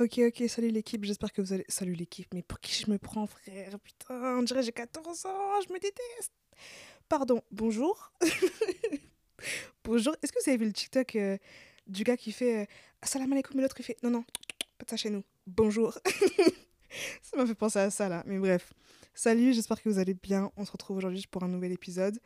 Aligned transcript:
Ok, 0.00 0.18
ok, 0.18 0.48
salut 0.48 0.68
l'équipe, 0.70 1.04
j'espère 1.04 1.32
que 1.32 1.42
vous 1.42 1.52
allez... 1.52 1.66
Salut 1.68 1.92
l'équipe, 1.92 2.32
mais 2.32 2.42
pour 2.42 2.58
qui 2.60 2.72
je 2.72 2.90
me 2.90 2.96
prends, 2.98 3.26
frère? 3.26 3.78
Putain, 3.78 4.38
on 4.38 4.42
dirait 4.42 4.62
j'ai 4.62 4.72
14 4.72 5.26
ans, 5.26 5.60
je 5.66 5.72
me 5.72 5.78
déteste. 5.78 6.32
Pardon, 7.08 7.42
bonjour. 7.50 8.12
Bonjour, 9.84 10.14
est-ce 10.22 10.30
que 10.30 10.38
vous 10.42 10.48
avez 10.48 10.56
vu 10.56 10.66
le 10.66 10.72
TikTok 10.72 11.16
euh, 11.16 11.36
du 11.88 12.04
gars 12.04 12.16
qui 12.16 12.30
fait 12.30 12.62
euh, 12.62 12.66
Assalamu 13.02 13.32
alaikum 13.32 13.58
et 13.58 13.62
l'autre 13.62 13.74
il 13.80 13.82
fait 13.82 13.96
Non, 14.04 14.10
non, 14.10 14.24
pas 14.78 14.84
de 14.84 14.90
ça 14.90 14.96
chez 14.96 15.10
nous, 15.10 15.24
bonjour. 15.46 15.98
Ça 17.22 17.36
m'a 17.36 17.44
fait 17.44 17.56
penser 17.56 17.80
à 17.80 17.90
ça 17.90 18.08
là, 18.08 18.22
mais 18.24 18.38
bref. 18.38 18.72
Salut, 19.14 19.52
j'espère 19.52 19.80
que 19.82 19.90
vous 19.90 19.98
allez 19.98 20.14
bien. 20.14 20.50
On 20.56 20.64
se 20.64 20.72
retrouve 20.72 20.96
aujourd'hui 20.96 21.26
pour 21.30 21.42
un 21.42 21.48
nouvel 21.48 21.70
épisode. 21.70 22.18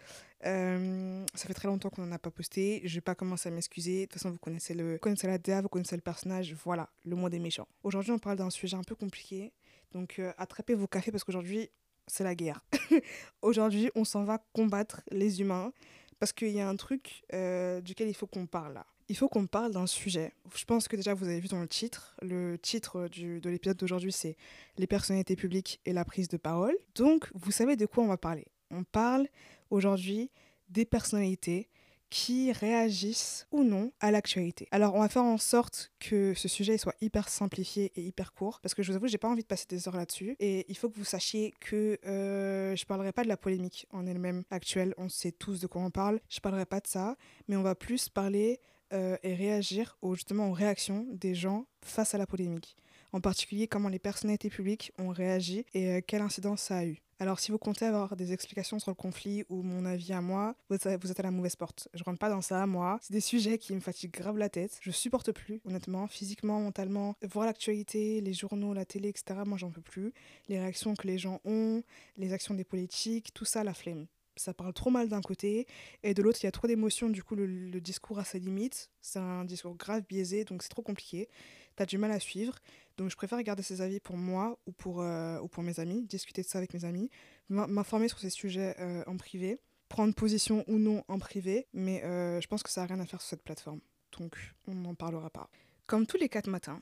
Euh, 0.44 1.24
ça 1.34 1.48
fait 1.48 1.54
très 1.54 1.66
longtemps 1.66 1.90
qu'on 1.90 2.06
n'en 2.06 2.12
a 2.12 2.18
pas 2.18 2.30
posté. 2.30 2.80
Je 2.84 2.94
vais 2.94 3.00
pas 3.00 3.16
commencer 3.16 3.48
à 3.48 3.52
m'excuser. 3.52 4.02
De 4.02 4.04
toute 4.04 4.14
façon, 4.14 4.30
vous 4.30 4.38
connaissez, 4.38 4.72
le, 4.72 4.92
vous 4.92 4.98
connaissez 5.00 5.26
la 5.26 5.36
DA, 5.36 5.62
vous 5.62 5.68
connaissez 5.68 5.96
le 5.96 6.02
personnage. 6.02 6.54
Voilà, 6.64 6.88
le 7.04 7.16
monde 7.16 7.34
est 7.34 7.40
méchant. 7.40 7.66
Aujourd'hui, 7.82 8.12
on 8.12 8.20
parle 8.20 8.36
d'un 8.36 8.50
sujet 8.50 8.76
un 8.76 8.84
peu 8.84 8.94
compliqué. 8.94 9.52
Donc, 9.90 10.20
euh, 10.20 10.32
attrapez 10.38 10.74
vos 10.74 10.86
cafés 10.86 11.10
parce 11.10 11.24
qu'aujourd'hui, 11.24 11.70
c'est 12.06 12.22
la 12.22 12.36
guerre. 12.36 12.64
aujourd'hui, 13.42 13.90
on 13.96 14.04
s'en 14.04 14.22
va 14.22 14.38
combattre 14.52 15.02
les 15.10 15.40
humains 15.40 15.72
parce 16.20 16.32
qu'il 16.32 16.52
y 16.52 16.60
a 16.60 16.68
un 16.68 16.76
truc 16.76 17.24
euh, 17.32 17.80
duquel 17.80 18.08
il 18.08 18.14
faut 18.14 18.28
qu'on 18.28 18.46
parle 18.46 18.74
là 18.74 18.86
il 19.08 19.16
faut 19.16 19.28
qu'on 19.28 19.46
parle 19.46 19.72
d'un 19.72 19.86
sujet. 19.86 20.32
Je 20.54 20.64
pense 20.64 20.88
que 20.88 20.96
déjà 20.96 21.14
vous 21.14 21.26
avez 21.26 21.40
vu 21.40 21.48
dans 21.48 21.60
le 21.60 21.68
titre. 21.68 22.16
Le 22.22 22.58
titre 22.58 23.08
de 23.08 23.48
l'épisode 23.48 23.76
d'aujourd'hui, 23.76 24.12
c'est 24.12 24.36
les 24.78 24.86
personnalités 24.86 25.36
publiques 25.36 25.80
et 25.84 25.92
la 25.92 26.04
prise 26.04 26.28
de 26.28 26.36
parole. 26.36 26.76
Donc, 26.94 27.28
vous 27.34 27.50
savez 27.50 27.76
de 27.76 27.86
quoi 27.86 28.04
on 28.04 28.08
va 28.08 28.16
parler. 28.16 28.46
On 28.70 28.84
parle 28.84 29.26
aujourd'hui 29.70 30.30
des 30.68 30.84
personnalités 30.84 31.68
qui 32.10 32.52
réagissent 32.52 33.46
ou 33.50 33.64
non 33.64 33.92
à 34.00 34.10
l'actualité. 34.10 34.68
Alors 34.70 34.94
on 34.94 35.00
va 35.00 35.08
faire 35.08 35.24
en 35.24 35.38
sorte 35.38 35.92
que 35.98 36.34
ce 36.34 36.46
sujet 36.46 36.78
soit 36.78 36.94
hyper 37.00 37.28
simplifié 37.28 37.92
et 37.96 38.02
hyper 38.02 38.32
court 38.32 38.60
parce 38.62 38.74
que 38.74 38.82
je 38.82 38.92
vous 38.92 38.96
avoue 38.96 39.08
j'ai 39.08 39.18
pas 39.18 39.28
envie 39.28 39.42
de 39.42 39.46
passer 39.46 39.66
des 39.68 39.88
heures 39.88 39.96
là-dessus 39.96 40.36
et 40.38 40.64
il 40.68 40.76
faut 40.76 40.88
que 40.88 40.96
vous 40.96 41.04
sachiez 41.04 41.52
que 41.60 41.98
euh, 42.06 42.76
je 42.76 42.86
parlerai 42.86 43.12
pas 43.12 43.24
de 43.24 43.28
la 43.28 43.36
polémique 43.36 43.86
en 43.90 44.06
elle-même 44.06 44.44
actuelle, 44.50 44.94
on 44.98 45.08
sait 45.08 45.32
tous 45.32 45.60
de 45.60 45.66
quoi 45.66 45.82
on 45.82 45.90
parle, 45.90 46.20
je 46.28 46.38
parlerai 46.38 46.64
pas 46.64 46.78
de 46.80 46.86
ça, 46.86 47.16
mais 47.48 47.56
on 47.56 47.62
va 47.62 47.74
plus 47.74 48.08
parler 48.08 48.60
euh, 48.92 49.16
et 49.22 49.34
réagir 49.34 49.96
aux, 50.02 50.14
justement 50.14 50.50
aux 50.50 50.52
réactions 50.52 51.06
des 51.10 51.34
gens 51.34 51.66
face 51.82 52.14
à 52.14 52.18
la 52.18 52.26
polémique. 52.26 52.76
En 53.12 53.20
particulier, 53.20 53.66
comment 53.66 53.88
les 53.88 53.98
personnalités 53.98 54.50
publiques 54.50 54.92
ont 54.98 55.08
réagi 55.08 55.64
et 55.74 55.90
euh, 55.90 56.00
quelle 56.06 56.22
incidence 56.22 56.62
ça 56.62 56.78
a 56.78 56.84
eu. 56.84 56.98
Alors, 57.18 57.40
si 57.40 57.50
vous 57.50 57.56
comptez 57.56 57.86
avoir 57.86 58.14
des 58.14 58.34
explications 58.34 58.78
sur 58.78 58.90
le 58.90 58.94
conflit 58.94 59.44
ou 59.48 59.62
mon 59.62 59.86
avis 59.86 60.12
à 60.12 60.20
moi, 60.20 60.54
vous 60.68 60.76
êtes 60.76 61.18
à 61.18 61.22
la 61.22 61.30
mauvaise 61.30 61.56
porte. 61.56 61.88
Je 61.94 62.04
rentre 62.04 62.18
pas 62.18 62.28
dans 62.28 62.42
ça, 62.42 62.66
moi. 62.66 62.98
C'est 63.00 63.14
des 63.14 63.22
sujets 63.22 63.56
qui 63.56 63.74
me 63.74 63.80
fatiguent 63.80 64.12
grave 64.12 64.36
la 64.36 64.50
tête. 64.50 64.78
Je 64.82 64.90
supporte 64.90 65.32
plus, 65.32 65.62
honnêtement, 65.64 66.06
physiquement, 66.08 66.60
mentalement. 66.60 67.16
Voir 67.22 67.46
l'actualité, 67.46 68.20
les 68.20 68.34
journaux, 68.34 68.74
la 68.74 68.84
télé, 68.84 69.08
etc., 69.08 69.40
moi, 69.46 69.56
j'en 69.56 69.70
peux 69.70 69.80
plus. 69.80 70.12
Les 70.50 70.58
réactions 70.58 70.94
que 70.94 71.06
les 71.06 71.16
gens 71.16 71.40
ont, 71.46 71.82
les 72.18 72.34
actions 72.34 72.52
des 72.52 72.64
politiques, 72.64 73.32
tout 73.32 73.46
ça, 73.46 73.64
la 73.64 73.72
flemme 73.72 74.06
ça 74.36 74.54
parle 74.54 74.72
trop 74.72 74.90
mal 74.90 75.08
d'un 75.08 75.20
côté, 75.20 75.66
et 76.02 76.14
de 76.14 76.22
l'autre, 76.22 76.38
il 76.42 76.46
y 76.46 76.48
a 76.48 76.52
trop 76.52 76.66
d'émotions, 76.66 77.08
du 77.08 77.22
coup, 77.22 77.34
le, 77.34 77.80
discours 77.80 78.18
a 78.18 78.24
ses 78.24 78.38
limites. 78.38 78.90
C'est 79.00 79.18
un 79.18 79.44
discours 79.44 79.74
grave 79.76 80.02
biaisé, 80.08 80.44
donc 80.44 80.62
c'est 80.62 80.68
trop 80.68 80.82
compliqué. 80.82 81.28
Tu 81.76 81.82
as 81.82 81.86
du 81.86 81.98
mal 81.98 82.10
à 82.10 82.20
suivre. 82.20 82.54
Donc 82.96 83.10
je 83.10 83.16
préfère 83.16 83.42
garder 83.42 83.62
ces 83.62 83.82
avis 83.82 84.00
pour 84.00 84.16
moi 84.16 84.58
ou 84.66 84.72
pour, 84.72 85.02
euh, 85.02 85.38
ou 85.40 85.48
pour 85.48 85.62
mes 85.62 85.80
amis, 85.80 86.02
discuter 86.04 86.42
de 86.42 86.46
ça 86.46 86.58
avec 86.58 86.72
mes 86.72 86.84
amis, 86.84 87.10
m'informer 87.48 88.08
sur 88.08 88.18
ces 88.18 88.30
sujets 88.30 88.74
euh, 88.80 89.04
en 89.06 89.16
privé, 89.18 89.58
prendre 89.88 90.14
position 90.14 90.64
ou 90.66 90.78
non 90.78 91.04
en 91.08 91.18
privé, 91.18 91.66
mais 91.74 92.02
euh, 92.04 92.40
je 92.40 92.46
pense 92.46 92.62
que 92.62 92.70
ça 92.70 92.80
n'a 92.80 92.86
rien 92.86 93.00
à 93.00 93.06
faire 93.06 93.20
sur 93.20 93.28
cette 93.28 93.42
plateforme. 93.42 93.80
Donc 94.18 94.36
on 94.66 94.74
n'en 94.74 94.94
parlera 94.94 95.28
pas. 95.28 95.50
Comme 95.86 96.06
tous 96.06 96.16
les 96.16 96.30
quatre 96.30 96.48
matins, 96.48 96.80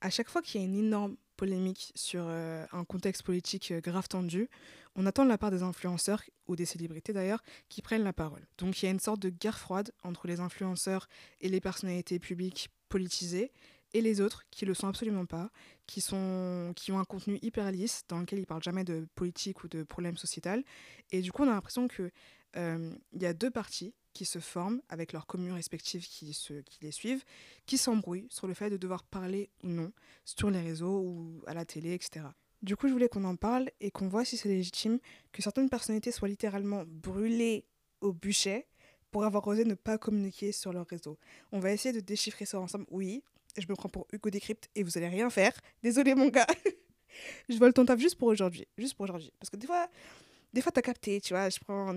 à 0.00 0.10
chaque 0.10 0.28
fois 0.28 0.42
qu'il 0.42 0.60
y 0.60 0.64
a 0.64 0.66
une 0.66 0.76
énorme 0.76 1.16
polémique 1.38 1.92
sur 1.94 2.28
un 2.28 2.84
contexte 2.84 3.22
politique 3.22 3.72
grave 3.72 4.08
tendu, 4.08 4.50
on 4.96 5.06
attend 5.06 5.24
de 5.24 5.30
la 5.30 5.38
part 5.38 5.50
des 5.50 5.62
influenceurs, 5.62 6.22
ou 6.48 6.56
des 6.56 6.66
célébrités 6.66 7.12
d'ailleurs, 7.12 7.42
qui 7.68 7.80
prennent 7.80 8.02
la 8.02 8.12
parole. 8.12 8.46
Donc 8.58 8.82
il 8.82 8.86
y 8.86 8.88
a 8.88 8.90
une 8.90 9.00
sorte 9.00 9.20
de 9.20 9.30
guerre 9.30 9.58
froide 9.58 9.92
entre 10.02 10.26
les 10.26 10.40
influenceurs 10.40 11.08
et 11.40 11.48
les 11.48 11.60
personnalités 11.60 12.18
publiques 12.18 12.68
politisées, 12.88 13.52
et 13.94 14.00
les 14.00 14.20
autres 14.20 14.44
qui 14.50 14.66
le 14.66 14.74
sont 14.74 14.88
absolument 14.88 15.24
pas, 15.24 15.50
qui, 15.86 16.00
sont, 16.00 16.72
qui 16.76 16.92
ont 16.92 16.98
un 16.98 17.04
contenu 17.04 17.38
hyper 17.40 17.70
lisse 17.72 18.02
dans 18.08 18.18
lequel 18.18 18.38
ils 18.38 18.46
parlent 18.46 18.62
jamais 18.62 18.84
de 18.84 19.06
politique 19.14 19.64
ou 19.64 19.68
de 19.68 19.82
problèmes 19.82 20.16
sociétal. 20.16 20.62
Et 21.10 21.22
du 21.22 21.32
coup, 21.32 21.42
on 21.42 21.48
a 21.48 21.54
l'impression 21.54 21.88
qu'il 21.88 22.10
euh, 22.56 22.92
y 23.14 23.26
a 23.26 23.32
deux 23.32 23.50
parties 23.50 23.94
qui 24.12 24.24
se 24.24 24.38
forment 24.38 24.80
avec 24.88 25.12
leurs 25.12 25.26
communes 25.26 25.52
respectives 25.52 26.06
qui, 26.06 26.32
se, 26.32 26.54
qui 26.62 26.78
les 26.82 26.90
suivent, 26.90 27.24
qui 27.66 27.78
s'embrouillent 27.78 28.26
sur 28.30 28.46
le 28.46 28.54
fait 28.54 28.70
de 28.70 28.76
devoir 28.76 29.04
parler 29.04 29.50
ou 29.62 29.68
non 29.68 29.92
sur 30.24 30.50
les 30.50 30.60
réseaux 30.60 31.00
ou 31.00 31.42
à 31.46 31.54
la 31.54 31.64
télé, 31.64 31.94
etc. 31.94 32.26
Du 32.62 32.76
coup, 32.76 32.88
je 32.88 32.92
voulais 32.92 33.08
qu'on 33.08 33.24
en 33.24 33.36
parle 33.36 33.70
et 33.80 33.90
qu'on 33.90 34.08
voit 34.08 34.24
si 34.24 34.36
c'est 34.36 34.48
légitime 34.48 34.98
que 35.32 35.42
certaines 35.42 35.68
personnalités 35.68 36.10
soient 36.10 36.28
littéralement 36.28 36.82
brûlées 36.86 37.64
au 38.00 38.12
bûcher 38.12 38.66
pour 39.10 39.24
avoir 39.24 39.46
osé 39.46 39.64
ne 39.64 39.74
pas 39.74 39.98
communiquer 39.98 40.52
sur 40.52 40.72
leur 40.72 40.86
réseau. 40.86 41.18
On 41.52 41.60
va 41.60 41.72
essayer 41.72 41.92
de 41.92 42.00
déchiffrer 42.00 42.44
ça 42.44 42.58
ensemble. 42.58 42.86
Oui, 42.90 43.22
je 43.56 43.66
me 43.68 43.74
prends 43.74 43.88
pour 43.88 44.06
Hugo 44.12 44.30
Décrypte 44.30 44.68
et 44.74 44.82
vous 44.82 44.98
allez 44.98 45.08
rien 45.08 45.30
faire. 45.30 45.52
Désolé 45.82 46.14
mon 46.14 46.28
gars. 46.28 46.46
je 47.48 47.56
vole 47.56 47.72
ton 47.72 47.84
taf 47.84 47.98
juste 47.98 48.16
pour 48.16 48.28
aujourd'hui. 48.28 48.66
Juste 48.76 48.94
pour 48.94 49.04
aujourd'hui. 49.04 49.32
Parce 49.38 49.50
que 49.50 49.56
des 49.56 49.66
fois, 49.66 49.88
des 50.52 50.60
fois, 50.60 50.72
t'as 50.72 50.82
capté, 50.82 51.20
tu 51.20 51.34
vois, 51.34 51.48
je 51.48 51.58
prends 51.58 51.94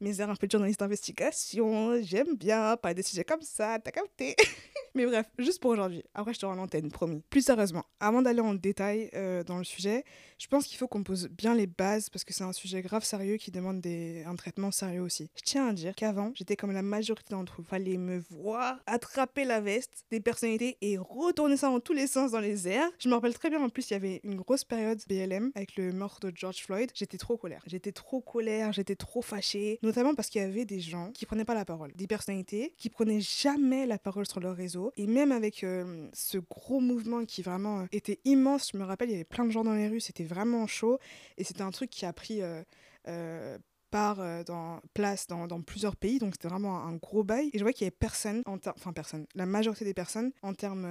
mes 0.00 0.20
airs 0.20 0.30
un 0.30 0.36
peu 0.36 0.46
de 0.46 0.52
journaliste 0.52 0.80
d'investigation, 0.80 2.02
j'aime 2.02 2.36
bien 2.36 2.76
parler 2.76 2.94
des 2.94 3.02
sujets 3.02 3.24
comme 3.24 3.42
ça, 3.42 3.78
t'as 3.78 3.90
capté. 3.90 4.36
Mais 4.94 5.06
bref, 5.06 5.26
juste 5.38 5.60
pour 5.60 5.72
aujourd'hui. 5.72 6.04
Après, 6.14 6.32
je 6.34 6.38
te 6.38 6.46
rends 6.46 6.54
l'antenne, 6.54 6.90
promis. 6.90 7.20
Plus 7.28 7.44
sérieusement, 7.44 7.84
avant 7.98 8.22
d'aller 8.22 8.40
en 8.40 8.54
détail 8.54 9.10
euh, 9.14 9.42
dans 9.42 9.58
le 9.58 9.64
sujet, 9.64 10.04
je 10.38 10.46
pense 10.46 10.66
qu'il 10.66 10.78
faut 10.78 10.86
qu'on 10.86 11.02
pose 11.02 11.28
bien 11.28 11.54
les 11.54 11.66
bases 11.66 12.10
parce 12.10 12.22
que 12.22 12.32
c'est 12.32 12.44
un 12.44 12.52
sujet 12.52 12.80
grave 12.80 13.02
sérieux 13.02 13.36
qui 13.36 13.50
demande 13.50 13.80
des... 13.80 14.22
un 14.24 14.36
traitement 14.36 14.70
sérieux 14.70 15.00
aussi. 15.00 15.30
Je 15.34 15.42
tiens 15.42 15.68
à 15.68 15.72
dire 15.72 15.96
qu'avant, 15.96 16.30
j'étais 16.34 16.54
comme 16.54 16.70
la 16.70 16.82
majorité 16.82 17.30
d'entre 17.30 17.56
vous. 17.58 17.64
Fallait 17.64 17.96
me 17.96 18.22
voir 18.30 18.78
attraper 18.86 19.44
la 19.44 19.60
veste 19.60 20.04
des 20.10 20.20
personnalités 20.20 20.76
et 20.80 20.96
retourner 20.96 21.56
ça 21.56 21.68
dans 21.68 21.80
tous 21.80 21.92
les 21.92 22.06
sens 22.06 22.30
dans 22.30 22.40
les 22.40 22.68
airs. 22.68 22.88
Je 22.98 23.08
me 23.08 23.14
rappelle 23.14 23.34
très 23.34 23.50
bien, 23.50 23.60
en 23.60 23.68
plus, 23.68 23.90
il 23.90 23.94
y 23.94 23.96
avait 23.96 24.20
une 24.22 24.36
grosse 24.36 24.64
période 24.64 25.00
BLM 25.08 25.50
avec 25.56 25.76
le 25.76 25.92
meurtre 25.92 26.20
de 26.20 26.32
George 26.36 26.62
Floyd. 26.62 26.90
J'étais 26.94 27.18
trop 27.18 27.36
colère. 27.36 27.62
J'étais 27.66 27.90
trop 27.94 28.20
colère, 28.20 28.72
j'étais 28.72 28.96
trop 28.96 29.22
fâchée. 29.22 29.78
Notamment 29.82 30.14
parce 30.14 30.28
qu'il 30.28 30.42
y 30.42 30.44
avait 30.44 30.64
des 30.64 30.80
gens 30.80 31.10
qui 31.12 31.24
prenaient 31.26 31.44
pas 31.44 31.54
la 31.54 31.64
parole. 31.64 31.92
Des 31.94 32.06
personnalités 32.06 32.74
qui 32.76 32.90
prenaient 32.90 33.20
jamais 33.20 33.86
la 33.86 33.98
parole 33.98 34.26
sur 34.26 34.40
leur 34.40 34.56
réseau 34.56 34.92
et 34.96 35.06
même 35.06 35.32
avec 35.32 35.64
euh, 35.64 36.08
ce 36.12 36.38
gros 36.38 36.80
mouvement 36.80 37.24
qui 37.24 37.42
vraiment 37.42 37.80
euh, 37.80 37.86
était 37.92 38.20
immense, 38.24 38.70
je 38.72 38.78
me 38.78 38.84
rappelle, 38.84 39.08
il 39.08 39.12
y 39.12 39.16
avait 39.16 39.24
plein 39.24 39.44
de 39.44 39.50
gens 39.50 39.64
dans 39.64 39.74
les 39.74 39.88
rues, 39.88 40.00
c'était 40.00 40.24
vraiment 40.24 40.66
chaud. 40.66 40.98
Et 41.38 41.44
c'était 41.44 41.62
un 41.62 41.70
truc 41.70 41.90
qui 41.90 42.04
a 42.04 42.12
pris 42.12 42.40
euh, 42.42 43.58
part 43.94 44.44
dans 44.44 44.80
place 44.92 45.28
dans, 45.28 45.46
dans, 45.46 45.62
plusieurs 45.62 45.94
pays, 45.94 46.18
donc 46.18 46.34
c'était 46.34 46.48
vraiment 46.48 46.84
un 46.84 46.94
gros 46.94 47.22
bail. 47.22 47.50
Et 47.52 47.58
je 47.58 47.62
vois 47.62 47.72
qu'il 47.72 47.84
y 47.84 47.86
avait 47.86 47.96
personne, 47.96 48.42
enfin 48.46 48.92
personne, 48.92 49.24
la 49.36 49.46
majorité 49.46 49.84
des 49.84 49.94
personnes 49.94 50.32
en 50.42 50.52
termes 50.52 50.82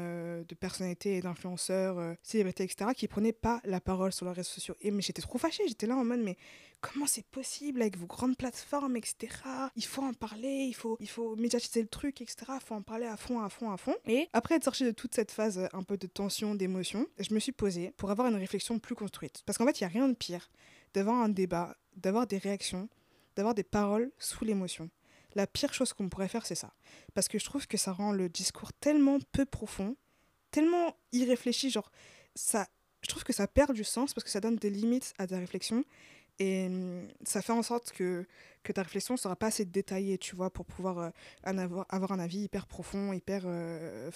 de 0.48 0.56
personnalité 0.56 1.18
et 1.18 1.22
d'influenceurs, 1.22 2.16
célébrités, 2.24 2.64
etc., 2.64 2.92
qui 2.96 3.10
prenaient 3.10 3.34
pas 3.34 3.60
la 3.66 3.82
parole 3.82 4.14
sur 4.14 4.26
leurs 4.26 4.36
réseaux 4.36 4.52
sociaux. 4.52 4.76
Et 4.80 4.90
mais 4.92 5.02
j'étais 5.02 5.22
trop 5.22 5.38
fâchée, 5.38 5.64
j'étais 5.68 5.86
là 5.86 5.98
en 5.98 6.06
mode 6.06 6.22
mais 6.22 6.38
comment 6.84 7.08
c'est 7.08 7.26
possible 7.26 7.82
avec 7.82 7.98
vos 7.98 8.06
grandes 8.06 8.38
plateformes, 8.38 8.98
etc. 8.98 9.34
Il 9.76 9.86
faut 9.86 10.04
en 10.04 10.14
parler, 10.14 10.66
il 10.68 10.74
faut, 10.74 10.98
il 11.00 11.10
faut 11.10 11.36
médiatiser 11.36 11.82
le 11.82 11.88
truc, 11.88 12.22
etc. 12.22 12.36
Il 12.56 12.64
faut 12.64 12.76
en 12.76 12.82
parler 12.82 13.06
à 13.06 13.18
fond, 13.18 13.40
à 13.40 13.50
fond, 13.50 13.72
à 13.72 13.78
fond. 13.78 13.96
Et 14.06 14.28
après 14.34 14.56
être 14.56 14.66
sorti 14.66 14.84
de 14.84 14.92
toute 14.92 15.16
cette 15.16 15.32
phase 15.32 15.58
euh, 15.58 15.68
un 15.74 15.84
peu 15.84 15.98
de 15.98 16.08
tension, 16.08 16.56
d'émotion, 16.56 17.08
je 17.20 17.34
me 17.34 17.40
suis 17.40 17.54
posée 17.54 17.94
pour 17.98 18.12
avoir 18.12 18.28
une 18.28 18.36
réflexion 18.36 18.80
plus 18.80 18.96
construite. 18.96 19.42
Parce 19.46 19.58
qu'en 19.58 19.66
fait, 19.66 19.80
il 19.80 19.84
n'y 19.84 19.88
a 19.88 19.94
rien 19.94 20.08
de 20.08 20.14
pire 20.14 20.52
d'avoir 20.94 21.18
un 21.18 21.30
débat, 21.30 21.76
d'avoir 21.96 22.28
des 22.28 22.38
réactions, 22.38 22.90
d'avoir 23.36 23.56
des 23.56 23.64
paroles 23.64 24.12
sous 24.18 24.46
l'émotion. 24.46 24.90
La 25.36 25.48
pire 25.48 25.74
chose 25.74 25.94
qu'on 25.94 26.10
pourrait 26.10 26.28
faire, 26.28 26.46
c'est 26.46 26.56
ça. 26.56 26.74
Parce 27.14 27.28
que 27.28 27.40
je 27.40 27.46
trouve 27.46 27.68
que 27.68 27.78
ça 27.78 27.92
rend 27.92 28.12
le 28.12 28.30
discours 28.30 28.72
tellement 28.74 29.18
peu 29.32 29.46
profond, 29.46 29.96
tellement 30.52 30.96
irréfléchi, 31.12 31.72
genre, 31.72 31.92
ça, 32.36 32.68
je 33.02 33.08
trouve 33.08 33.24
que 33.24 33.34
ça 33.34 33.48
perd 33.48 33.74
du 33.74 33.84
sens 33.84 34.14
parce 34.14 34.24
que 34.24 34.30
ça 34.30 34.40
donne 34.40 34.56
des 34.56 34.70
limites 34.70 35.14
à 35.18 35.28
ta 35.28 35.38
réflexion 35.38 35.84
et 36.40 36.68
mmh, 36.70 37.08
ça 37.24 37.42
fait 37.42 37.52
en 37.52 37.62
sorte 37.62 37.92
que, 37.92 38.26
que 38.64 38.72
ta 38.72 38.84
réflexion 38.84 39.14
ne 39.14 39.20
sera 39.20 39.36
pas 39.36 39.48
assez 39.48 39.66
détaillée, 39.66 40.18
tu 40.18 40.36
vois, 40.36 40.50
pour 40.50 40.66
pouvoir 40.66 40.98
euh, 40.98 41.10
avoir, 41.44 41.86
avoir, 41.90 42.12
un 42.12 42.20
avis 42.20 42.40
hyper 42.40 42.66
profond, 42.66 43.14
hyper 43.14 43.44
euh, 43.46 44.10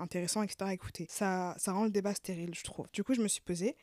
intéressant, 0.00 0.42
etc. 0.42 0.56
à 0.60 0.74
écouter. 0.74 1.06
Ça, 1.08 1.54
ça 1.58 1.72
rend 1.72 1.84
le 1.84 1.90
débat 1.90 2.14
stérile, 2.14 2.54
je 2.54 2.62
trouve. 2.62 2.86
Du 2.92 3.02
coup, 3.02 3.14
je 3.14 3.20
me 3.20 3.28
suis 3.28 3.40
posée. 3.40 3.76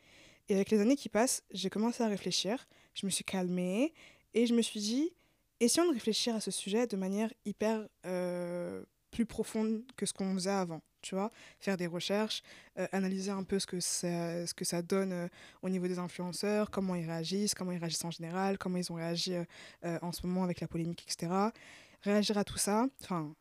Et 0.49 0.55
avec 0.55 0.71
les 0.71 0.79
années 0.79 0.95
qui 0.95 1.09
passent, 1.09 1.44
j'ai 1.51 1.69
commencé 1.69 2.03
à 2.03 2.07
réfléchir. 2.07 2.67
Je 2.94 3.05
me 3.05 3.11
suis 3.11 3.23
calmée. 3.23 3.94
Et 4.33 4.45
je 4.45 4.53
me 4.53 4.61
suis 4.61 4.79
dit, 4.79 5.13
essayons 5.59 5.88
de 5.88 5.94
réfléchir 5.94 6.35
à 6.35 6.39
ce 6.39 6.51
sujet 6.51 6.88
de 6.88 6.95
manière 6.95 7.33
hyper 7.45 7.88
euh, 8.05 8.83
plus 9.11 9.25
profonde 9.25 9.83
que 9.95 10.05
ce 10.05 10.13
qu'on 10.13 10.33
faisait 10.33 10.49
avant 10.49 10.81
tu 11.03 11.15
vois, 11.15 11.29
faire 11.59 11.77
des 11.77 11.88
recherches, 11.88 12.41
euh, 12.77 12.88
analyser 12.91 13.31
un 13.31 13.44
peu 13.44 13.59
ce 13.59 13.67
que 13.67 13.79
ça, 13.79 14.45
ce 14.45 14.53
que 14.53 14.65
ça 14.65 14.81
donne 14.81 15.13
euh, 15.13 15.27
au 15.61 15.69
niveau 15.69 15.88
des 15.88 15.99
influenceurs, 15.99 16.69
comment 16.69 16.95
ils 16.95 17.05
réagissent, 17.05 17.53
comment 17.53 17.71
ils 17.71 17.77
réagissent 17.77 18.03
en 18.03 18.11
général, 18.11 18.57
comment 18.57 18.77
ils 18.77 18.91
ont 18.91 18.95
réagi 18.95 19.35
en 19.83 20.11
ce 20.11 20.25
moment 20.25 20.43
avec 20.43 20.59
la 20.59 20.67
polémique, 20.67 21.03
etc. 21.03 21.31
réagir 22.01 22.38
à 22.38 22.43
tout 22.43 22.57
ça, 22.57 22.88
enfin, 23.01 23.33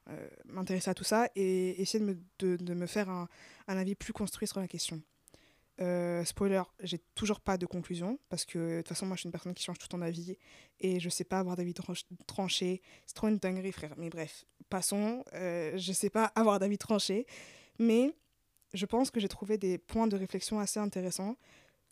m'intéresser 0.44 0.90
à 0.90 0.94
tout 0.94 1.02
ça 1.02 1.28
et 1.34 1.80
essayer 1.80 1.98
de 1.98 2.04
me, 2.04 2.56
de, 2.58 2.74
me 2.74 2.86
faire 2.86 3.08
un, 3.08 3.26
avis 3.66 3.96
plus 3.96 4.12
construit 4.12 4.46
sur 4.46 4.60
la 4.60 4.68
question. 4.68 5.02
Euh, 5.80 6.24
spoiler, 6.24 6.62
j'ai 6.80 6.98
toujours 7.14 7.40
pas 7.40 7.58
de 7.58 7.66
conclusion 7.66 8.18
parce 8.30 8.44
que 8.44 8.76
de 8.76 8.76
toute 8.78 8.88
façon, 8.88 9.06
moi 9.06 9.16
je 9.16 9.20
suis 9.20 9.26
une 9.26 9.32
personne 9.32 9.54
qui 9.54 9.62
change 9.62 9.78
tout 9.78 9.94
en 9.94 10.00
avis 10.00 10.36
et 10.80 11.00
je 11.00 11.08
sais 11.08 11.24
pas 11.24 11.38
avoir 11.38 11.56
d'avis 11.56 11.74
tranché. 12.26 12.82
C'est 13.06 13.14
trop 13.14 13.28
une 13.28 13.38
dinguerie, 13.38 13.72
frère. 13.72 13.92
Mais 13.98 14.08
bref, 14.08 14.44
passons. 14.70 15.22
Euh, 15.34 15.76
je 15.76 15.92
sais 15.92 16.10
pas 16.10 16.26
avoir 16.34 16.58
d'avis 16.58 16.78
tranché, 16.78 17.26
mais 17.78 18.14
je 18.72 18.86
pense 18.86 19.10
que 19.10 19.20
j'ai 19.20 19.28
trouvé 19.28 19.58
des 19.58 19.78
points 19.78 20.06
de 20.06 20.16
réflexion 20.16 20.58
assez 20.58 20.80
intéressants 20.80 21.36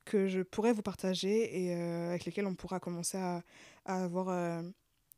que 0.04 0.28
je 0.28 0.40
pourrais 0.40 0.72
vous 0.72 0.82
partager 0.82 1.64
et 1.64 1.74
euh, 1.74 2.10
avec 2.10 2.24
lesquels 2.26 2.46
on 2.46 2.54
pourra 2.54 2.80
commencer 2.80 3.18
à, 3.18 3.42
avoir 3.84 4.28
euh, 4.28 4.62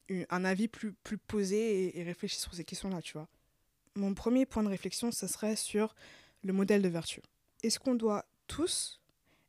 un 0.09 0.45
avis 0.45 0.69
plus, 0.69 0.93
plus 0.93 1.19
posé 1.19 1.87
et, 1.87 2.01
et 2.01 2.03
réfléchir 2.05 2.41
sur 2.41 2.55
ces 2.55 2.65
questions-là, 2.65 3.03
tu 3.03 3.15
vois. 3.15 3.29
Mon 3.97 4.15
premier 4.15 4.47
point 4.47 4.63
de 4.63 4.69
réflexion, 4.69 5.11
ce 5.11 5.27
serait 5.27 5.57
sur 5.57 5.95
le 6.43 6.53
modèle 6.53 6.83
de 6.83 6.89
vertu. 6.89 7.21
Est-ce 7.63 7.81
qu'on 7.81 7.95
doit 7.95 8.27
tous 8.47 9.01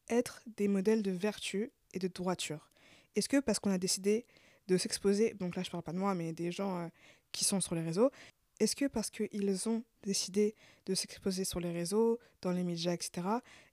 être 0.09 0.41
des 0.57 0.67
modèles 0.67 1.03
de 1.03 1.11
vertu 1.11 1.71
et 1.93 1.99
de 1.99 2.07
droiture. 2.07 2.71
Est-ce 3.15 3.29
que 3.29 3.39
parce 3.39 3.59
qu'on 3.59 3.71
a 3.71 3.77
décidé 3.77 4.25
de 4.67 4.77
s'exposer, 4.77 5.33
donc 5.33 5.55
là 5.55 5.63
je 5.63 5.71
parle 5.71 5.83
pas 5.83 5.93
de 5.93 5.97
moi, 5.97 6.13
mais 6.13 6.33
des 6.33 6.51
gens 6.51 6.77
euh, 6.77 6.87
qui 7.31 7.45
sont 7.45 7.61
sur 7.61 7.75
les 7.75 7.81
réseaux, 7.81 8.11
est-ce 8.59 8.75
que 8.75 8.85
parce 8.85 9.09
qu'ils 9.09 9.69
ont 9.69 9.83
décidé 10.03 10.55
de 10.85 10.95
s'exposer 10.95 11.45
sur 11.45 11.59
les 11.59 11.71
réseaux, 11.71 12.19
dans 12.41 12.51
les 12.51 12.63
médias, 12.63 12.93
etc., 12.93 13.27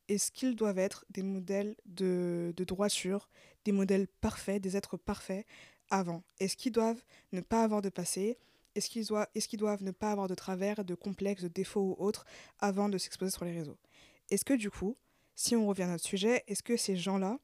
est-ce 0.08 0.30
qu'ils 0.30 0.54
doivent 0.54 0.78
être 0.78 1.06
des 1.08 1.22
modèles 1.22 1.76
de, 1.86 2.52
de 2.56 2.64
droiture, 2.64 3.28
des 3.64 3.72
modèles 3.72 4.06
parfaits, 4.20 4.60
des 4.60 4.76
êtres 4.76 4.98
parfaits 4.98 5.46
avant? 5.88 6.22
Est-ce 6.40 6.56
qu'ils 6.56 6.72
doivent 6.72 7.02
ne 7.32 7.40
pas 7.40 7.62
avoir 7.62 7.80
de 7.80 7.88
passé? 7.88 8.36
Est-ce 8.74 8.90
qu'ils 8.90 9.06
doivent, 9.06 9.28
est 9.34 9.46
qu'ils 9.46 9.58
doivent 9.58 9.82
ne 9.82 9.92
pas 9.92 10.10
avoir 10.10 10.28
de 10.28 10.34
travers, 10.34 10.84
de 10.84 10.94
complexes, 10.94 11.42
de 11.42 11.48
défauts 11.48 11.96
ou 11.98 12.04
autres 12.04 12.26
avant 12.58 12.90
de 12.90 12.98
s'exposer 12.98 13.30
sur 13.30 13.46
les 13.46 13.52
réseaux? 13.52 13.78
Est-ce 14.30 14.44
que 14.44 14.54
du 14.54 14.70
coup, 14.70 14.96
si 15.34 15.56
on 15.56 15.66
revient 15.66 15.82
à 15.82 15.88
notre 15.88 16.04
sujet, 16.04 16.44
est-ce 16.46 16.62
que 16.62 16.76
ces 16.76 16.96
gens-là 16.96 17.38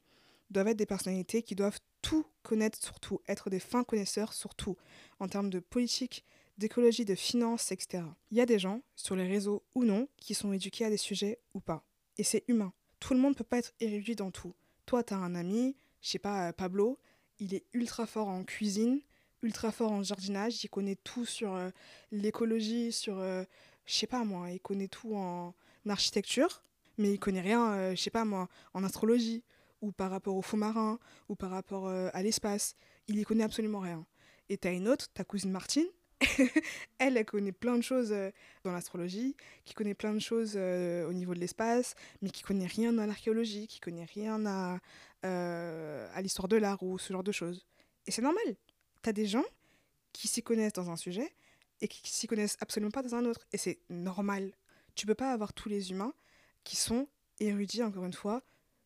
doivent 0.51 0.69
être 0.69 0.77
des 0.77 0.87
personnalités 0.87 1.43
qui 1.43 1.55
doivent 1.55 1.79
tout 2.03 2.27
connaître 2.43 2.83
sur 2.83 2.99
tout, 3.01 3.21
être 3.29 3.51
des 3.51 3.61
fins 3.61 3.85
connaisseurs 3.85 4.33
sur 4.33 4.55
tout, 4.55 4.77
en 5.19 5.29
termes 5.29 5.51
de 5.51 5.61
politique, 5.61 6.25
d'écologie, 6.59 7.05
de 7.05 7.15
finances, 7.15 7.73
etc. 7.73 8.05
Il 8.31 8.37
y 8.37 8.41
a 8.41 8.47
des 8.47 8.59
gens, 8.59 8.83
sur 8.97 9.17
les 9.17 9.27
réseaux 9.27 9.63
ou 9.75 9.85
non, 9.85 10.09
qui 10.17 10.35
sont 10.35 10.53
éduqués 10.53 10.85
à 10.85 10.91
des 10.91 10.97
sujets 10.97 11.39
ou 11.55 11.61
pas. 11.61 11.85
Et 12.19 12.23
c'est 12.23 12.45
humain. 12.49 12.73
Tout 12.99 13.15
le 13.15 13.21
monde 13.21 13.33
ne 13.33 13.39
peut 13.39 13.45
pas 13.45 13.59
être 13.59 13.73
érudit 13.81 14.15
dans 14.15 14.31
tout. 14.31 14.55
Toi, 14.87 15.03
tu 15.03 15.15
as 15.15 15.19
un 15.19 15.35
ami, 15.35 15.77
je 16.03 16.11
sais 16.11 16.19
pas, 16.19 16.49
euh, 16.49 16.53
Pablo, 16.53 16.99
il 17.39 17.55
est 17.55 17.65
ultra 17.73 18.07
fort 18.07 18.29
en 18.29 18.45
cuisine, 18.45 19.01
ultra 19.43 19.73
fort 19.73 19.93
en 19.93 20.03
jardinage, 20.03 20.63
il 20.63 20.69
connaît 20.69 20.97
tout 20.97 21.25
sur 21.25 21.55
euh, 21.55 21.71
l'écologie, 22.13 22.93
sur, 22.93 23.19
euh, 23.19 23.45
je 23.87 23.95
sais 23.95 24.07
pas 24.07 24.25
moi, 24.25 24.51
il 24.51 24.61
connaît 24.61 24.89
tout 24.89 25.15
en 25.15 25.55
architecture 25.89 26.63
mais 27.01 27.15
il 27.15 27.19
connaît 27.19 27.41
rien, 27.41 27.73
euh, 27.73 27.91
je 27.97 28.01
sais 28.01 28.11
pas 28.11 28.25
moi, 28.25 28.49
en 28.75 28.85
astrologie, 28.85 29.43
ou 29.81 29.93
par 29.93 30.11
rapport 30.11 30.37
aux 30.37 30.43
faux 30.43 30.57
marins, 30.57 30.99
ou 31.29 31.35
par 31.35 31.51
rapport 31.51 31.89
euh, 31.89 32.09
à 32.13 32.23
l'espace. 32.23 32.77
Il 33.09 33.19
y 33.19 33.25
connaît 33.25 33.45
absolument 33.45 33.81
rien. 33.81 34.07
Et 34.49 34.57
t'as 34.57 34.73
une 34.73 34.89
autre, 34.89 35.09
ta 35.13 35.25
cousine 35.25 35.51
Martine, 35.51 35.87
elle, 36.99 37.17
elle 37.17 37.25
connaît 37.25 37.53
plein 37.53 37.79
de 37.79 37.83
choses 37.83 38.13
euh, 38.13 38.31
dans 38.63 38.73
l'astrologie, 38.73 39.37
qui 39.65 39.75
connaît 39.75 39.95
plein 39.95 40.13
de 40.13 40.19
choses 40.19 40.53
euh, 40.57 41.09
au 41.09 41.13
niveau 41.13 41.35
de 41.35 41.41
l'espace, 41.41 41.95
mais 42.21 42.31
qui 42.31 42.43
connaît 42.43 42.67
rien 42.67 42.93
dans 42.93 43.07
l'archéologie, 43.07 43.67
qui 43.67 43.81
connaît 43.81 44.05
rien 44.05 44.45
à, 44.47 44.79
à 45.23 46.23
l'histoire 46.23 46.49
de 46.49 46.57
l'art 46.57 46.83
ou 46.83 46.99
ce 46.99 47.13
genre 47.13 47.25
de 47.25 47.33
choses. 47.33 47.67
Et 48.07 48.11
c'est 48.11 48.23
normal. 48.23 48.57
T'as 49.03 49.13
des 49.13 49.27
gens 49.27 49.45
qui 50.13 50.29
s'y 50.29 50.43
connaissent 50.43 50.73
dans 50.73 50.91
un 50.91 50.97
sujet 50.97 51.35
et 51.81 51.89
qui 51.89 52.13
s'y 52.13 52.27
connaissent 52.27 52.57
absolument 52.61 52.91
pas 52.91 53.03
dans 53.03 53.15
un 53.15 53.25
autre. 53.25 53.47
Et 53.53 53.57
c'est 53.57 53.79
normal. 53.89 54.53
Tu 54.95 55.07
peux 55.07 55.15
pas 55.15 55.33
avoir 55.33 55.53
tous 55.55 55.69
les 55.69 55.91
humains 55.91 56.13
qui 56.71 56.77
sont 56.77 57.09
érudits, 57.41 57.83
encore 57.83 58.05
une 58.05 58.13
fois, 58.13 58.45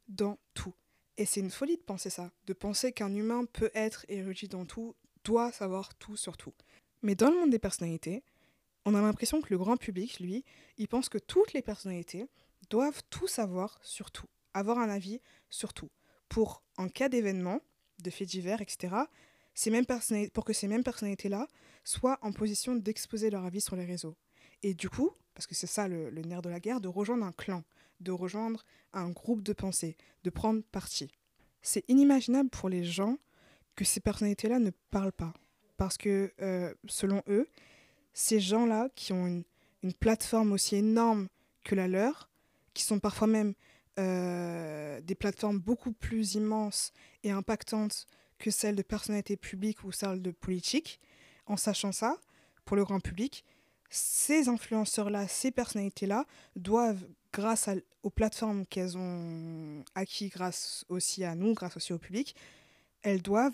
dans 0.09 0.39
tout. 0.55 0.73
Et 1.19 1.27
c'est 1.27 1.41
une 1.41 1.51
folie 1.51 1.77
de 1.77 1.83
penser 1.83 2.09
ça, 2.09 2.31
de 2.47 2.55
penser 2.55 2.93
qu'un 2.93 3.15
humain 3.15 3.45
peut 3.45 3.71
être 3.75 4.07
érudit 4.09 4.49
dans 4.49 4.65
tout, 4.65 4.97
doit 5.23 5.53
savoir 5.53 5.95
tout 5.97 6.17
sur 6.17 6.39
tout. 6.39 6.55
Mais 7.03 7.15
dans 7.15 7.29
le 7.29 7.39
monde 7.39 7.51
des 7.51 7.59
personnalités, 7.59 8.25
on 8.87 8.95
a 8.95 9.03
l'impression 9.03 9.43
que 9.43 9.51
le 9.51 9.59
grand 9.59 9.77
public, 9.77 10.19
lui, 10.19 10.47
il 10.79 10.89
pense 10.89 11.11
que 11.11 11.19
toutes 11.19 11.53
les 11.53 11.61
personnalités 11.61 12.27
doivent 12.71 13.03
tout 13.11 13.27
savoir 13.27 13.79
sur 13.83 14.11
tout, 14.11 14.29
avoir 14.55 14.79
un 14.79 14.89
avis 14.89 15.21
sur 15.51 15.75
tout, 15.75 15.91
pour, 16.31 16.63
en 16.79 16.89
cas 16.89 17.11
d'événement, 17.11 17.61
de 17.99 18.09
faits 18.09 18.29
divers, 18.29 18.63
etc., 18.63 18.95
ces 19.53 19.71
mêmes 19.71 19.85
pour 20.33 20.47
que 20.47 20.55
ces 20.55 20.69
mêmes 20.69 20.83
personnalités-là 20.83 21.49
soient 21.85 22.19
en 22.23 22.33
position 22.33 22.77
d'exposer 22.77 23.29
leur 23.29 23.45
avis 23.45 23.61
sur 23.61 23.77
les 23.77 23.85
réseaux. 23.85 24.17
Et 24.64 24.72
du 24.72 24.88
coup, 24.88 25.12
parce 25.34 25.46
que 25.46 25.55
c'est 25.55 25.66
ça 25.66 25.88
le, 25.88 26.11
nerf 26.11 26.40
de 26.40 26.49
la 26.49 26.58
guerre, 26.58 26.81
de 26.81 26.88
rejoindre 26.88 27.26
un 27.26 27.32
clan, 27.32 27.62
de 28.00 28.11
rejoindre 28.11 28.64
un 28.94 29.11
groupe 29.11 29.43
de 29.43 29.52
pensée, 29.52 29.99
de 30.25 30.31
prendre 30.31 30.62
parti. 30.72 31.12
C'est 31.61 31.84
inimaginable 31.87 32.49
pour 32.49 32.70
les 32.70 32.82
gens 32.82 33.19
que 33.76 33.84
ces 33.84 34.00
personnalités-là 34.00 34.58
ne 34.58 34.70
parlent 34.90 35.12
pas. 35.12 35.34
Parce 35.76 35.99
que, 35.99 36.32
euh, 36.40 36.72
selon 36.87 37.22
eux, 37.28 37.46
ces 38.14 38.40
gens-là 38.40 38.88
qui 38.94 39.12
ont 39.12 39.26
une, 39.26 39.44
une, 39.82 39.93
plateforme 39.93 40.52
aussi 40.52 40.76
énorme 40.76 41.28
que 41.62 41.75
la 41.75 41.87
leur, 41.87 42.31
qui 42.72 42.84
sont 42.84 43.00
parfois 43.00 43.26
même 43.26 43.52
euh, 43.99 44.99
des 45.02 45.14
plateformes 45.14 45.58
beaucoup 45.58 45.93
plus 45.93 46.37
immenses 46.37 46.94
et 47.22 47.32
impactantes 47.32 48.06
que 48.38 48.50
celles 48.50 48.76
de 48.76 48.82
personnalités 48.82 49.37
publiques 49.37 49.84
ou 49.84 49.93
celles 49.93 50.22
de 50.22 50.31
politiques, 50.31 51.00
en 51.44 51.58
sachant 51.58 51.93
ça, 51.93 52.19
pour 52.64 52.76
le 52.76 52.84
grand 52.84 53.00
public, 53.00 53.44
ces 53.91 54.49
influenceurs-là, 54.49 55.29
ces 55.29 55.51
personnalités-là 55.51 56.25
doivent, 56.57 57.05
grâce 57.33 57.69
aux 58.03 58.11
plateformes 58.11 58.67
qu'elles 58.67 58.97
ont 58.97 59.85
acquis, 59.95 60.29
grâce 60.29 60.85
aussi 60.89 61.25
à 61.25 61.35
nous, 61.35 61.55
grâce 61.55 61.77
aussi 61.77 61.93
au 61.93 61.99
public, 61.99 62.35
elles 63.03 63.23
doivent 63.23 63.53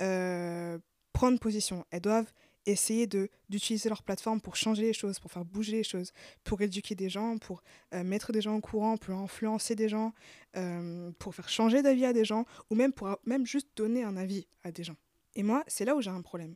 euh, 0.00 0.78
prendre 1.12 1.38
position. 1.38 1.84
Elles 1.90 2.00
doivent 2.00 2.32
essayer 2.66 3.06
d'utiliser 3.06 3.88
leur 3.88 4.02
plateforme 4.02 4.40
pour 4.40 4.56
changer 4.56 4.82
les 4.82 4.92
choses, 4.92 5.18
pour 5.18 5.32
faire 5.32 5.44
bouger 5.44 5.72
les 5.72 5.84
choses, 5.84 6.12
pour 6.44 6.60
éduquer 6.60 6.94
des 6.94 7.08
gens, 7.08 7.38
pour 7.38 7.62
euh, 7.94 8.04
mettre 8.04 8.32
des 8.32 8.40
gens 8.40 8.56
au 8.56 8.60
courant, 8.60 8.96
pour 8.96 9.14
influencer 9.14 9.74
des 9.74 9.88
gens, 9.88 10.12
euh, 10.56 11.10
pour 11.18 11.34
faire 11.34 11.48
changer 11.48 11.82
d'avis 11.82 12.04
à 12.04 12.12
des 12.12 12.24
gens, 12.24 12.44
ou 12.70 12.74
même 12.74 12.92
pour 12.92 13.16
même 13.24 13.46
juste 13.46 13.68
donner 13.76 14.04
un 14.04 14.16
avis 14.16 14.46
à 14.62 14.70
des 14.70 14.84
gens. 14.84 14.96
Et 15.34 15.42
moi, 15.42 15.64
c'est 15.66 15.84
là 15.84 15.94
où 15.96 16.02
j'ai 16.02 16.10
un 16.10 16.22
problème. 16.22 16.54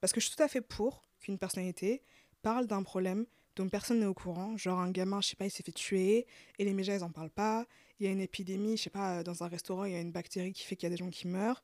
Parce 0.00 0.12
que 0.12 0.20
je 0.20 0.26
suis 0.26 0.36
tout 0.36 0.42
à 0.42 0.48
fait 0.48 0.60
pour 0.60 1.02
qu'une 1.20 1.38
personnalité 1.38 2.02
parle 2.46 2.68
d'un 2.68 2.84
problème 2.84 3.26
dont 3.56 3.68
personne 3.68 3.98
n'est 3.98 4.06
au 4.06 4.14
courant, 4.14 4.56
genre 4.56 4.78
un 4.78 4.92
gamin, 4.92 5.20
je 5.20 5.30
sais 5.30 5.34
pas, 5.34 5.46
il 5.46 5.50
s'est 5.50 5.64
fait 5.64 5.72
tuer 5.72 6.28
et 6.60 6.64
les 6.64 6.74
médias 6.74 6.94
ils 6.94 7.02
en 7.02 7.10
parlent 7.10 7.28
pas, 7.28 7.66
il 7.98 8.06
y 8.06 8.08
a 8.08 8.12
une 8.12 8.20
épidémie, 8.20 8.76
je 8.76 8.84
sais 8.84 8.90
pas, 8.90 9.24
dans 9.24 9.42
un 9.42 9.48
restaurant, 9.48 9.84
il 9.84 9.94
y 9.94 9.96
a 9.96 10.00
une 10.00 10.12
bactérie 10.12 10.52
qui 10.52 10.62
fait 10.62 10.76
qu'il 10.76 10.86
y 10.88 10.92
a 10.92 10.94
des 10.94 10.96
gens 10.96 11.10
qui 11.10 11.26
meurent, 11.26 11.60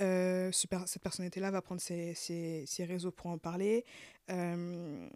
euh, 0.00 0.50
cette 0.50 1.02
personnalité-là 1.02 1.50
va 1.50 1.60
prendre 1.60 1.82
ses, 1.82 2.14
ses, 2.14 2.64
ses, 2.66 2.84
réseaux 2.86 3.10
pour 3.10 3.26
en 3.26 3.36
parler, 3.36 3.84
euh, 4.30 5.06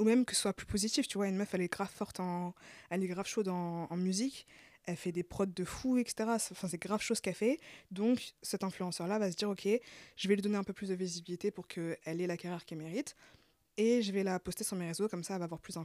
ou 0.00 0.02
même 0.02 0.24
que 0.24 0.34
ce 0.34 0.40
soit 0.40 0.54
plus 0.54 0.66
positif, 0.66 1.06
tu 1.06 1.18
vois, 1.18 1.28
une 1.28 1.36
meuf 1.36 1.54
elle 1.54 1.60
est 1.60 1.72
grave 1.72 1.92
forte, 1.94 2.18
en, 2.18 2.52
elle 2.90 3.04
est 3.04 3.06
grave 3.06 3.28
chaude 3.28 3.46
en, 3.46 3.86
en 3.88 3.96
musique, 3.96 4.44
elle 4.86 4.96
fait 4.96 5.12
des 5.12 5.22
prods 5.22 5.46
de 5.46 5.64
fou, 5.64 5.98
etc. 5.98 6.30
Enfin, 6.30 6.66
c'est 6.66 6.80
grave 6.80 7.02
chose 7.02 7.20
qu'elle 7.20 7.34
fait. 7.34 7.60
Donc, 7.90 8.32
cet 8.42 8.64
influenceur-là 8.64 9.18
va 9.18 9.30
se 9.30 9.36
dire, 9.36 9.50
ok, 9.50 9.68
je 10.16 10.28
vais 10.28 10.34
lui 10.34 10.42
donner 10.42 10.56
un 10.56 10.64
peu 10.64 10.72
plus 10.72 10.88
de 10.88 10.94
visibilité 10.94 11.50
pour 11.50 11.68
qu'elle 11.68 11.98
ait 12.06 12.26
la 12.26 12.38
carrière 12.38 12.64
qu'elle 12.64 12.78
mérite 12.78 13.14
et 13.78 14.02
je 14.02 14.10
vais 14.10 14.24
la 14.24 14.40
poster 14.40 14.64
sur 14.64 14.76
mes 14.76 14.88
réseaux, 14.88 15.08
comme 15.08 15.22
ça 15.22 15.34
elle 15.34 15.38
va 15.38 15.44
avoir 15.44 15.60
plus 15.60 15.78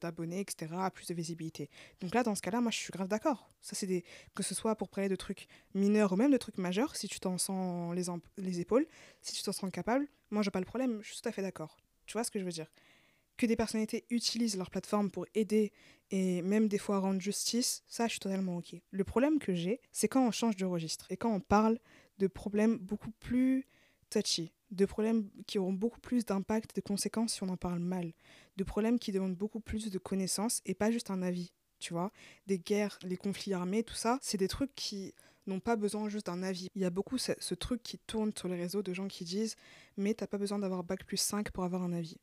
d'abonnés, 0.00 0.40
etc., 0.40 0.74
plus 0.92 1.06
de 1.06 1.14
visibilité. 1.14 1.70
Donc 2.00 2.12
là, 2.12 2.24
dans 2.24 2.34
ce 2.34 2.42
cas-là, 2.42 2.60
moi 2.60 2.72
je 2.72 2.76
suis 2.76 2.90
grave 2.90 3.06
d'accord. 3.06 3.48
Ça, 3.62 3.76
c'est 3.76 3.86
des. 3.86 4.04
Que 4.34 4.42
ce 4.42 4.54
soit 4.54 4.74
pour 4.74 4.88
parler 4.88 5.08
de 5.08 5.14
trucs 5.16 5.46
mineurs 5.72 6.12
ou 6.12 6.16
même 6.16 6.32
de 6.32 6.36
trucs 6.36 6.58
majeurs, 6.58 6.96
si 6.96 7.08
tu 7.08 7.20
t'en 7.20 7.38
sens 7.38 7.94
les, 7.94 8.06
les 8.36 8.60
épaules, 8.60 8.86
si 9.22 9.32
tu 9.32 9.42
t'en 9.44 9.52
sens 9.52 9.70
capable, 9.70 10.08
moi 10.30 10.42
j'ai 10.42 10.50
pas 10.50 10.58
le 10.58 10.66
problème, 10.66 10.98
je 11.02 11.12
suis 11.12 11.22
tout 11.22 11.28
à 11.28 11.32
fait 11.32 11.42
d'accord. 11.42 11.78
Tu 12.06 12.14
vois 12.14 12.24
ce 12.24 12.32
que 12.32 12.40
je 12.40 12.44
veux 12.44 12.50
dire? 12.50 12.66
Que 13.36 13.46
des 13.46 13.56
personnalités 13.56 14.04
utilisent 14.10 14.56
leur 14.56 14.68
plateforme 14.68 15.10
pour 15.10 15.24
aider 15.34 15.72
et 16.10 16.42
même 16.42 16.66
des 16.66 16.78
fois 16.78 16.98
rendre 16.98 17.20
justice, 17.20 17.84
ça 17.86 18.06
je 18.06 18.10
suis 18.10 18.20
totalement 18.20 18.56
ok. 18.56 18.74
Le 18.90 19.04
problème 19.04 19.38
que 19.38 19.54
j'ai, 19.54 19.80
c'est 19.92 20.08
quand 20.08 20.26
on 20.26 20.32
change 20.32 20.56
de 20.56 20.66
registre 20.66 21.06
et 21.10 21.16
quand 21.16 21.32
on 21.32 21.40
parle 21.40 21.78
de 22.18 22.26
problèmes 22.26 22.76
beaucoup 22.76 23.12
plus 23.12 23.68
touchy, 24.10 24.52
de 24.70 24.84
problèmes 24.84 25.28
qui 25.46 25.58
auront 25.58 25.72
beaucoup 25.72 26.00
plus 26.00 26.24
d'impact, 26.24 26.76
de 26.76 26.80
conséquences 26.80 27.34
si 27.34 27.42
on 27.42 27.48
en 27.48 27.56
parle 27.56 27.80
mal, 27.80 28.12
de 28.56 28.64
problèmes 28.64 28.98
qui 28.98 29.12
demandent 29.12 29.36
beaucoup 29.36 29.60
plus 29.60 29.90
de 29.90 29.98
connaissances 29.98 30.60
et 30.64 30.74
pas 30.74 30.90
juste 30.90 31.10
un 31.10 31.22
avis, 31.22 31.52
tu 31.78 31.92
vois. 31.92 32.12
Des 32.46 32.58
guerres, 32.58 32.98
les 33.02 33.16
conflits 33.16 33.52
armés, 33.52 33.82
tout 33.82 33.94
ça, 33.94 34.18
c'est 34.22 34.38
des 34.38 34.48
trucs 34.48 34.74
qui 34.74 35.14
n'ont 35.46 35.60
pas 35.60 35.76
besoin 35.76 36.08
juste 36.08 36.26
d'un 36.26 36.42
avis. 36.42 36.68
Il 36.74 36.82
y 36.82 36.84
a 36.84 36.90
beaucoup 36.90 37.18
ce, 37.18 37.54
truc 37.54 37.82
qui 37.82 37.98
tourne 37.98 38.32
sur 38.36 38.48
les 38.48 38.56
réseaux 38.56 38.82
de 38.82 38.92
gens 38.92 39.08
qui 39.08 39.24
disent 39.24 39.56
mais 39.96 40.14
t'as 40.14 40.26
pas 40.26 40.38
besoin 40.38 40.58
d'avoir 40.58 40.84
bac 40.84 41.04
plus 41.04 41.16
5 41.16 41.50
pour 41.50 41.64
avoir 41.64 41.82
un 41.82 41.92
avis. 41.92 42.16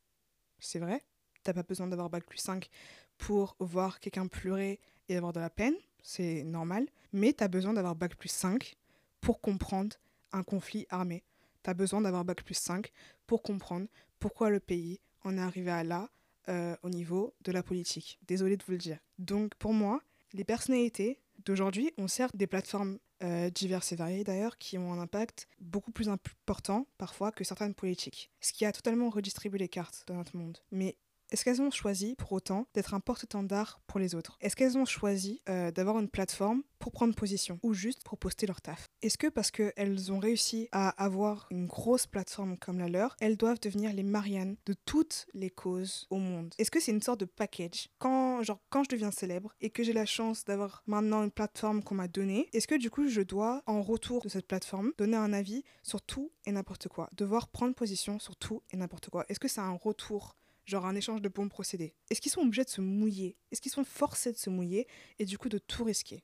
C'est 0.60 0.80
vrai, 0.80 1.04
t'as 1.44 1.54
pas 1.54 1.63
besoin 1.63 1.88
d'avoir 1.88 2.10
bac 2.10 2.25
plus 2.25 2.39
5 2.39 2.70
pour 3.18 3.56
voir 3.60 4.00
quelqu'un 4.00 4.27
pleurer 4.27 4.80
et 5.10 5.18
avoir 5.18 5.34
de 5.34 5.39
la 5.39 5.50
peine, 5.50 5.75
c'est 6.01 6.44
normal, 6.44 6.88
mais 7.13 7.34
t'as 7.34 7.48
besoin 7.48 7.74
d'avoir 7.74 7.96
bac 7.96 8.16
plus 8.16 8.30
5 8.30 8.75
pour 9.22 9.42
comprendre 9.42 9.96
un 10.32 10.44
conflit 10.44 10.86
armé 10.89 11.24
tu 11.67 11.71
as 11.71 11.74
besoin 11.74 12.00
d'avoir 12.00 12.24
bac 12.24 12.43
plus 12.43 12.55
5 12.55 12.93
pour 13.25 13.43
comprendre 13.43 13.88
pourquoi 14.19 14.50
le 14.50 14.62
pays 14.62 15.01
en 15.25 15.38
est 15.38 15.41
arrivé 15.41 15.69
à 15.69 15.83
là 15.83 16.09
euh, 16.47 16.77
au 16.81 16.89
niveau 16.89 17.33
de 17.41 17.51
la 17.51 17.62
politique. 17.62 18.19
Désolée 18.25 18.55
de 18.55 18.63
vous 18.63 18.71
le 18.71 18.77
dire. 18.77 19.00
Donc 19.19 19.53
pour 19.55 19.74
moi, 19.74 20.01
les 20.31 20.45
personnalités 20.45 21.19
d'aujourd'hui 21.45 21.91
ont 21.97 22.07
certes 22.07 22.38
des 22.38 22.47
plateformes 22.47 23.00
euh, 23.21 23.50
diverses 23.50 23.91
et 23.91 23.97
variées 23.97 24.24
d'ailleurs, 24.24 24.57
qui 24.57 24.77
ont 24.77 24.93
un 24.93 25.00
impact 25.00 25.50
beaucoup 25.59 25.91
plus 25.91 26.07
important 26.07 26.88
parfois 26.97 27.33
que 27.33 27.43
certaines 27.43 27.74
politiques. 27.74 28.31
Ce 28.39 28.53
qui 28.53 28.63
a 28.63 28.71
totalement 28.71 29.09
redistribué 29.09 29.59
les 29.59 29.67
cartes 29.67 30.05
dans 30.07 30.15
notre 30.15 30.38
monde. 30.38 30.59
Mais 30.71 30.95
est-ce 31.29 31.43
qu'elles 31.43 31.62
ont 31.62 31.72
choisi 31.72 32.15
pour 32.15 32.31
autant 32.31 32.67
d'être 32.74 32.93
un 32.93 33.01
porte-étendard 33.01 33.81
pour 33.86 34.00
les 34.00 34.15
autres? 34.15 34.38
Est-ce 34.39 34.55
qu'elles 34.55 34.77
ont 34.77 34.86
choisi 34.86 35.41
euh, 35.50 35.72
d'avoir 35.72 36.00
une 36.00 36.07
plateforme 36.07 36.63
pour 36.79 36.91
prendre 36.91 37.13
position 37.15 37.60
ou 37.63 37.74
juste 37.74 38.03
pour 38.03 38.17
poster 38.17 38.48
leur 38.48 38.62
taf? 38.62 38.88
Est-ce 39.01 39.17
que 39.17 39.27
parce 39.27 39.51
qu'elles 39.51 40.12
ont 40.12 40.19
réussi 40.19 40.69
à 40.72 40.89
avoir 41.03 41.48
une 41.51 41.65
grosse 41.65 42.07
plateforme 42.07 42.57
comme 42.57 42.79
la 42.79 42.88
leur, 42.88 43.15
elles 43.19 43.36
doivent 43.36 43.60
devenir 43.60 43.91
les 43.91 44.03
Marianne 44.03 44.55
de 44.65 44.74
toutes 44.86 45.25
les 45.34 45.50
causes 45.50 46.07
au 46.10 46.17
monde? 46.17 46.53
Est-ce 46.57 46.72
que 46.72 46.79
c'est 46.79 46.91
une 46.91 47.01
sorte 47.01 47.19
de 47.19 47.25
package? 47.25 47.89
Quand, 48.00 48.41
genre, 48.43 48.62
quand 48.69 48.84
je 48.86 48.89
deviens 48.89 49.12
célèbre 49.12 49.53
et 49.60 49.69
que 49.69 49.84
j'ai 49.84 49.93
la 49.93 50.05
chance 50.05 50.46
d'avoir 50.46 50.84
maintenant 50.88 51.24
une 51.24 51.31
plateforme 51.31 51.84
qu'on 51.84 51.96
m'a 51.96 52.07
donnée, 52.07 52.48
est-ce 52.53 52.67
que 52.67 52.75
du 52.75 52.89
coup 52.89 53.10
je 53.10 53.22
dois, 53.22 53.63
en 53.65 53.81
retour 53.81 54.22
de 54.22 54.29
cette 54.29 54.48
plateforme, 54.48 54.93
donner 54.98 55.17
un 55.17 55.34
avis 55.34 55.63
sur 55.84 56.01
tout 56.01 56.31
et 56.46 56.53
n'importe 56.53 56.88
quoi? 56.88 57.10
Devoir 57.13 57.50
prendre 57.50 57.75
position 57.75 58.17
sur 58.19 58.38
tout 58.38 58.63
et 58.72 58.77
n'importe 58.77 59.10
quoi? 59.10 59.25
Est-ce 59.27 59.39
que 59.39 59.50
c'est 59.50 59.62
un 59.62 59.74
retour 59.74 60.38
genre 60.67 60.86
un 60.86 60.95
échange 60.95 61.21
de 61.21 61.29
bons 61.29 61.50
procédés 61.50 61.95
Est-ce 62.12 62.21
qu'ils 62.21 62.31
sont 62.31 62.41
obligés 62.41 62.63
de 62.63 62.69
se 62.69 62.81
mouiller? 62.81 63.36
Est-ce 63.51 63.62
qu'ils 63.62 63.71
sont 63.71 63.83
forcés 63.83 64.31
de 64.31 64.38
se 64.38 64.50
mouiller 64.50 64.88
et 65.17 65.25
du 65.25 65.38
coup 65.38 65.50
de 65.50 65.57
tout 65.57 65.83
risquer? 65.83 66.24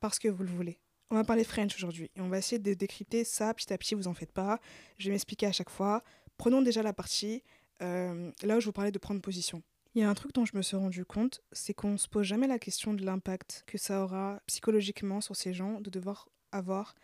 Parce 0.00 0.18
que 0.18 0.28
vous 0.28 0.42
le 0.42 0.50
voulez. 0.50 0.78
On 1.10 1.14
va 1.14 1.24
parler 1.24 1.44
French 1.44 1.74
aujourd'hui 1.76 2.10
et 2.16 2.20
on 2.20 2.28
va 2.28 2.38
essayer 2.38 2.58
de 2.58 2.74
décrypter 2.74 3.24
ça 3.24 3.52
petit 3.54 3.72
à 3.72 3.78
petit, 3.78 3.94
vous 3.94 4.08
en 4.08 4.14
faites 4.14 4.32
pas. 4.32 4.60
Je 4.98 5.06
vais 5.06 5.12
m'expliquer 5.12 5.46
à 5.46 5.52
chaque 5.52 5.70
fois. 5.70 6.02
Prenons 6.36 6.62
déjà 6.62 6.82
la 6.82 6.92
partie 6.92 7.42
euh, 7.82 8.30
là 8.42 8.56
où 8.56 8.60
je 8.60 8.66
vous 8.66 8.72
parlais 8.72 8.92
de 8.92 8.98
prendre 8.98 9.20
position. 9.20 9.62
Il 9.94 10.00
y 10.00 10.02
a 10.02 10.10
un 10.10 10.14
truc 10.14 10.32
dont 10.34 10.44
je 10.44 10.56
me 10.56 10.62
suis 10.62 10.76
rendu 10.76 11.04
compte, 11.04 11.42
c'est 11.52 11.72
qu'on 11.72 11.96
se 11.96 12.06
pose 12.06 12.26
jamais 12.26 12.46
la 12.46 12.58
question 12.58 12.92
de 12.92 13.04
l'impact 13.04 13.64
que 13.66 13.78
ça 13.78 14.02
aura 14.02 14.40
psychologiquement 14.46 15.20
sur 15.20 15.36
ces 15.36 15.54
gens 15.54 15.80
de 15.80 15.88
devoir 15.88 16.28
avoir 16.52 16.94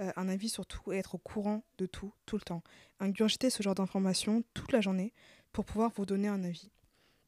euh, 0.00 0.10
un 0.16 0.28
avis 0.28 0.48
sur 0.48 0.66
tout 0.66 0.92
et 0.92 0.96
être 0.96 1.14
au 1.14 1.18
courant 1.18 1.62
de 1.78 1.86
tout, 1.86 2.12
tout 2.26 2.36
le 2.36 2.42
temps. 2.42 2.62
Ingurgiter 2.98 3.50
ce 3.50 3.62
genre 3.62 3.74
d'informations 3.74 4.42
toute 4.54 4.72
la 4.72 4.80
journée, 4.80 5.12
pour 5.52 5.64
pouvoir 5.64 5.90
vous 5.94 6.06
donner 6.06 6.28
un 6.28 6.42
avis. 6.44 6.70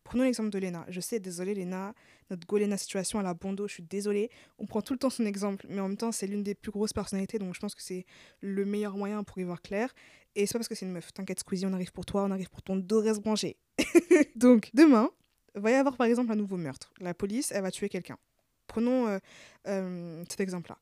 Prenons 0.04 0.24
l'exemple 0.24 0.50
de 0.50 0.58
Lena. 0.58 0.84
Je 0.88 1.00
sais, 1.00 1.20
désolé 1.20 1.54
Lena, 1.54 1.94
notre 2.30 2.46
go 2.46 2.58
Lena 2.58 2.76
situation 2.76 3.18
à 3.18 3.22
la 3.22 3.34
Bondo, 3.34 3.68
je 3.68 3.74
suis 3.74 3.82
désolée. 3.82 4.30
On 4.58 4.66
prend 4.66 4.82
tout 4.82 4.92
le 4.92 4.98
temps 4.98 5.10
son 5.10 5.24
exemple, 5.26 5.66
mais 5.68 5.80
en 5.80 5.88
même 5.88 5.96
temps, 5.96 6.12
c'est 6.12 6.26
l'une 6.26 6.42
des 6.42 6.54
plus 6.54 6.72
grosses 6.72 6.92
personnalités, 6.92 7.38
donc 7.38 7.54
je 7.54 7.60
pense 7.60 7.74
que 7.74 7.82
c'est 7.82 8.04
le 8.40 8.64
meilleur 8.64 8.96
moyen 8.96 9.22
pour 9.22 9.38
y 9.38 9.44
voir 9.44 9.62
clair. 9.62 9.92
Et 10.34 10.46
c'est 10.46 10.54
parce 10.54 10.68
que 10.68 10.74
c'est 10.74 10.86
une 10.86 10.92
meuf. 10.92 11.12
T'inquiète, 11.12 11.40
Squeezie, 11.40 11.66
on 11.66 11.72
arrive 11.72 11.92
pour 11.92 12.04
toi, 12.04 12.24
on 12.24 12.30
arrive 12.30 12.50
pour 12.50 12.62
ton 12.62 12.76
dos 12.76 13.00
reste 13.00 13.20
branché. 13.20 13.56
donc, 14.36 14.70
demain, 14.74 15.10
va 15.54 15.70
y 15.70 15.74
avoir 15.74 15.96
par 15.96 16.06
exemple 16.06 16.32
un 16.32 16.36
nouveau 16.36 16.56
meurtre. 16.56 16.92
La 17.00 17.14
police, 17.14 17.52
elle 17.52 17.62
va 17.62 17.70
tuer 17.70 17.88
quelqu'un. 17.88 18.18
Prenons 18.66 19.06
euh, 19.06 19.18
euh, 19.68 20.24
cet 20.28 20.40
exemple-là. 20.40 20.78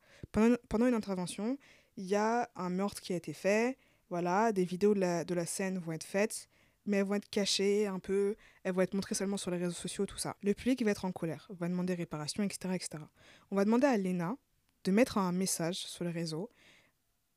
Pendant, 0.69 0.87
une 0.87 0.95
intervention, 0.95 1.59
il 1.97 2.05
y 2.05 2.15
a 2.15 2.49
un 2.55 2.71
meurtre 2.71 3.01
qui 3.01 3.13
a 3.13 3.17
été 3.17 3.33
fait. 3.33 3.77
Voilà, 4.09 4.53
des 4.53 4.65
vidéos 4.65 4.95
de 4.95 5.35
la 5.35 5.47
scène 5.47 5.79
vont 5.79 5.93
être 5.93 6.05
faites 6.05 6.49
mais 6.87 6.99
elles 6.99 7.05
vont 7.05 7.15
être 7.15 7.29
cachées 7.29 7.87
un 7.87 7.99
peu, 7.99 8.37
elles 8.65 8.73
vont 8.73 8.81
être 8.81 8.95
montrées 8.95 9.15
seulement 9.15 9.37
sur 9.37 9.51
les 9.51 9.59
réseaux 9.59 9.73
sociaux, 9.73 10.07
tout 10.07 10.19
ça. 10.19 10.37
Le 10.43 10.55
public 10.55 10.83
va 10.83 10.91
être 10.91 11.05
en 11.05 11.13
colère, 11.13 11.49
va 11.51 11.69
demander 11.69 11.95
réparation, 11.95 12.43
etc., 12.43 12.75
etc. 12.75 13.05
On 13.51 13.57
va 13.57 13.65
demander 13.65 13.87
à 13.87 13.97
Lena 13.97 14.37
de 14.85 14.91
mettre 14.91 15.19
un 15.19 15.33
message 15.33 15.77
sur 15.77 16.05
les 16.05 16.11
réseaux 16.11 16.51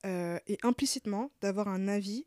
euh, 0.06 0.40
et 0.48 0.58
implicitement 0.64 1.32
d'avoir 1.42 1.68
un 1.68 1.88
avis 1.88 2.26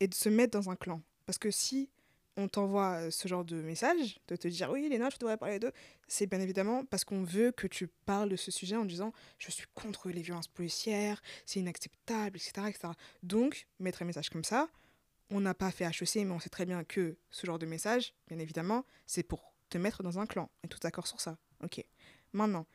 et 0.00 0.08
de 0.08 0.14
se 0.14 0.28
mettre 0.28 0.58
dans 0.58 0.70
un 0.70 0.76
clan. 0.76 1.00
Parce 1.26 1.38
que 1.38 1.50
si 1.50 1.90
on 2.36 2.48
t'envoie 2.48 2.94
euh, 2.94 3.10
ce 3.10 3.28
genre 3.28 3.44
de 3.44 3.56
message, 3.56 4.18
de 4.28 4.36
te 4.36 4.48
dire 4.48 4.70
oui, 4.70 4.88
Léna, 4.88 5.10
je 5.10 5.18
devrais 5.18 5.36
parler 5.36 5.58
d'eux, 5.58 5.72
c'est 6.08 6.26
bien 6.26 6.40
évidemment 6.40 6.84
parce 6.84 7.04
qu'on 7.04 7.22
veut 7.22 7.52
que 7.52 7.66
tu 7.66 7.88
parles 8.06 8.28
de 8.28 8.36
ce 8.36 8.50
sujet 8.50 8.76
en 8.76 8.84
disant 8.84 9.12
je 9.38 9.50
suis 9.50 9.66
contre 9.74 10.08
les 10.08 10.22
violences 10.22 10.48
policières, 10.48 11.22
c'est 11.44 11.60
inacceptable, 11.60 12.36
etc., 12.36 12.68
etc. 12.68 12.88
Donc, 13.22 13.66
mettre 13.80 14.02
un 14.02 14.06
message 14.06 14.30
comme 14.30 14.44
ça, 14.44 14.68
on 15.30 15.40
n'a 15.40 15.54
pas 15.54 15.70
fait 15.70 15.84
HEC, 15.84 16.16
mais 16.16 16.32
on 16.32 16.40
sait 16.40 16.50
très 16.50 16.66
bien 16.66 16.84
que 16.84 17.16
ce 17.30 17.46
genre 17.46 17.58
de 17.58 17.66
message, 17.66 18.14
bien 18.28 18.38
évidemment, 18.38 18.84
c'est 19.06 19.22
pour 19.22 19.52
te 19.68 19.78
mettre 19.78 20.02
dans 20.02 20.18
un 20.18 20.26
clan. 20.26 20.50
On 20.62 20.66
est 20.66 20.68
tous 20.68 20.80
d'accord 20.80 21.06
sur 21.06 21.20
ça. 21.20 21.38
Ok. 21.62 21.84
Maintenant, 22.32 22.66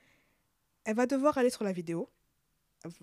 elle 0.86 0.96
va 0.96 1.06
devoir 1.06 1.38
aller 1.38 1.50
sur 1.50 1.63
la 1.63 1.72
vidéo, 1.72 2.10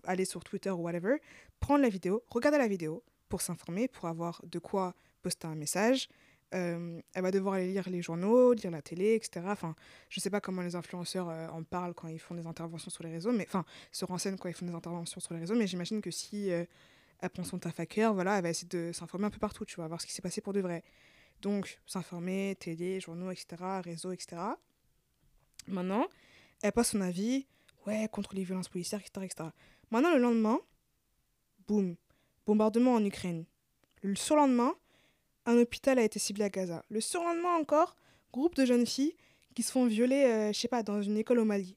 aller 0.05 0.25
sur 0.25 0.43
Twitter 0.43 0.71
ou 0.71 0.83
whatever, 0.83 1.17
prendre 1.61 1.83
la 1.83 1.89
vidéo, 1.89 2.25
regarder 2.29 2.59
la 2.59 2.69
vidéo 2.69 3.05
pour 3.29 3.41
s'informer, 3.41 3.89
pour 3.89 4.09
avoir 4.09 4.41
de 4.45 4.59
quoi 4.59 4.95
poster 5.23 5.47
un 5.47 5.55
message. 5.55 6.09
Euh, 6.55 7.01
elle 7.15 7.23
va 7.23 7.31
devoir 7.33 7.55
aller 7.55 7.73
lire 7.73 7.89
les 7.91 8.01
journaux, 8.01 8.53
lire 8.53 8.71
la 8.71 8.83
télé, 8.83 9.15
etc. 9.15 9.45
Enfin, 9.49 9.75
je 10.09 10.21
sais 10.21 10.31
pas 10.31 10.41
comment 10.41 10.63
les 10.63 10.77
influenceurs 10.77 11.29
euh, 11.29 11.49
en 11.49 11.65
parlent 11.65 11.95
quand 11.95 12.07
ils 12.07 12.21
font 12.21 12.35
des 12.35 12.47
interventions 12.47 12.91
sur 12.91 13.03
les 13.03 13.11
réseaux, 13.11 13.33
mais 13.33 13.45
enfin, 13.49 13.65
se 13.91 14.05
renseignent 14.05 14.37
quand 14.37 14.49
ils 14.49 14.55
font 14.55 14.67
des 14.67 14.75
interventions 14.75 15.21
sur 15.21 15.35
les 15.35 15.41
réseaux, 15.41 15.57
mais 15.57 15.67
j'imagine 15.67 16.01
que 16.01 16.13
si 16.13 16.53
euh, 16.53 16.65
elle 17.25 17.31
prend 17.31 17.45
son 17.45 17.59
taf 17.59 17.81
à 17.81 17.87
cœur, 17.87 18.12
voilà, 18.12 18.37
elle 18.37 18.43
va 18.43 18.50
essayer 18.50 18.69
de 18.69 18.93
s'informer 18.93 19.26
un 19.26 19.31
peu 19.31 19.38
partout, 19.38 19.64
tu 19.64 19.76
vois, 19.76 19.88
voir 19.88 20.00
ce 20.00 20.07
qui 20.07 20.12
s'est 20.12 20.23
passé 20.23 20.43
pour 20.43 20.52
de 20.52 20.61
vrai. 20.61 20.85
Donc, 21.40 21.81
s'informer, 21.87 22.57
télé, 22.61 23.00
journaux, 23.00 23.31
etc., 23.31 23.57
réseaux, 23.83 24.12
etc. 24.12 24.43
Maintenant, 25.66 26.07
elle 26.62 26.73
passe 26.73 26.90
son 26.90 27.00
avis, 27.00 27.47
ouais, 27.87 28.09
contre 28.12 28.35
les 28.35 28.45
violences 28.45 28.69
policières, 28.69 29.00
etc., 29.00 29.25
etc. 29.25 29.49
Maintenant, 29.90 30.12
le 30.12 30.21
lendemain, 30.21 30.61
boum, 31.66 31.97
bombardement 32.47 32.95
en 32.95 33.04
Ukraine. 33.04 33.47
Le 34.02 34.16
surlendemain, 34.16 34.75
un 35.47 35.57
hôpital 35.57 35.99
a 35.99 36.02
été 36.02 36.19
ciblé 36.19 36.45
à 36.45 36.50
Gaza. 36.50 36.85
Le 36.90 37.00
surlendemain 37.00 37.57
encore, 37.57 37.97
groupe 38.33 38.54
de 38.54 38.66
jeunes 38.66 38.87
filles 38.87 39.16
qui 39.54 39.62
se 39.62 39.73
font 39.73 39.87
violer, 39.87 40.25
euh, 40.25 40.52
je 40.52 40.59
sais 40.59 40.69
pas, 40.69 40.83
dans 40.83 41.00
une 41.00 41.16
école 41.16 41.38
au 41.38 41.45
Mali. 41.47 41.76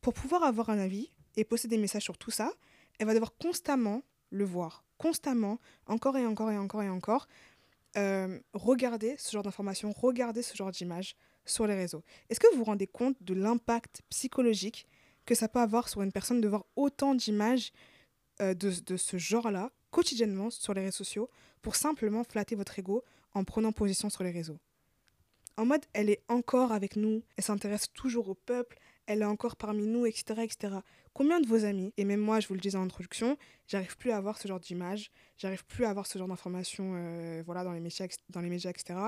Pour 0.00 0.14
pouvoir 0.14 0.42
avoir 0.42 0.70
un 0.70 0.78
avis 0.78 1.12
et 1.36 1.44
poster 1.44 1.68
des 1.68 1.76
messages 1.76 2.04
sur 2.04 2.16
tout 2.16 2.30
ça, 2.30 2.50
elle 2.98 3.06
va 3.06 3.12
devoir 3.12 3.36
constamment 3.36 4.02
le 4.34 4.44
voir 4.44 4.84
constamment, 4.98 5.58
encore 5.86 6.16
et 6.16 6.26
encore 6.26 6.50
et 6.50 6.58
encore 6.58 6.82
et 6.82 6.88
encore, 6.88 7.28
euh, 7.96 8.38
regardez 8.52 9.16
ce 9.18 9.30
genre 9.32 9.42
d'informations, 9.42 9.92
regardez 9.92 10.42
ce 10.42 10.56
genre 10.56 10.70
d'images 10.70 11.16
sur 11.44 11.66
les 11.66 11.74
réseaux. 11.74 12.02
Est-ce 12.28 12.40
que 12.40 12.50
vous 12.52 12.58
vous 12.58 12.64
rendez 12.64 12.86
compte 12.86 13.16
de 13.22 13.34
l'impact 13.34 14.02
psychologique 14.08 14.86
que 15.26 15.34
ça 15.34 15.48
peut 15.48 15.60
avoir 15.60 15.88
sur 15.88 16.02
une 16.02 16.12
personne 16.12 16.40
de 16.40 16.48
voir 16.48 16.64
autant 16.76 17.14
d'images 17.14 17.72
euh, 18.40 18.54
de, 18.54 18.72
de, 18.84 18.96
ce 18.96 19.16
genre-là 19.16 19.70
quotidiennement 19.90 20.50
sur 20.50 20.74
les 20.74 20.82
réseaux 20.82 21.04
sociaux 21.04 21.30
pour 21.62 21.76
simplement 21.76 22.24
flatter 22.24 22.56
votre 22.56 22.78
ego 22.78 23.04
en 23.32 23.44
prenant 23.44 23.72
position 23.72 24.10
sur 24.10 24.24
les 24.24 24.30
réseaux? 24.30 24.58
En 25.56 25.66
mode, 25.66 25.84
elle 25.92 26.10
est 26.10 26.22
encore 26.28 26.72
avec 26.72 26.96
nous, 26.96 27.22
elle 27.36 27.44
s'intéresse 27.44 27.92
toujours 27.92 28.28
au 28.28 28.34
peuple, 28.34 28.78
elle 29.06 29.22
est 29.22 29.26
encore 29.26 29.56
parmi 29.56 29.86
nous, 29.86 30.06
etc., 30.06 30.42
etc. 30.42 30.76
Combien 31.12 31.40
de 31.40 31.46
vos 31.46 31.64
amis, 31.64 31.92
et 31.96 32.04
même 32.04 32.20
moi, 32.20 32.40
je 32.40 32.48
vous 32.48 32.54
le 32.54 32.60
disais 32.60 32.76
en 32.76 32.82
introduction, 32.82 33.38
j'arrive 33.68 33.96
plus 33.96 34.10
à 34.10 34.16
avoir 34.16 34.38
ce 34.38 34.48
genre 34.48 34.58
d'image, 34.58 35.12
j'arrive 35.38 35.64
plus 35.64 35.84
à 35.84 35.90
avoir 35.90 36.06
ce 36.06 36.18
genre 36.18 36.28
d'informations 36.28 36.94
euh, 36.96 37.42
voilà, 37.46 37.62
dans, 37.62 37.72
les 37.72 37.80
médias, 37.80 38.06
dans 38.30 38.40
les 38.40 38.48
médias, 38.48 38.70
etc. 38.70 38.98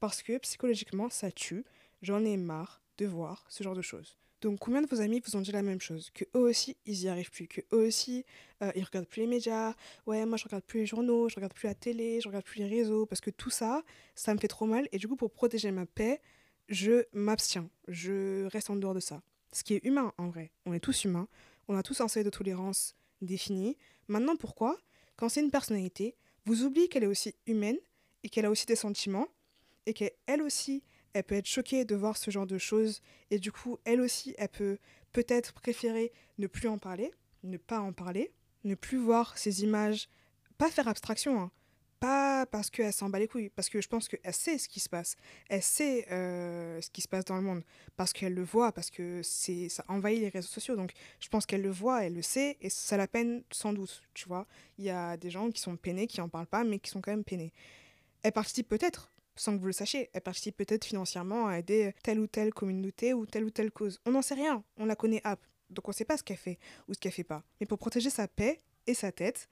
Parce 0.00 0.22
que 0.22 0.36
psychologiquement, 0.38 1.08
ça 1.08 1.30
tue. 1.30 1.64
J'en 2.02 2.24
ai 2.24 2.36
marre 2.36 2.82
de 2.98 3.06
voir 3.06 3.46
ce 3.48 3.64
genre 3.64 3.74
de 3.74 3.82
choses. 3.82 4.16
Donc, 4.42 4.58
combien 4.58 4.82
de 4.82 4.86
vos 4.86 5.00
amis 5.00 5.22
vous 5.24 5.34
ont 5.36 5.40
dit 5.40 5.50
la 5.50 5.62
même 5.62 5.80
chose? 5.80 6.10
Que 6.10 6.24
eux 6.36 6.40
aussi, 6.40 6.76
ils 6.84 7.04
y 7.04 7.08
arrivent 7.08 7.30
plus. 7.30 7.48
Que 7.48 7.62
eux 7.72 7.86
aussi, 7.86 8.24
euh, 8.62 8.70
ils 8.76 8.84
regardent 8.84 9.08
plus 9.08 9.22
les 9.22 9.26
médias. 9.26 9.74
Ouais, 10.06 10.26
moi, 10.26 10.36
je 10.36 10.44
regarde 10.44 10.62
plus 10.64 10.80
les 10.80 10.86
journaux, 10.86 11.30
je 11.30 11.36
regarde 11.36 11.54
plus 11.54 11.68
la 11.68 11.74
télé, 11.74 12.20
je 12.20 12.28
regarde 12.28 12.44
plus 12.44 12.58
les 12.58 12.68
réseaux. 12.68 13.06
Parce 13.06 13.22
que 13.22 13.30
tout 13.30 13.50
ça, 13.50 13.82
ça 14.14 14.34
me 14.34 14.38
fait 14.38 14.48
trop 14.48 14.66
mal. 14.66 14.88
Et 14.92 14.98
du 14.98 15.08
coup, 15.08 15.16
pour 15.16 15.30
protéger 15.30 15.70
ma 15.70 15.86
paix, 15.86 16.20
je 16.68 17.04
m'abstiens. 17.14 17.70
Je 17.88 18.44
reste 18.46 18.68
en 18.68 18.76
dehors 18.76 18.94
de 18.94 19.00
ça. 19.00 19.22
Ce 19.52 19.64
qui 19.64 19.74
est 19.74 19.84
humain 19.84 20.12
en 20.18 20.28
vrai. 20.28 20.50
On 20.66 20.72
est 20.72 20.80
tous 20.80 21.04
humains. 21.04 21.28
On 21.68 21.76
a 21.76 21.82
tous 21.82 22.00
un 22.00 22.08
seuil 22.08 22.24
de 22.24 22.30
tolérance 22.30 22.94
défini. 23.20 23.76
Maintenant, 24.08 24.36
pourquoi? 24.36 24.78
Quand 25.16 25.28
c'est 25.28 25.40
une 25.40 25.50
personnalité, 25.50 26.16
vous 26.44 26.62
oubliez 26.62 26.88
qu'elle 26.88 27.04
est 27.04 27.08
aussi 27.08 27.34
humaine 27.46 27.78
et 28.22 28.28
qu'elle 28.28 28.44
a 28.44 28.50
aussi 28.50 28.66
des 28.66 28.76
sentiments 28.76 29.28
et 29.86 29.94
qu'elle 29.94 30.42
aussi, 30.42 30.82
elle 31.12 31.24
peut 31.24 31.34
être 31.34 31.46
choquée 31.46 31.84
de 31.84 31.94
voir 31.94 32.16
ce 32.16 32.30
genre 32.30 32.46
de 32.46 32.58
choses 32.58 33.00
et 33.30 33.38
du 33.38 33.50
coup, 33.50 33.78
elle 33.84 34.00
aussi, 34.00 34.34
elle 34.36 34.48
peut 34.48 34.78
peut-être 35.12 35.52
préférer 35.54 36.12
ne 36.38 36.46
plus 36.46 36.68
en 36.68 36.78
parler, 36.78 37.10
ne 37.42 37.56
pas 37.56 37.80
en 37.80 37.92
parler, 37.92 38.32
ne 38.64 38.74
plus 38.74 38.98
voir 38.98 39.38
ces 39.38 39.62
images, 39.62 40.08
pas 40.58 40.70
faire 40.70 40.88
abstraction, 40.88 41.40
hein, 41.40 41.50
pas 41.98 42.46
parce 42.46 42.70
qu'elle 42.70 42.92
s'en 42.92 43.08
bat 43.08 43.18
les 43.18 43.28
couilles, 43.28 43.50
parce 43.50 43.68
que 43.68 43.80
je 43.80 43.88
pense 43.88 44.08
qu'elle 44.08 44.34
sait 44.34 44.58
ce 44.58 44.68
qui 44.68 44.80
se 44.80 44.88
passe. 44.88 45.16
Elle 45.48 45.62
sait 45.62 46.06
euh, 46.10 46.80
ce 46.80 46.90
qui 46.90 47.02
se 47.02 47.08
passe 47.08 47.24
dans 47.24 47.36
le 47.36 47.42
monde, 47.42 47.62
parce 47.96 48.12
qu'elle 48.12 48.34
le 48.34 48.44
voit, 48.44 48.72
parce 48.72 48.90
que 48.90 49.20
c'est 49.22 49.68
ça 49.68 49.84
envahit 49.88 50.20
les 50.20 50.28
réseaux 50.28 50.48
sociaux. 50.48 50.76
Donc 50.76 50.92
je 51.20 51.28
pense 51.28 51.46
qu'elle 51.46 51.62
le 51.62 51.70
voit, 51.70 52.04
elle 52.04 52.14
le 52.14 52.22
sait, 52.22 52.56
et 52.60 52.70
ça 52.70 52.96
la 52.96 53.08
peine 53.08 53.42
sans 53.50 53.72
doute, 53.72 54.02
tu 54.14 54.28
vois. 54.28 54.46
Il 54.78 54.84
y 54.84 54.90
a 54.90 55.16
des 55.16 55.30
gens 55.30 55.50
qui 55.50 55.60
sont 55.60 55.76
peinés, 55.76 56.06
qui 56.06 56.20
n'en 56.20 56.28
parlent 56.28 56.46
pas, 56.46 56.64
mais 56.64 56.78
qui 56.78 56.90
sont 56.90 57.00
quand 57.00 57.12
même 57.12 57.24
peinés. 57.24 57.52
Elle 58.22 58.32
participe 58.32 58.68
peut-être, 58.68 59.12
sans 59.34 59.54
que 59.54 59.60
vous 59.60 59.66
le 59.66 59.72
sachiez, 59.72 60.10
elle 60.12 60.22
participe 60.22 60.56
peut-être 60.56 60.84
financièrement 60.84 61.46
à 61.46 61.58
aider 61.58 61.94
telle 62.02 62.18
ou 62.18 62.26
telle 62.26 62.52
communauté 62.52 63.14
ou 63.14 63.26
telle 63.26 63.44
ou 63.44 63.50
telle 63.50 63.70
cause. 63.70 64.00
On 64.06 64.12
n'en 64.12 64.22
sait 64.22 64.34
rien, 64.34 64.64
on 64.78 64.86
la 64.86 64.96
connaît 64.96 65.20
app, 65.24 65.40
donc 65.70 65.86
on 65.88 65.90
ne 65.90 65.94
sait 65.94 66.04
pas 66.04 66.16
ce 66.16 66.22
qu'elle 66.22 66.36
fait 66.36 66.58
ou 66.88 66.94
ce 66.94 66.98
qu'elle 66.98 67.12
fait 67.12 67.24
pas. 67.24 67.42
Mais 67.60 67.66
pour 67.66 67.78
protéger 67.78 68.10
sa 68.10 68.28
paix 68.28 68.58
et 68.86 68.94
sa 68.94 69.12
tête, 69.12 69.48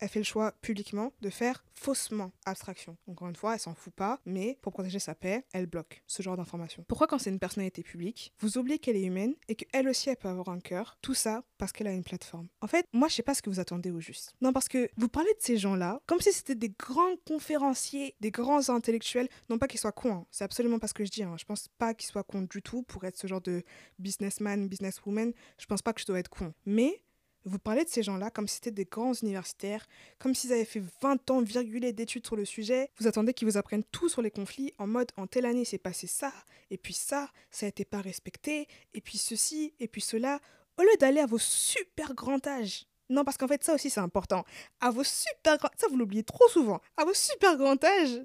elle 0.00 0.08
fait 0.08 0.20
le 0.20 0.24
choix 0.24 0.52
publiquement 0.60 1.12
de 1.20 1.30
faire 1.30 1.64
faussement 1.74 2.32
abstraction. 2.46 2.96
Encore 3.08 3.28
une 3.28 3.36
fois, 3.36 3.54
elle 3.54 3.60
s'en 3.60 3.74
fout 3.74 3.92
pas, 3.92 4.20
mais 4.24 4.58
pour 4.62 4.72
protéger 4.72 4.98
sa 4.98 5.14
paix, 5.14 5.44
elle 5.52 5.66
bloque 5.66 6.02
ce 6.06 6.22
genre 6.22 6.36
d'informations. 6.36 6.84
Pourquoi 6.88 7.06
quand 7.06 7.18
c'est 7.18 7.30
une 7.30 7.38
personnalité 7.38 7.82
publique, 7.82 8.32
vous 8.40 8.58
oubliez 8.58 8.78
qu'elle 8.78 8.96
est 8.96 9.04
humaine 9.04 9.34
et 9.48 9.54
qu'elle 9.54 9.88
aussi 9.88 10.08
elle 10.08 10.16
peut 10.16 10.28
avoir 10.28 10.48
un 10.48 10.60
cœur? 10.60 10.98
Tout 11.02 11.14
ça 11.14 11.42
parce 11.58 11.72
qu'elle 11.72 11.86
a 11.86 11.92
une 11.92 12.04
plateforme. 12.04 12.48
En 12.60 12.66
fait, 12.66 12.86
moi 12.92 13.08
je 13.08 13.14
sais 13.14 13.22
pas 13.22 13.34
ce 13.34 13.42
que 13.42 13.50
vous 13.50 13.60
attendez 13.60 13.90
au 13.90 14.00
juste. 14.00 14.34
Non, 14.40 14.52
parce 14.52 14.68
que 14.68 14.88
vous 14.96 15.08
parlez 15.08 15.30
de 15.30 15.40
ces 15.40 15.56
gens-là 15.56 16.00
comme 16.06 16.20
si 16.20 16.32
c'était 16.32 16.54
des 16.54 16.70
grands 16.70 17.16
conférenciers, 17.26 18.14
des 18.20 18.30
grands 18.30 18.68
intellectuels. 18.68 19.28
Non 19.48 19.58
pas 19.58 19.66
qu'ils 19.66 19.80
soient 19.80 19.92
cons, 19.92 20.12
hein. 20.12 20.26
c'est 20.30 20.44
absolument 20.44 20.78
pas 20.78 20.88
ce 20.88 20.94
que 20.94 21.04
je 21.04 21.10
dis. 21.10 21.22
Hein. 21.22 21.36
Je 21.38 21.44
pense 21.44 21.68
pas 21.78 21.94
qu'ils 21.94 22.08
soient 22.08 22.24
cons 22.24 22.42
du 22.42 22.62
tout 22.62 22.82
pour 22.82 23.04
être 23.04 23.16
ce 23.16 23.26
genre 23.26 23.40
de 23.40 23.62
businessman, 23.98 24.68
businesswoman. 24.68 25.32
Je 25.58 25.66
pense 25.66 25.82
pas 25.82 25.92
que 25.92 26.00
je 26.00 26.06
dois 26.06 26.18
être 26.18 26.30
con. 26.30 26.52
Mais 26.66 27.02
vous 27.44 27.58
parlez 27.58 27.84
de 27.84 27.88
ces 27.88 28.02
gens-là 28.02 28.30
comme 28.30 28.48
si 28.48 28.56
c'était 28.56 28.70
des 28.70 28.84
grands 28.84 29.12
universitaires, 29.14 29.86
comme 30.18 30.34
s'ils 30.34 30.52
avaient 30.52 30.64
fait 30.64 30.82
20 31.02 31.30
ans 31.30 31.42
virgulés 31.42 31.92
d'études 31.92 32.26
sur 32.26 32.36
le 32.36 32.44
sujet. 32.44 32.90
Vous 32.98 33.06
attendez 33.06 33.34
qu'ils 33.34 33.48
vous 33.48 33.56
apprennent 33.56 33.84
tout 33.84 34.08
sur 34.08 34.22
les 34.22 34.30
conflits 34.30 34.72
en 34.78 34.86
mode 34.86 35.12
en 35.16 35.26
telle 35.26 35.46
année 35.46 35.64
s'est 35.64 35.78
passé 35.78 36.06
ça, 36.06 36.32
et 36.70 36.78
puis 36.78 36.94
ça, 36.94 37.28
ça 37.50 37.66
a 37.66 37.68
été 37.68 37.84
pas 37.84 38.00
respecté, 38.00 38.66
et 38.94 39.00
puis 39.00 39.18
ceci, 39.18 39.74
et 39.78 39.88
puis 39.88 40.00
cela, 40.00 40.40
au 40.78 40.82
lieu 40.82 40.96
d'aller 40.98 41.20
à 41.20 41.26
vos 41.26 41.38
super 41.38 42.14
grands 42.14 42.44
âges. 42.46 42.86
Non, 43.10 43.24
parce 43.24 43.36
qu'en 43.36 43.48
fait, 43.48 43.62
ça 43.62 43.74
aussi 43.74 43.90
c'est 43.90 44.00
important. 44.00 44.44
À 44.80 44.90
vos 44.90 45.04
super 45.04 45.58
grands... 45.58 45.70
Ça, 45.76 45.88
vous 45.88 45.96
l'oubliez 45.96 46.22
trop 46.22 46.48
souvent. 46.48 46.80
À 46.96 47.04
vos 47.04 47.14
super 47.14 47.56
grands 47.56 47.76
âges. 47.84 48.24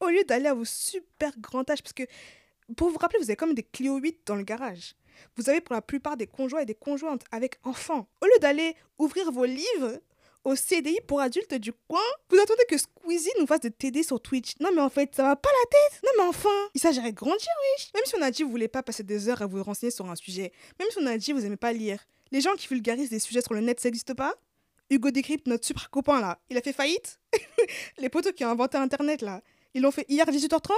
Au 0.00 0.08
lieu 0.08 0.24
d'aller 0.24 0.46
à 0.46 0.54
vos 0.54 0.64
super 0.64 1.38
grands 1.38 1.64
âges, 1.68 1.82
parce 1.82 1.92
que 1.92 2.04
pour 2.76 2.90
vous 2.90 2.98
rappeler, 2.98 3.18
vous 3.18 3.30
avez 3.30 3.36
comme 3.36 3.54
des 3.54 3.62
Clio 3.62 3.96
8 3.96 4.26
dans 4.26 4.36
le 4.36 4.42
garage. 4.42 4.94
Vous 5.36 5.48
avez 5.48 5.60
pour 5.60 5.74
la 5.74 5.82
plupart 5.82 6.16
des 6.16 6.26
conjoints 6.26 6.60
et 6.60 6.66
des 6.66 6.74
conjointes 6.74 7.22
avec 7.30 7.58
enfants. 7.62 8.08
Au 8.20 8.26
lieu 8.26 8.38
d'aller 8.40 8.74
ouvrir 8.98 9.30
vos 9.30 9.44
livres 9.44 10.00
au 10.44 10.54
CDI 10.54 10.98
pour 11.06 11.20
adultes 11.20 11.54
du 11.54 11.72
coin, 11.72 12.02
vous 12.28 12.38
attendez 12.38 12.64
que 12.68 12.76
Squeezie 12.76 13.30
nous 13.38 13.46
fasse 13.46 13.60
de 13.60 13.68
TD 13.68 14.02
sur 14.02 14.20
Twitch. 14.20 14.52
Non 14.60 14.70
mais 14.74 14.82
en 14.82 14.90
fait, 14.90 15.14
ça 15.14 15.22
va 15.22 15.36
pas 15.36 15.48
la 15.48 15.70
tête. 15.70 16.02
Non 16.04 16.10
mais 16.18 16.28
enfin, 16.28 16.68
il 16.74 16.80
s'agirait 16.80 17.12
de 17.12 17.16
grandir, 17.16 17.38
oui. 17.38 17.90
Même 17.94 18.04
si 18.04 18.14
on 18.16 18.22
a 18.22 18.30
dit 18.30 18.42
vous 18.42 18.50
voulez 18.50 18.68
pas 18.68 18.82
passer 18.82 19.02
des 19.02 19.28
heures 19.28 19.40
à 19.40 19.46
vous 19.46 19.62
renseigner 19.62 19.90
sur 19.90 20.10
un 20.10 20.16
sujet, 20.16 20.52
même 20.78 20.88
si 20.90 20.98
on 21.00 21.06
a 21.06 21.16
dit 21.16 21.32
vous 21.32 21.44
aimez 21.44 21.56
pas 21.56 21.72
lire, 21.72 22.04
les 22.30 22.40
gens 22.40 22.54
qui 22.56 22.68
vulgarisent 22.68 23.10
des 23.10 23.20
sujets 23.20 23.42
sur 23.42 23.54
le 23.54 23.60
net, 23.60 23.80
ça 23.80 23.88
n'existe 23.88 24.14
pas? 24.14 24.34
Hugo 24.90 25.10
Décrypte, 25.10 25.46
notre 25.46 25.64
super 25.64 25.88
copain 25.88 26.20
là, 26.20 26.38
il 26.50 26.58
a 26.58 26.60
fait 26.60 26.74
faillite? 26.74 27.18
Les 27.98 28.10
potos 28.10 28.34
qui 28.34 28.44
ont 28.44 28.50
inventé 28.50 28.76
Internet 28.76 29.22
là, 29.22 29.40
ils 29.72 29.80
l'ont 29.80 29.90
fait 29.90 30.04
hier 30.08 30.28
à 30.28 30.30
18h30 30.30 30.72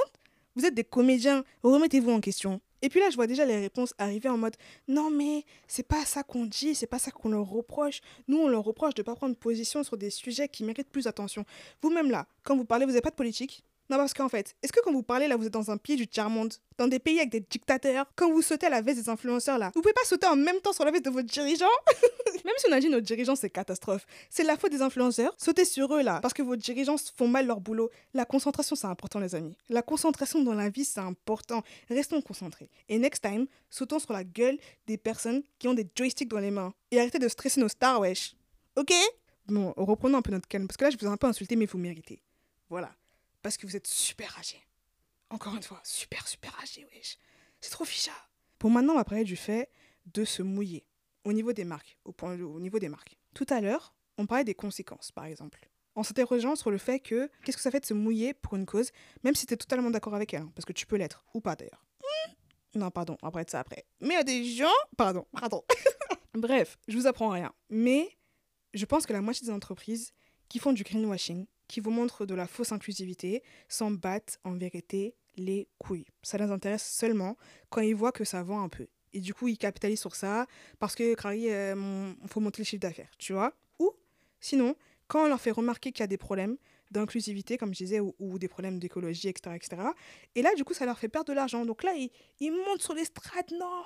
Vous 0.56 0.64
êtes 0.64 0.74
des 0.74 0.84
comédiens, 0.84 1.44
remettez-vous 1.62 2.10
en 2.10 2.20
question. 2.20 2.60
Et 2.82 2.88
puis 2.88 3.00
là, 3.00 3.10
je 3.10 3.16
vois 3.16 3.26
déjà 3.26 3.44
les 3.44 3.58
réponses 3.58 3.94
arriver 3.98 4.28
en 4.28 4.38
mode 4.38 4.56
non 4.88 5.10
mais 5.10 5.44
c'est 5.66 5.86
pas 5.86 6.04
ça 6.04 6.22
qu'on 6.22 6.46
dit, 6.46 6.74
c'est 6.74 6.86
pas 6.86 6.98
ça 6.98 7.10
qu'on 7.10 7.28
leur 7.28 7.48
reproche. 7.48 8.00
Nous, 8.28 8.38
on 8.38 8.48
leur 8.48 8.64
reproche 8.64 8.94
de 8.94 9.02
pas 9.02 9.14
prendre 9.14 9.36
position 9.36 9.82
sur 9.82 9.96
des 9.96 10.10
sujets 10.10 10.48
qui 10.48 10.64
méritent 10.64 10.90
plus 10.90 11.04
d'attention. 11.04 11.44
Vous-même 11.82 12.10
là, 12.10 12.26
quand 12.42 12.56
vous 12.56 12.64
parlez, 12.64 12.84
vous 12.84 12.92
n'avez 12.92 13.02
pas 13.02 13.10
de 13.10 13.16
politique? 13.16 13.64
Non, 13.88 13.98
parce 13.98 14.14
qu'en 14.14 14.28
fait, 14.28 14.56
est-ce 14.62 14.72
que 14.72 14.80
quand 14.80 14.92
vous 14.92 15.02
parlez 15.02 15.28
là, 15.28 15.36
vous 15.36 15.46
êtes 15.46 15.52
dans 15.52 15.70
un 15.70 15.76
pied 15.76 15.94
du 15.94 16.08
tiers-monde, 16.08 16.52
dans 16.76 16.88
des 16.88 16.98
pays 16.98 17.18
avec 17.18 17.30
des 17.30 17.40
dictateurs, 17.40 18.06
quand 18.16 18.30
vous 18.32 18.42
sautez 18.42 18.66
à 18.66 18.70
la 18.70 18.80
veste 18.80 18.98
des 18.98 19.08
influenceurs 19.08 19.58
là, 19.58 19.70
vous 19.74 19.80
pouvez 19.80 19.94
pas 19.94 20.04
sauter 20.04 20.26
en 20.26 20.34
même 20.34 20.60
temps 20.60 20.72
sur 20.72 20.84
la 20.84 20.90
veste 20.90 21.04
de 21.04 21.10
votre 21.10 21.28
dirigeant? 21.28 21.70
Même 22.44 22.54
si 22.58 22.66
on 22.68 22.72
a 22.72 22.80
dit 22.80 22.88
nos 22.88 23.00
dirigeants, 23.00 23.36
c'est 23.36 23.50
catastrophe, 23.50 24.04
c'est 24.28 24.42
la 24.42 24.56
faute 24.56 24.72
des 24.72 24.82
influenceurs. 24.82 25.32
Sautez 25.38 25.64
sur 25.64 25.94
eux 25.94 26.02
là, 26.02 26.20
parce 26.20 26.34
que 26.34 26.42
vos 26.42 26.56
dirigeants 26.56 26.96
font 27.16 27.28
mal 27.28 27.46
leur 27.46 27.60
boulot. 27.60 27.90
La 28.12 28.24
concentration, 28.24 28.74
c'est 28.74 28.86
important, 28.88 29.20
les 29.20 29.34
amis. 29.36 29.56
La 29.68 29.82
concentration 29.82 30.42
dans 30.42 30.54
la 30.54 30.68
vie, 30.68 30.84
c'est 30.84 31.00
important. 31.00 31.62
Restons 31.88 32.20
concentrés. 32.20 32.68
Et 32.88 32.98
next 32.98 33.22
time, 33.22 33.46
sautons 33.70 34.00
sur 34.00 34.12
la 34.12 34.24
gueule 34.24 34.58
des 34.86 34.96
personnes 34.96 35.42
qui 35.58 35.68
ont 35.68 35.74
des 35.74 35.88
joysticks 35.94 36.28
dans 36.28 36.40
les 36.40 36.50
mains. 36.50 36.74
Et 36.90 36.98
arrêtez 36.98 37.20
de 37.20 37.28
stresser 37.28 37.60
nos 37.60 37.68
stars, 37.68 38.00
wesh. 38.00 38.34
Ok? 38.76 38.92
Bon, 39.46 39.72
reprenons 39.76 40.18
un 40.18 40.22
peu 40.22 40.32
notre 40.32 40.48
calme, 40.48 40.66
parce 40.66 40.76
que 40.76 40.84
là, 40.84 40.90
je 40.90 40.96
vous 40.98 41.06
ai 41.06 41.08
un 41.08 41.16
peu 41.16 41.28
insulté, 41.28 41.54
mais 41.54 41.66
vous 41.66 41.78
méritez. 41.78 42.20
Voilà 42.68 42.90
parce 43.46 43.56
que 43.56 43.66
vous 43.68 43.76
êtes 43.76 43.86
super 43.86 44.36
âgé. 44.40 44.60
Encore 45.30 45.54
une 45.54 45.62
fois, 45.62 45.80
super, 45.84 46.26
super 46.26 46.52
âgé, 46.60 46.84
wesh. 46.92 47.16
C'est 47.60 47.70
trop 47.70 47.84
ficha. 47.84 48.10
Pour 48.58 48.72
maintenant, 48.72 48.94
on 48.94 48.96
va 48.96 49.04
parler 49.04 49.22
du 49.22 49.36
fait 49.36 49.70
de 50.06 50.24
se 50.24 50.42
mouiller 50.42 50.84
au 51.22 51.32
niveau 51.32 51.52
des 51.52 51.64
marques, 51.64 51.96
au, 52.04 52.10
point, 52.10 52.36
au 52.40 52.58
niveau 52.58 52.80
des 52.80 52.88
marques. 52.88 53.16
Tout 53.34 53.46
à 53.50 53.60
l'heure, 53.60 53.94
on 54.18 54.26
parlait 54.26 54.42
des 54.42 54.56
conséquences, 54.56 55.12
par 55.12 55.26
exemple. 55.26 55.68
En 55.94 56.02
s'interrogeant 56.02 56.56
sur 56.56 56.72
le 56.72 56.78
fait 56.78 56.98
que 56.98 57.30
qu'est-ce 57.44 57.56
que 57.56 57.62
ça 57.62 57.70
fait 57.70 57.78
de 57.78 57.86
se 57.86 57.94
mouiller 57.94 58.34
pour 58.34 58.56
une 58.56 58.66
cause, 58.66 58.90
même 59.22 59.36
si 59.36 59.46
tu 59.46 59.54
es 59.54 59.56
totalement 59.56 59.90
d'accord 59.90 60.16
avec 60.16 60.34
elle, 60.34 60.42
hein, 60.42 60.52
parce 60.56 60.64
que 60.64 60.72
tu 60.72 60.84
peux 60.84 60.96
l'être, 60.96 61.24
ou 61.32 61.40
pas 61.40 61.54
d'ailleurs. 61.54 61.86
Hmm. 62.02 62.80
Non, 62.80 62.90
pardon, 62.90 63.16
après 63.22 63.44
de 63.44 63.50
ça 63.50 63.60
après. 63.60 63.86
Mais 64.00 64.08
il 64.08 64.14
y 64.14 64.16
a 64.16 64.24
des 64.24 64.44
gens. 64.44 64.66
Pardon, 64.96 65.24
pardon. 65.30 65.62
Bref, 66.34 66.78
je 66.88 66.98
vous 66.98 67.06
apprends 67.06 67.28
rien. 67.28 67.54
Mais 67.70 68.18
je 68.74 68.84
pense 68.86 69.06
que 69.06 69.12
la 69.12 69.20
moitié 69.20 69.46
des 69.46 69.52
entreprises 69.52 70.14
qui 70.48 70.58
font 70.58 70.72
du 70.72 70.82
greenwashing, 70.82 71.46
qui 71.68 71.80
vous 71.80 71.90
montrent 71.90 72.26
de 72.26 72.34
la 72.34 72.46
fausse 72.46 72.72
inclusivité 72.72 73.42
s'en 73.68 73.90
battent 73.90 74.38
en 74.44 74.52
vérité 74.52 75.14
les 75.36 75.68
couilles. 75.78 76.06
Ça 76.22 76.38
les 76.38 76.50
intéresse 76.50 76.86
seulement 76.86 77.36
quand 77.70 77.80
ils 77.80 77.94
voient 77.94 78.12
que 78.12 78.24
ça 78.24 78.42
vend 78.42 78.62
un 78.62 78.68
peu. 78.68 78.86
Et 79.12 79.20
du 79.20 79.34
coup, 79.34 79.48
ils 79.48 79.58
capitalisent 79.58 80.00
sur 80.00 80.14
ça 80.14 80.46
parce 80.78 80.94
que, 80.94 81.02
il 81.34 81.50
euh, 81.50 82.12
faut 82.26 82.40
monter 82.40 82.62
le 82.62 82.66
chiffre 82.66 82.82
d'affaires, 82.82 83.10
tu 83.18 83.32
vois. 83.32 83.54
Ou, 83.78 83.92
sinon, 84.40 84.74
quand 85.08 85.24
on 85.24 85.28
leur 85.28 85.40
fait 85.40 85.50
remarquer 85.50 85.92
qu'il 85.92 86.00
y 86.00 86.04
a 86.04 86.08
des 86.08 86.18
problèmes, 86.18 86.56
d'inclusivité, 86.90 87.58
comme 87.58 87.74
je 87.74 87.84
disais, 87.84 88.00
ou, 88.00 88.38
des 88.38 88.48
problèmes 88.48 88.78
d'écologie, 88.78 89.28
etc., 89.28 89.56
etc. 89.56 89.82
Et 90.34 90.42
là, 90.42 90.54
du 90.54 90.64
coup, 90.64 90.74
ça 90.74 90.86
leur 90.86 90.98
fait 90.98 91.08
perdre 91.08 91.28
de 91.28 91.32
l'argent. 91.32 91.64
Donc 91.64 91.82
là, 91.82 91.92
ils, 91.94 92.10
ils 92.40 92.52
montent 92.52 92.82
sur 92.82 92.94
les 92.94 93.04
strates. 93.04 93.52
Non, 93.52 93.82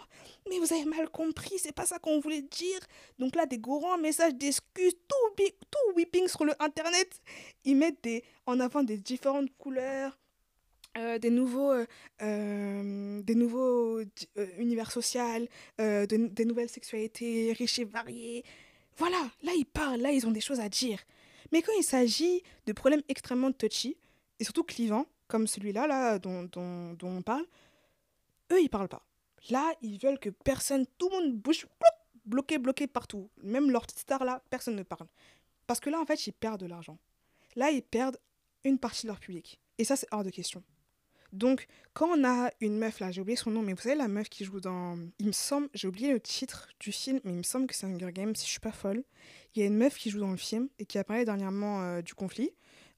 mais 0.48 0.58
vous 0.58 0.72
avez 0.72 0.84
mal 0.84 1.08
compris, 1.08 1.58
c'est 1.58 1.74
pas 1.74 1.86
ça 1.86 1.98
qu'on 1.98 2.20
voulait 2.20 2.42
dire. 2.42 2.80
Donc 3.18 3.34
là, 3.36 3.46
des 3.46 3.58
grands 3.58 3.98
messages 3.98 4.34
d'excuses, 4.34 4.94
tout, 5.08 5.44
tout 5.70 5.96
whipping 5.96 6.28
sur 6.28 6.44
le 6.44 6.52
Internet. 6.60 7.20
Ils 7.64 7.76
mettent 7.76 8.08
en 8.46 8.60
avant 8.60 8.82
des 8.82 8.96
différentes 8.96 9.50
couleurs. 9.58 10.18
Euh, 10.98 11.20
des 11.20 11.30
nouveaux, 11.30 11.70
euh, 11.70 11.86
euh, 12.22 13.22
des 13.22 13.36
nouveaux 13.36 14.00
univers 14.58 14.90
sociaux, 14.90 15.46
des 15.78 16.44
nouvelles 16.44 16.68
sexualités 16.68 17.52
riches 17.52 17.78
et 17.78 17.84
variées. 17.84 18.44
Voilà, 18.96 19.30
là 19.42 19.52
ils 19.56 19.66
parlent, 19.66 20.00
là 20.00 20.10
ils 20.10 20.26
ont 20.26 20.32
des 20.32 20.40
choses 20.40 20.58
à 20.58 20.68
dire. 20.68 20.98
Mais 21.52 21.62
quand 21.62 21.72
il 21.78 21.84
s'agit 21.84 22.42
de 22.66 22.72
problèmes 22.72 23.02
extrêmement 23.08 23.52
touchy, 23.52 23.96
et 24.38 24.44
surtout 24.44 24.64
clivants, 24.64 25.06
comme 25.28 25.46
celui-là 25.46 25.86
là, 25.86 26.18
dont, 26.18 26.44
dont, 26.44 26.94
dont, 26.94 27.18
on 27.18 27.22
parle, 27.22 27.46
eux, 28.52 28.60
ils 28.60 28.68
parlent 28.68 28.88
pas. 28.88 29.04
Là, 29.50 29.72
ils 29.82 29.98
veulent 29.98 30.18
que 30.18 30.30
personne, 30.30 30.86
tout 30.98 31.08
le 31.10 31.16
monde 31.16 31.36
bouge, 31.36 31.66
bloqué, 32.24 32.58
bloqué 32.58 32.86
partout. 32.86 33.30
Même 33.42 33.70
leur 33.70 33.82
petite 33.82 34.00
star 34.00 34.24
là, 34.24 34.42
personne 34.50 34.76
ne 34.76 34.82
parle. 34.82 35.06
Parce 35.66 35.80
que 35.80 35.90
là, 35.90 36.00
en 36.00 36.06
fait, 36.06 36.26
ils 36.26 36.32
perdent 36.32 36.60
de 36.60 36.66
l'argent. 36.66 36.98
Là, 37.56 37.70
ils 37.70 37.82
perdent 37.82 38.18
une 38.64 38.78
partie 38.78 39.02
de 39.02 39.08
leur 39.08 39.20
public. 39.20 39.60
Et 39.78 39.84
ça, 39.84 39.96
c'est 39.96 40.08
hors 40.10 40.24
de 40.24 40.30
question. 40.30 40.62
Donc, 41.32 41.66
quand 41.92 42.08
on 42.08 42.24
a 42.24 42.50
une 42.60 42.78
meuf 42.78 42.98
là, 42.98 43.10
j'ai 43.10 43.20
oublié 43.20 43.36
son 43.36 43.50
nom, 43.50 43.62
mais 43.62 43.72
vous 43.72 43.80
savez, 43.80 43.94
la 43.94 44.08
meuf 44.08 44.28
qui 44.28 44.44
joue 44.44 44.60
dans. 44.60 44.98
Il 45.18 45.26
me 45.26 45.32
semble, 45.32 45.68
j'ai 45.74 45.86
oublié 45.86 46.12
le 46.12 46.20
titre 46.20 46.68
du 46.80 46.90
film, 46.92 47.20
mais 47.24 47.32
il 47.32 47.38
me 47.38 47.42
semble 47.42 47.66
que 47.66 47.74
c'est 47.74 47.86
Hunger 47.86 48.12
Games, 48.12 48.34
si 48.34 48.46
je 48.46 48.50
suis 48.50 48.60
pas 48.60 48.72
folle. 48.72 49.04
Il 49.54 49.60
y 49.60 49.62
a 49.62 49.66
une 49.66 49.76
meuf 49.76 49.96
qui 49.96 50.10
joue 50.10 50.20
dans 50.20 50.30
le 50.30 50.36
film 50.36 50.68
et 50.78 50.86
qui 50.86 50.98
a 50.98 51.04
parlé 51.04 51.24
dernièrement 51.24 51.82
euh, 51.82 52.02
du 52.02 52.14
conflit 52.14 52.50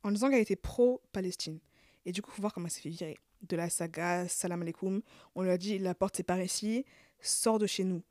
en 0.03 0.11
disant 0.11 0.31
qu'elle 0.31 0.40
était 0.40 0.57
pro-Palestine. 0.57 1.61
Et 2.05 2.12
du 2.12 2.23
coup, 2.23 2.31
faut 2.31 2.40
voir 2.40 2.53
comment 2.53 2.66
elle 2.66 2.73
s'est 2.73 2.81
fait 2.81 2.88
virer. 2.88 3.18
De 3.42 3.57
la 3.57 3.68
saga 3.68 4.29
Salam 4.29 4.62
alaikum, 4.62 5.03
on 5.35 5.42
lui 5.42 5.51
a 5.51 5.59
dit 5.59 5.79
la 5.79 5.95
porte 5.95 6.16
c'est 6.16 6.23
par 6.23 6.40
ici, 6.40 6.85
sors 7.21 7.59
de 7.59 7.66
chez 7.66 7.85
nous. 7.85 8.03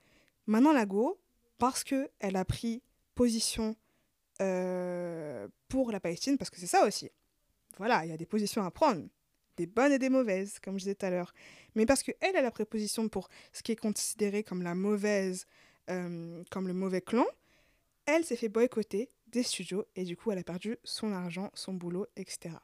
Maintenant, 0.45 0.73
la 0.73 0.85
go, 0.85 1.19
parce 1.57 1.83
qu'elle 1.83 2.35
a 2.35 2.45
pris 2.45 2.81
position 3.15 3.75
euh, 4.41 5.47
pour 5.67 5.91
la 5.91 5.99
Palestine, 5.99 6.37
parce 6.37 6.49
que 6.49 6.59
c'est 6.59 6.67
ça 6.67 6.85
aussi. 6.85 7.09
Voilà, 7.77 8.05
il 8.05 8.09
y 8.09 8.13
a 8.13 8.17
des 8.17 8.25
positions 8.25 8.63
à 8.63 8.71
prendre 8.71 9.07
des 9.61 9.67
bonnes 9.67 9.91
et 9.91 9.99
des 9.99 10.09
mauvaises, 10.09 10.59
comme 10.59 10.75
je 10.75 10.85
disais 10.85 10.95
tout 10.95 11.05
à 11.05 11.11
l'heure. 11.11 11.33
Mais 11.75 11.85
parce 11.85 12.01
qu'elle, 12.01 12.15
elle 12.21 12.35
a 12.35 12.41
la 12.41 12.51
préposition 12.51 13.09
pour 13.09 13.29
ce 13.53 13.61
qui 13.61 13.71
est 13.71 13.75
considéré 13.75 14.43
comme 14.43 14.63
la 14.63 14.73
mauvaise, 14.73 15.45
euh, 15.89 16.43
comme 16.49 16.67
le 16.67 16.73
mauvais 16.73 17.01
clan, 17.01 17.25
elle 18.05 18.25
s'est 18.25 18.35
fait 18.35 18.49
boycotter 18.49 19.09
des 19.27 19.43
studios 19.43 19.85
et 19.95 20.03
du 20.03 20.17
coup, 20.17 20.31
elle 20.31 20.39
a 20.39 20.43
perdu 20.43 20.77
son 20.83 21.11
argent, 21.11 21.51
son 21.53 21.73
boulot, 21.73 22.07
etc. 22.15 22.55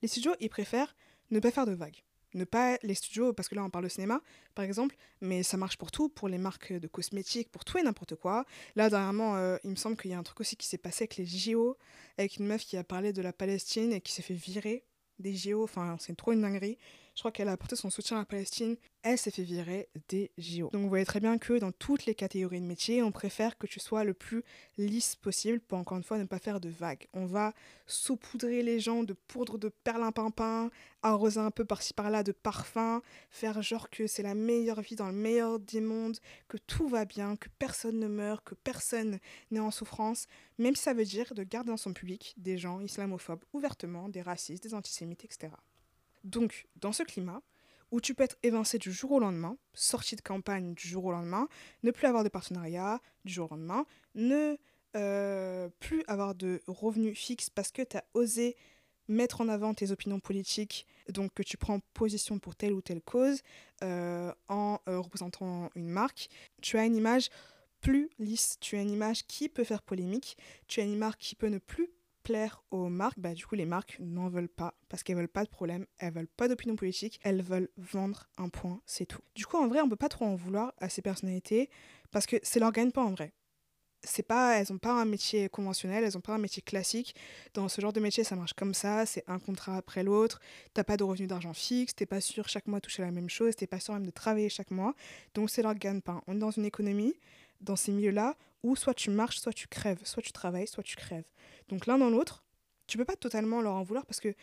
Les 0.00 0.08
studios, 0.08 0.32
ils 0.40 0.48
préfèrent 0.48 0.96
ne 1.30 1.40
pas 1.40 1.50
faire 1.50 1.66
de 1.66 1.72
vagues. 1.72 2.02
Ne 2.32 2.44
pas 2.44 2.78
les 2.82 2.94
studios, 2.94 3.32
parce 3.32 3.48
que 3.48 3.56
là 3.56 3.64
on 3.64 3.70
parle 3.70 3.84
de 3.84 3.88
cinéma 3.88 4.20
par 4.54 4.64
exemple, 4.64 4.94
mais 5.20 5.42
ça 5.42 5.56
marche 5.56 5.76
pour 5.76 5.90
tout, 5.90 6.08
pour 6.08 6.28
les 6.28 6.38
marques 6.38 6.72
de 6.72 6.86
cosmétiques, 6.86 7.50
pour 7.50 7.64
tout 7.64 7.76
et 7.78 7.82
n'importe 7.82 8.14
quoi. 8.14 8.44
Là 8.76 8.88
dernièrement, 8.88 9.36
euh, 9.36 9.56
il 9.64 9.70
me 9.70 9.76
semble 9.76 9.96
qu'il 9.96 10.12
y 10.12 10.14
a 10.14 10.18
un 10.18 10.22
truc 10.22 10.40
aussi 10.40 10.56
qui 10.56 10.68
s'est 10.68 10.78
passé 10.78 11.02
avec 11.02 11.16
les 11.16 11.26
JO, 11.26 11.76
avec 12.18 12.36
une 12.36 12.46
meuf 12.46 12.64
qui 12.64 12.76
a 12.76 12.84
parlé 12.84 13.12
de 13.12 13.20
la 13.20 13.32
Palestine 13.32 13.92
et 13.92 14.00
qui 14.00 14.12
s'est 14.12 14.22
fait 14.22 14.34
virer 14.34 14.84
des 15.20 15.34
JO, 15.34 15.62
enfin 15.64 15.96
c'est 15.98 16.16
trop 16.16 16.32
une 16.32 16.42
dinguerie. 16.42 16.78
Je 17.14 17.20
crois 17.20 17.32
qu'elle 17.32 17.48
a 17.48 17.52
apporté 17.52 17.76
son 17.76 17.90
soutien 17.90 18.16
à 18.16 18.20
la 18.20 18.26
Palestine, 18.26 18.76
elle 19.02 19.18
s'est 19.18 19.30
fait 19.30 19.42
virer 19.42 19.88
des 20.08 20.30
JO. 20.36 20.68
Donc 20.72 20.82
vous 20.82 20.88
voyez 20.88 21.06
très 21.06 21.20
bien 21.20 21.38
que 21.38 21.58
dans 21.58 21.72
toutes 21.72 22.06
les 22.06 22.14
catégories 22.14 22.60
de 22.60 22.66
métiers, 22.66 23.02
on 23.02 23.12
préfère 23.12 23.56
que 23.56 23.66
tu 23.66 23.80
sois 23.80 24.04
le 24.04 24.14
plus 24.14 24.44
lisse 24.76 25.16
possible 25.16 25.60
pour 25.60 25.78
encore 25.78 25.96
une 25.96 26.04
fois 26.04 26.18
ne 26.18 26.24
pas 26.24 26.38
faire 26.38 26.60
de 26.60 26.68
vagues. 26.68 27.06
On 27.14 27.26
va 27.26 27.54
saupoudrer 27.86 28.62
les 28.62 28.78
gens 28.78 29.02
de 29.02 29.14
poudre 29.14 29.58
de 29.58 29.68
perlimpinpin, 29.68 30.70
arroser 31.02 31.40
un 31.40 31.50
peu 31.50 31.64
par-ci 31.64 31.94
par-là 31.94 32.22
de 32.22 32.32
parfum, 32.32 33.00
faire 33.30 33.62
genre 33.62 33.88
que 33.88 34.06
c'est 34.06 34.22
la 34.22 34.34
meilleure 34.34 34.82
vie 34.82 34.96
dans 34.96 35.06
le 35.06 35.14
meilleur 35.14 35.58
des 35.58 35.80
mondes, 35.80 36.18
que 36.48 36.58
tout 36.58 36.88
va 36.88 37.04
bien, 37.06 37.36
que 37.36 37.48
personne 37.58 37.98
ne 37.98 38.08
meurt, 38.08 38.44
que 38.44 38.54
personne 38.54 39.18
n'est 39.50 39.60
en 39.60 39.70
souffrance, 39.70 40.26
même 40.58 40.76
si 40.76 40.82
ça 40.82 40.92
veut 40.92 41.04
dire 41.04 41.34
de 41.34 41.42
garder 41.42 41.70
dans 41.70 41.76
son 41.76 41.94
public 41.94 42.34
des 42.36 42.58
gens 42.58 42.80
islamophobes 42.80 43.44
ouvertement, 43.52 44.08
des 44.08 44.22
racistes, 44.22 44.62
des 44.62 44.74
antisémites, 44.74 45.24
etc. 45.24 45.52
Donc, 46.24 46.66
dans 46.76 46.92
ce 46.92 47.02
climat, 47.02 47.42
où 47.90 48.00
tu 48.00 48.14
peux 48.14 48.22
être 48.22 48.36
évincé 48.42 48.78
du 48.78 48.92
jour 48.92 49.12
au 49.12 49.18
lendemain, 49.18 49.56
sorti 49.74 50.16
de 50.16 50.20
campagne 50.20 50.74
du 50.74 50.86
jour 50.86 51.06
au 51.06 51.12
lendemain, 51.12 51.48
ne 51.82 51.90
plus 51.90 52.06
avoir 52.06 52.24
de 52.24 52.28
partenariat 52.28 53.00
du 53.24 53.32
jour 53.32 53.50
au 53.50 53.56
lendemain, 53.56 53.84
ne 54.14 54.56
euh, 54.96 55.68
plus 55.80 56.04
avoir 56.06 56.34
de 56.34 56.62
revenus 56.66 57.18
fixes 57.18 57.50
parce 57.50 57.70
que 57.70 57.82
tu 57.82 57.96
as 57.96 58.04
osé 58.14 58.56
mettre 59.08 59.40
en 59.40 59.48
avant 59.48 59.74
tes 59.74 59.90
opinions 59.90 60.20
politiques, 60.20 60.86
donc 61.08 61.34
que 61.34 61.42
tu 61.42 61.56
prends 61.56 61.80
position 61.94 62.38
pour 62.38 62.54
telle 62.54 62.72
ou 62.72 62.80
telle 62.80 63.00
cause 63.00 63.42
euh, 63.82 64.32
en 64.48 64.78
euh, 64.88 65.00
représentant 65.00 65.70
une 65.74 65.88
marque, 65.88 66.28
tu 66.62 66.78
as 66.78 66.84
une 66.84 66.96
image 66.96 67.28
plus 67.80 68.10
lisse, 68.18 68.56
tu 68.60 68.76
as 68.76 68.82
une 68.82 68.90
image 68.90 69.26
qui 69.26 69.48
peut 69.48 69.64
faire 69.64 69.82
polémique, 69.82 70.36
tu 70.68 70.80
as 70.80 70.84
une 70.84 70.92
image 70.92 71.16
qui 71.18 71.34
peut 71.34 71.48
ne 71.48 71.58
plus 71.58 71.90
aux 72.70 72.88
marques, 72.88 73.18
bah, 73.18 73.34
du 73.34 73.46
coup, 73.46 73.54
les 73.54 73.66
marques 73.66 73.96
n'en 74.00 74.28
veulent 74.28 74.48
pas 74.48 74.74
parce 74.88 75.02
qu'elles 75.02 75.16
veulent 75.16 75.28
pas 75.28 75.44
de 75.44 75.48
problème, 75.48 75.86
elles 75.98 76.12
veulent 76.12 76.28
pas 76.28 76.48
d'opinion 76.48 76.76
politique, 76.76 77.20
elles 77.22 77.42
veulent 77.42 77.70
vendre 77.76 78.28
un 78.38 78.48
point, 78.48 78.80
c'est 78.86 79.06
tout. 79.06 79.22
Du 79.34 79.46
coup, 79.46 79.56
en 79.56 79.68
vrai, 79.68 79.80
on 79.80 79.88
peut 79.88 79.96
pas 79.96 80.08
trop 80.08 80.24
en 80.24 80.34
vouloir 80.34 80.72
à 80.78 80.88
ces 80.88 81.02
personnalités 81.02 81.70
parce 82.10 82.26
que 82.26 82.36
c'est 82.42 82.60
leur 82.60 82.72
gagne-pas 82.72 83.02
en 83.02 83.12
vrai. 83.12 83.32
C'est 84.02 84.22
pas, 84.22 84.58
elles 84.58 84.72
ont 84.72 84.78
pas 84.78 84.92
un 84.92 85.04
métier 85.04 85.50
conventionnel, 85.50 86.04
elles 86.04 86.16
ont 86.16 86.22
pas 86.22 86.32
un 86.32 86.38
métier 86.38 86.62
classique. 86.62 87.14
Dans 87.52 87.68
ce 87.68 87.82
genre 87.82 87.92
de 87.92 88.00
métier, 88.00 88.24
ça 88.24 88.34
marche 88.34 88.54
comme 88.54 88.72
ça, 88.72 89.04
c'est 89.04 89.22
un 89.26 89.38
contrat 89.38 89.76
après 89.76 90.02
l'autre. 90.02 90.40
T'as 90.72 90.84
pas 90.84 90.96
de 90.96 91.04
revenu 91.04 91.26
d'argent 91.26 91.52
fixe, 91.52 91.94
t'es 91.94 92.06
pas 92.06 92.22
sûr 92.22 92.48
chaque 92.48 92.66
mois 92.66 92.80
toucher 92.80 93.02
la 93.02 93.10
même 93.10 93.28
chose, 93.28 93.54
t'es 93.56 93.66
pas 93.66 93.78
sûr 93.78 93.92
même 93.92 94.06
de 94.06 94.10
travailler 94.10 94.48
chaque 94.48 94.70
mois. 94.70 94.94
Donc 95.34 95.50
c'est 95.50 95.62
leur 95.62 95.74
gagne-pain. 95.74 96.22
On 96.26 96.36
est 96.36 96.38
dans 96.38 96.50
une 96.50 96.64
économie, 96.64 97.14
dans 97.60 97.76
ces 97.76 97.92
milieux-là, 97.92 98.36
où 98.62 98.76
soit 98.76 98.94
tu 98.94 99.10
marches, 99.10 99.38
soit 99.38 99.52
tu 99.52 99.68
crèves, 99.68 100.00
soit 100.04 100.22
tu 100.22 100.32
travailles, 100.32 100.66
soit 100.66 100.82
tu 100.82 100.96
crèves. 100.96 101.28
Donc 101.68 101.86
l'un 101.86 101.98
dans 101.98 102.10
l'autre, 102.10 102.44
tu 102.86 102.98
peux 102.98 103.04
pas 103.04 103.16
totalement 103.16 103.60
leur 103.62 103.74
en 103.74 103.82
vouloir 103.82 104.06
parce 104.06 104.20
que 104.20 104.34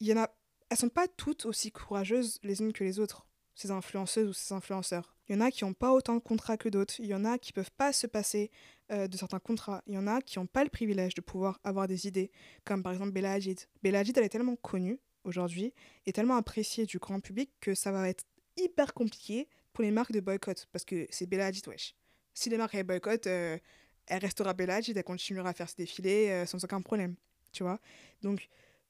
y 0.00 0.12
en 0.12 0.18
a, 0.18 0.30
elles 0.70 0.76
sont 0.76 0.88
pas 0.88 1.08
toutes 1.08 1.46
aussi 1.46 1.70
courageuses 1.70 2.38
les 2.42 2.60
unes 2.60 2.72
que 2.72 2.84
les 2.84 2.98
autres, 2.98 3.26
ces 3.54 3.70
influenceuses 3.70 4.28
ou 4.28 4.32
ces 4.32 4.54
influenceurs. 4.54 5.16
Il 5.28 5.36
y 5.36 5.38
en 5.38 5.40
a 5.40 5.50
qui 5.50 5.64
n'ont 5.64 5.74
pas 5.74 5.92
autant 5.92 6.14
de 6.14 6.20
contrats 6.20 6.56
que 6.56 6.68
d'autres. 6.68 6.94
Il 6.98 7.06
y 7.06 7.14
en 7.14 7.24
a 7.24 7.38
qui 7.38 7.52
peuvent 7.52 7.70
pas 7.76 7.92
se 7.92 8.06
passer 8.06 8.50
euh, 8.90 9.06
de 9.06 9.16
certains 9.16 9.38
contrats. 9.38 9.82
Il 9.86 9.94
y 9.94 9.98
en 9.98 10.06
a 10.06 10.20
qui 10.20 10.38
n'ont 10.38 10.46
pas 10.46 10.64
le 10.64 10.70
privilège 10.70 11.14
de 11.14 11.20
pouvoir 11.20 11.60
avoir 11.64 11.86
des 11.86 12.06
idées, 12.06 12.30
comme 12.64 12.82
par 12.82 12.92
exemple 12.92 13.12
Bella 13.12 13.32
Hadid. 13.32 13.60
Bella 13.82 14.00
Hadid, 14.00 14.16
elle 14.18 14.24
est 14.24 14.28
tellement 14.28 14.56
connue 14.56 14.98
aujourd'hui 15.24 15.72
et 16.06 16.12
tellement 16.12 16.36
appréciée 16.36 16.86
du 16.86 16.98
grand 16.98 17.20
public 17.20 17.50
que 17.60 17.74
ça 17.74 17.92
va 17.92 18.08
être 18.08 18.24
hyper 18.56 18.92
compliqué 18.94 19.48
pour 19.72 19.82
les 19.82 19.90
marques 19.90 20.12
de 20.12 20.20
boycott 20.20 20.68
parce 20.72 20.84
que 20.84 21.06
c'est 21.10 21.26
Bella 21.26 21.46
Hadid, 21.46 21.66
wesh. 21.68 21.94
Si 22.34 22.50
les 22.50 22.56
marques 22.56 22.74
elles 22.74 22.84
boycottent, 22.84 23.26
euh, 23.26 23.58
elle 24.06 24.20
restera 24.20 24.52
belle 24.54 24.70
elle 24.70 25.04
continuera 25.04 25.50
à 25.50 25.52
faire 25.52 25.68
ses 25.68 25.76
défilés 25.76 26.28
euh, 26.30 26.46
sans 26.46 26.62
aucun 26.64 26.80
problème, 26.80 27.14
tu 27.52 27.62
vois. 27.62 27.80
Donc, 28.22 28.48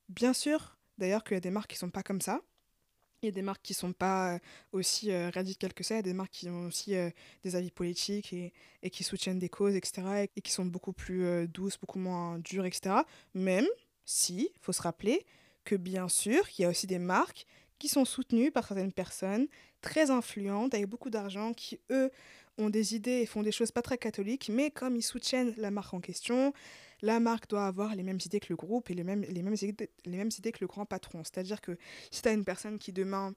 bien 0.08 0.32
sûr, 0.32 0.76
d'ailleurs, 0.98 1.24
qu'il 1.24 1.34
y 1.34 1.36
a 1.36 1.40
des 1.40 1.50
marques 1.50 1.70
qui 1.70 1.76
sont 1.76 1.90
pas 1.90 2.02
comme 2.02 2.20
ça. 2.20 2.40
Il 3.22 3.26
y 3.26 3.28
a 3.28 3.32
des 3.32 3.42
marques 3.42 3.62
qui 3.62 3.74
sont 3.74 3.92
pas 3.92 4.34
euh, 4.34 4.38
aussi 4.72 5.12
euh, 5.12 5.30
radicales 5.30 5.74
que 5.74 5.84
ça. 5.84 5.94
Il 5.94 5.98
y 5.98 6.00
a 6.00 6.02
des 6.02 6.12
marques 6.12 6.32
qui 6.32 6.48
ont 6.48 6.66
aussi 6.66 6.94
des 7.42 7.56
avis 7.56 7.70
politiques 7.70 8.32
et, 8.32 8.52
et, 8.82 8.90
qui 8.90 9.04
soutiennent 9.04 9.38
des 9.38 9.48
causes, 9.48 9.76
etc. 9.76 10.28
Et, 10.34 10.40
qui 10.40 10.50
sont 10.50 10.64
beaucoup 10.64 10.92
plus 10.92 11.46
douces, 11.46 11.78
beaucoup 11.78 12.00
moins 12.00 12.38
dures, 12.40 12.64
etc. 12.64 12.96
Même 13.34 13.66
si, 14.04 14.50
faut 14.60 14.72
se 14.72 14.82
rappeler 14.82 15.24
que 15.64 15.76
bien 15.76 16.08
sûr, 16.08 16.42
il 16.58 16.62
y 16.62 16.64
a 16.64 16.68
aussi 16.68 16.88
des 16.88 16.98
marques 16.98 17.46
qui 17.78 17.88
sont 17.88 18.04
soutenues 18.04 18.50
par 18.50 18.66
certaines 18.66 18.92
personnes 18.92 19.46
très 19.80 20.10
influentes, 20.10 20.74
avec 20.74 20.86
beaucoup 20.86 21.10
d'argent, 21.10 21.52
qui, 21.52 21.80
eux, 21.90 22.10
ont 22.58 22.70
des 22.70 22.94
idées 22.94 23.20
et 23.22 23.26
font 23.26 23.42
des 23.42 23.52
choses 23.52 23.70
pas 23.70 23.82
très 23.82 23.98
catholiques, 23.98 24.50
mais 24.52 24.70
comme 24.70 24.96
ils 24.96 25.02
soutiennent 25.02 25.54
la 25.56 25.70
marque 25.70 25.94
en 25.94 26.00
question, 26.00 26.52
la 27.00 27.20
marque 27.20 27.48
doit 27.48 27.66
avoir 27.66 27.94
les 27.94 28.02
mêmes 28.02 28.18
idées 28.24 28.40
que 28.40 28.48
le 28.50 28.56
groupe 28.56 28.90
et 28.90 28.94
les 28.94 29.04
mêmes, 29.04 29.22
les 29.22 29.42
mêmes, 29.42 29.56
idées, 29.60 29.90
les 30.04 30.16
mêmes 30.16 30.30
idées 30.38 30.52
que 30.52 30.60
le 30.60 30.66
grand 30.66 30.86
patron. 30.86 31.22
C'est-à-dire 31.24 31.60
que 31.60 31.76
si 32.10 32.22
tu 32.22 32.28
as 32.28 32.32
une 32.32 32.44
personne 32.44 32.78
qui 32.78 32.92
demain 32.92 33.34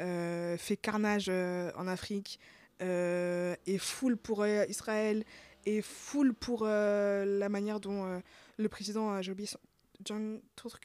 euh, 0.00 0.58
fait 0.58 0.76
carnage 0.76 1.26
euh, 1.28 1.72
en 1.76 1.86
Afrique 1.88 2.38
euh, 2.82 3.56
et 3.66 3.78
foule 3.78 4.18
pour 4.18 4.46
Israël 4.46 5.24
et 5.64 5.80
foule 5.80 6.34
pour 6.34 6.64
la 6.64 7.48
manière 7.48 7.80
dont 7.80 8.22
le 8.56 8.68
président, 8.68 9.20
j'ai 9.22 9.32
oublié 9.32 9.48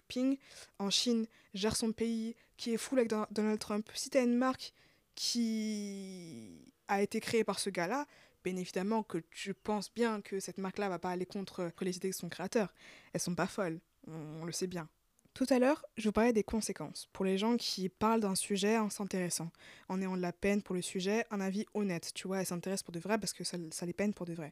Ping 0.08 0.38
en 0.80 0.89
Chine 0.89 1.28
gère 1.54 1.76
son 1.76 1.91
pays, 1.91 2.36
qui 2.58 2.74
est 2.74 2.78
full 2.78 3.00
avec 3.00 3.12
Donald 3.32 3.60
Trump, 3.60 3.88
si 3.94 4.10
tu 4.10 4.17
as 4.17 4.22
une 4.22 4.38
marque 4.38 4.74
qui 5.13 6.70
a 6.91 7.01
été 7.01 7.21
créé 7.21 7.43
par 7.43 7.58
ce 7.58 7.69
gars-là, 7.69 8.06
bien 8.43 8.56
évidemment 8.58 9.01
que 9.01 9.19
tu 9.32 9.54
penses 9.54 9.91
bien 9.93 10.21
que 10.21 10.39
cette 10.39 10.58
marque-là 10.58 10.89
va 10.89 10.99
pas 10.99 11.10
aller 11.10 11.25
contre 11.25 11.71
les 11.80 11.95
idées 11.95 12.10
de 12.10 12.15
son 12.15 12.27
créateur. 12.27 12.73
Elles 13.13 13.21
sont 13.21 13.34
pas 13.34 13.47
folles, 13.47 13.80
on, 14.08 14.43
le 14.43 14.51
sait 14.51 14.67
bien. 14.67 14.89
Tout 15.34 15.45
à 15.49 15.60
l'heure, 15.60 15.86
je 15.95 16.10
vous 16.10 16.12
parlais 16.12 16.34
des 16.34 16.43
conséquences 16.43 17.08
pour 17.13 17.23
les 17.23 17.38
gens 17.38 17.56
qui 17.56 17.88
parlent 17.88 18.19
d'un 18.19 18.36
sujet 18.36 18.77
en 18.77 18.89
s'intéressant, 18.89 19.49
en 19.88 20.01
ayant 20.01 20.17
de 20.17 20.21
la 20.21 20.34
peine 20.34 20.62
pour 20.62 20.75
le 20.75 20.82
sujet, 20.82 21.25
un 21.32 21.39
avis 21.39 21.65
honnête, 21.73 22.12
tu 22.13 22.27
vois, 22.27 22.41
elles 22.41 22.45
s'intéressent 22.45 22.84
pour 22.84 22.93
de 22.93 22.99
vrai 22.99 23.17
parce 23.17 23.32
que 23.32 23.45
ça, 23.45 23.58
ça 23.71 23.86
les 23.86 23.93
peine 23.93 24.13
pour 24.13 24.25
de 24.25 24.34
vrai. 24.34 24.51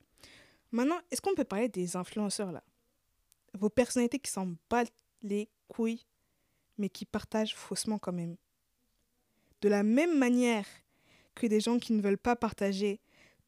Maintenant, 0.72 1.00
est-ce 1.12 1.22
qu'on 1.22 1.36
peut 1.36 1.44
parler 1.44 1.68
des 1.68 1.98
influenceurs 1.98 2.54
là? 2.54 2.64
Vos 3.54 3.70
personnalités 3.70 4.20
qui 4.20 4.32
s'en 4.32 4.54
battent 4.70 4.94
les 5.24 5.50
couilles, 5.68 6.06
mais 6.78 6.88
qui 6.88 7.04
partagent 7.04 7.56
faussement 7.56 7.98
quand 7.98 8.14
même. 8.14 8.38
De 9.62 9.68
la 9.68 9.84
même 9.84 10.18
manière 10.18 10.66
que 11.40 11.48
des 11.48 11.60
gens 11.60 11.80
qui 11.80 11.94
ne 11.94 12.02
veulent 12.02 12.18
pas 12.18 12.36
partager 12.36 13.00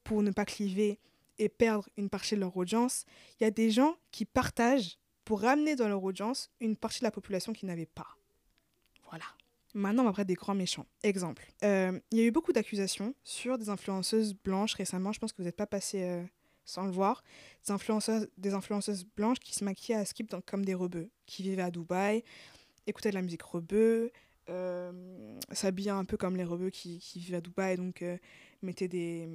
pour 0.04 0.24
ne 0.24 0.32
pas 0.32 0.46
cliver 0.46 1.00
et 1.38 1.50
perdre 1.50 1.88
une 1.98 2.10
partie 2.10 2.36
de 2.36 2.40
leur 2.40 2.56
audience, 2.58 3.06
il 3.40 3.44
y 3.44 3.48
a 3.48 3.52
des 3.52 3.70
gens 3.72 3.96
qui 4.12 4.26
partagent 4.26 4.98
pour 5.26 5.42
ramener 5.42 5.76
dans 5.76 5.88
leur 5.88 6.04
audience 6.04 6.50
une 6.60 6.76
partie 6.76 7.00
de 7.00 7.06
la 7.06 7.12
population 7.12 7.54
qui 7.54 7.66
n'avait 7.66 7.86
pas. 7.86 8.18
Voilà. 9.10 9.26
Maintenant, 9.74 10.04
on 10.04 10.06
va 10.06 10.12
parler 10.12 10.26
des 10.26 10.34
grands 10.34 10.56
méchants. 10.56 10.86
Exemple. 11.04 11.46
Euh, 11.64 12.00
il 12.12 12.18
y 12.18 12.22
a 12.22 12.26
eu 12.26 12.32
beaucoup 12.32 12.52
d'accusations 12.52 13.16
sur 13.24 13.58
des 13.58 13.70
influenceuses 13.70 14.34
blanches 14.34 14.74
récemment. 14.74 15.12
Je 15.12 15.20
pense 15.20 15.32
que 15.32 15.38
vous 15.38 15.46
n'êtes 15.46 15.56
pas 15.56 15.68
passé 15.68 16.04
euh, 16.04 16.24
sans 16.66 16.86
le 16.86 16.92
voir. 16.92 17.24
Des 17.66 17.72
influenceuses, 17.72 18.30
des 18.38 18.54
influenceuses 18.54 19.06
blanches 19.16 19.40
qui 19.40 19.54
se 19.54 19.64
maquillaient 19.64 20.00
à 20.00 20.06
skip 20.06 20.34
comme 20.46 20.66
des 20.66 20.74
rebeux, 20.74 21.10
qui 21.26 21.44
vivaient 21.44 21.62
à 21.62 21.72
Dubaï, 21.72 22.24
écoutaient 22.88 23.12
de 23.12 23.16
la 23.16 23.22
musique 23.22 23.44
rebeu, 23.44 24.12
euh, 24.50 25.40
s'habiller 25.52 25.92
un 25.92 26.06
peu 26.06 26.18
comme 26.18 26.36
les 26.36 26.44
rebeux 26.44 26.70
qui, 26.70 27.00
vivent 27.16 27.36
à 27.36 27.42
Dubaï, 27.42 27.78
donc 27.78 28.02
euh, 28.02 28.18
mettaient 28.62 28.88
des, 28.88 29.30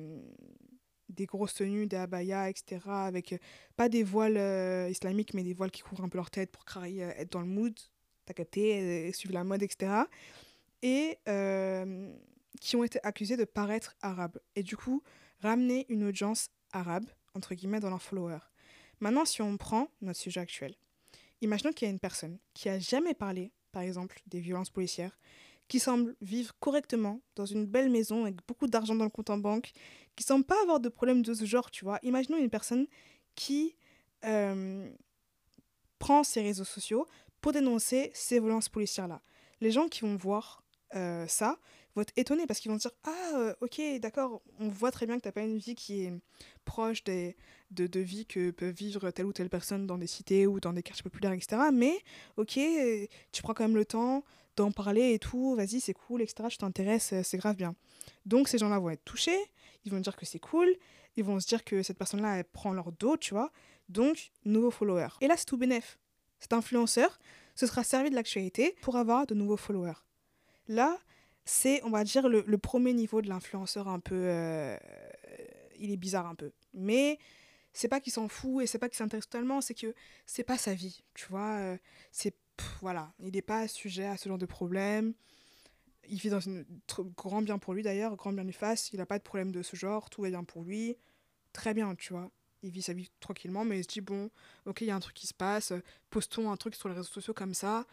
des 1.09 1.27
grosses 1.27 1.55
tenues, 1.55 1.87
des 1.87 1.97
abayas, 1.97 2.49
etc. 2.49 2.81
Avec 2.87 3.33
euh, 3.33 3.39
pas 3.77 3.89
des 3.89 4.03
voiles 4.03 4.91
islamiques, 4.91 5.35
mais 5.35 5.45
des 5.45 5.55
voiles 5.55 5.71
qui 5.71 5.83
couvrent 5.83 6.05
un 6.05 6.09
peu 6.09 6.19
leur 6.19 6.31
tête 6.31 6.51
pour 6.51 6.65
créer, 6.65 7.01
être 7.01 7.33
dans 7.33 7.41
le 7.41 7.47
mood, 7.47 7.79
t'as 8.25 8.35
suivre 9.13 9.35
la 9.35 9.45
mode, 9.45 9.63
etc. 9.63 9.93
Et 10.83 11.19
qui 12.61 12.75
ont 12.77 12.85
été 12.85 12.99
accusés 13.03 13.37
de 13.37 13.45
paraître 13.45 13.97
arabes. 14.01 14.39
Et 14.55 14.63
du 14.63 14.77
coup, 14.77 15.03
ramener 15.41 15.87
une 15.89 16.05
audience 16.05 16.49
arabe, 16.73 17.07
entre 17.35 17.55
guillemets, 17.55 17.81
dans 17.81 17.91
leurs 17.91 18.03
followers. 18.03 18.45
Maintenant, 19.01 19.25
si 19.25 19.43
on 19.43 19.57
prend 19.57 19.89
notre 20.01 20.19
sujet 20.19 20.41
actuel, 20.41 20.75
imaginons 21.43 21.73
qu'il 21.73 21.87
y 21.87 21.91
a 21.91 21.93
une 21.93 22.01
personne 22.01 22.39
qui 22.55 22.69
a 22.69 22.79
jamais 22.79 23.15
parlé 23.15 23.53
par 23.77 23.83
exemple, 23.83 24.23
des 24.27 24.41
violences 24.41 24.71
policières, 24.71 25.19
qui 25.69 25.81
semblent 25.81 26.17
vivre 26.23 26.55
correctement 26.61 27.21
dans 27.35 27.45
une 27.45 27.67
belle 27.67 27.91
maison 27.91 28.23
avec 28.23 28.37
beaucoup 28.49 28.69
d'argent 28.69 28.95
dans 28.95 29.05
le 29.05 29.11
compte 29.11 29.29
en 29.29 29.37
banque, 29.37 29.73
qui 30.17 30.25
semblent 30.25 30.47
pas 30.47 30.59
avoir 30.63 30.81
de 30.81 30.89
problème 30.89 31.21
de 31.21 31.35
ce 31.35 31.45
genre, 31.45 31.71
tu 31.71 31.85
vois. 31.85 31.99
Imaginons 32.03 32.39
une 32.39 32.49
personne 32.49 32.87
qui 33.35 33.77
euh, 34.25 34.91
prend 35.99 36.25
ses 36.25 36.41
réseaux 36.41 36.65
sociaux 36.65 37.07
pour 37.43 37.53
dénoncer 37.53 38.11
ces 38.15 38.41
violences 38.41 38.71
policières-là. 38.71 39.21
Les 39.61 39.71
gens 39.71 39.89
qui 39.89 40.01
vont 40.01 40.17
voir 40.17 40.65
euh, 40.95 41.27
ça 41.27 41.59
vont 41.97 42.03
être 42.03 42.13
étonnés 42.17 42.47
parce 42.47 42.61
qu'ils 42.61 42.71
vont 42.71 42.79
se 42.79 42.89
dire 42.89 42.97
Ah, 43.05 43.33
euh, 43.35 43.55
ok, 43.61 43.81
d'accord, 44.01 44.43
on 44.61 44.69
voit 44.69 44.93
très 44.93 45.07
bien 45.07 45.17
que 45.17 45.23
tu 45.23 45.29
n'as 45.29 45.33
pas 45.33 45.43
une 45.43 45.59
vie 45.59 45.75
qui 45.75 46.05
est 46.05 46.13
proche 46.65 47.03
des, 47.03 47.37
de, 47.71 47.87
de 47.87 48.01
vie 48.01 48.27
que 48.27 48.51
peuvent 48.51 48.75
vivre 48.75 49.11
telle 49.11 49.27
ou 49.27 49.33
telle 49.33 49.49
personne 49.49 49.87
dans 49.87 49.99
des 49.99 50.07
cités 50.07 50.47
ou 50.47 50.61
dans 50.61 50.73
des 50.73 50.83
quartiers 50.83 51.03
populaires, 51.03 51.33
etc. 51.33 51.63
Mais, 51.73 51.99
ok, 52.37 52.59
tu 53.33 53.43
prends 53.43 53.55
quand 53.55 53.65
même 53.65 53.77
le 53.77 53.85
temps 53.85 54.23
d'en 54.57 54.71
parler 54.73 55.13
et 55.13 55.19
tout, 55.19 55.55
vas-y, 55.55 55.81
c'est 55.81 55.95
cool, 55.95 56.23
etc. 56.23 56.49
Je 56.51 56.59
t'intéresse, 56.59 57.13
euh, 57.13 57.23
c'est 57.23 57.37
grave 57.37 57.57
bien. 57.57 57.75
Donc, 58.25 58.49
ces 58.49 58.59
gens-là 58.59 58.79
vont 58.79 58.91
être 58.91 59.05
touchés, 59.05 59.39
ils 59.85 59.93
vont 59.93 60.01
dire 60.01 60.17
que 60.17 60.25
c'est 60.25 60.39
cool, 60.39 60.75
ils 61.17 61.25
vont 61.25 61.41
se 61.41 61.47
dire 61.47 61.65
que 61.65 61.83
cette 61.83 61.99
personne-là, 61.99 62.39
elle 62.39 62.45
prend 62.45 62.73
leur 62.73 62.93
dos, 62.93 63.17
tu 63.17 63.35
vois. 63.35 63.53
Donc, 63.89 64.31
nouveau 64.45 64.71
follower. 64.71 65.09
Et 65.21 65.29
là, 65.29 65.37
c'est 65.37 65.45
tout 65.45 65.57
bénef. 65.59 65.99
Cet 66.41 66.53
influenceur 66.53 67.19
se 67.55 67.67
sera 67.67 67.85
servi 67.85 68.11
de 68.11 68.15
l'actualité 68.15 68.77
pour 68.83 68.97
avoir 68.97 69.27
de 69.27 69.35
nouveaux 69.35 69.57
followers. 69.57 70.05
Là, 70.69 70.99
c'est, 71.47 71.83
on 71.85 71.91
va 71.91 72.05
dire, 72.05 72.29
le, 72.29 72.45
le 72.47 72.59
premier 72.59 72.93
niveau 72.93 73.23
de 73.23 73.29
l'influenceur 73.29 73.89
un 73.89 74.01
peu... 74.01 74.15
euh, 74.15 74.77
il 75.79 75.91
est 75.91 75.97
bizarre 75.97 76.27
un 76.27 76.35
peu. 76.35 76.53
Mais 76.75 77.19
c'est 77.73 77.89
pas 77.89 78.01
qu'il 78.01 78.13
s'en 78.13 78.29
fout 78.29 78.63
et 78.63 78.67
c'est 78.67 78.79
pas 78.79 78.89
qu'il 78.91 78.99
s'intéresse 78.99 79.29
totalement, 79.29 79.63
c'est 79.63 79.75
que 79.75 79.95
c'est 80.27 80.45
pas 80.45 80.59
sa 80.59 80.75
vie, 80.75 81.03
tu 81.15 81.27
vois. 81.29 81.57
euh, 81.61 81.79
c'est... 82.13 82.35
voilà, 82.81 83.13
il 83.21 83.33
n'est 83.33 83.43
pas 83.43 83.69
sujet 83.69 84.07
à 84.07 84.17
ce 84.17 84.29
genre 84.29 84.39
de 84.39 84.47
problème. 84.47 85.15
Il 86.09 86.19
vit 86.19 86.31
dans 86.31 86.41
une... 86.41 86.65
Grand 87.17 87.43
bien 87.43 87.59
pour 87.59 87.75
lui 87.75 87.83
d'ailleurs, 87.83 88.17
grand 88.17 88.33
bien 88.33 88.45
lui 88.45 88.53
fasse. 88.53 88.93
Il 88.93 88.99
n'a 88.99 89.07
pas 89.07 89.19
de 89.19 89.25
problème 89.25 89.53
de 89.53 89.63
ce 89.63 89.77
genre, 89.77 90.09
tout 90.11 90.23
va 90.23 90.31
bien 90.31 90.45
pour 90.45 90.63
lui. 90.63 90.97
Très 91.53 91.75
bien, 91.75 91.95
tu 91.95 92.13
vois. 92.13 92.31
Il 92.63 92.71
vit 92.71 92.83
sa 92.83 92.93
vie 92.93 93.11
tranquillement, 93.21 93.65
mais 93.65 93.79
il 93.79 93.83
se 93.83 93.89
dit, 93.89 94.01
bon, 94.01 94.31
ok, 94.65 94.81
il 94.81 94.87
y 94.87 94.91
a 94.91 94.97
un 94.97 95.01
truc 95.01 95.15
qui 95.15 95.27
se 95.27 95.35
passe, 95.35 95.73
euh, 95.73 95.83
postons 96.11 96.51
un 96.51 96.57
truc 96.57 96.75
sur 96.75 96.89
les 96.89 96.95
réseaux 96.95 97.09
sociaux 97.09 97.35
comme 97.35 97.55
ça. 97.55 97.87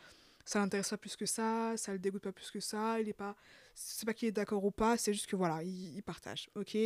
Ça 0.45 0.60
l'intéresse 0.60 0.89
pas 0.89 0.97
plus 0.97 1.15
que 1.15 1.25
ça, 1.25 1.75
ça 1.77 1.93
le 1.93 1.99
dégoûte 1.99 2.21
pas 2.23 2.32
plus 2.32 2.51
que 2.51 2.60
ça. 2.60 2.99
Il 2.99 3.08
est 3.08 3.13
pas, 3.13 3.36
c'est 3.73 4.06
pas 4.06 4.13
qu'il 4.13 4.27
est 4.27 4.34
d'accord 4.34 4.63
ou 4.65 4.71
pas, 4.71 4.97
c'est 4.97 5.13
juste 5.13 5.27
que 5.27 5.36
voilà, 5.36 5.63
il, 5.63 5.95
il 5.95 6.03
partage. 6.03 6.49
Ok, 6.56 6.77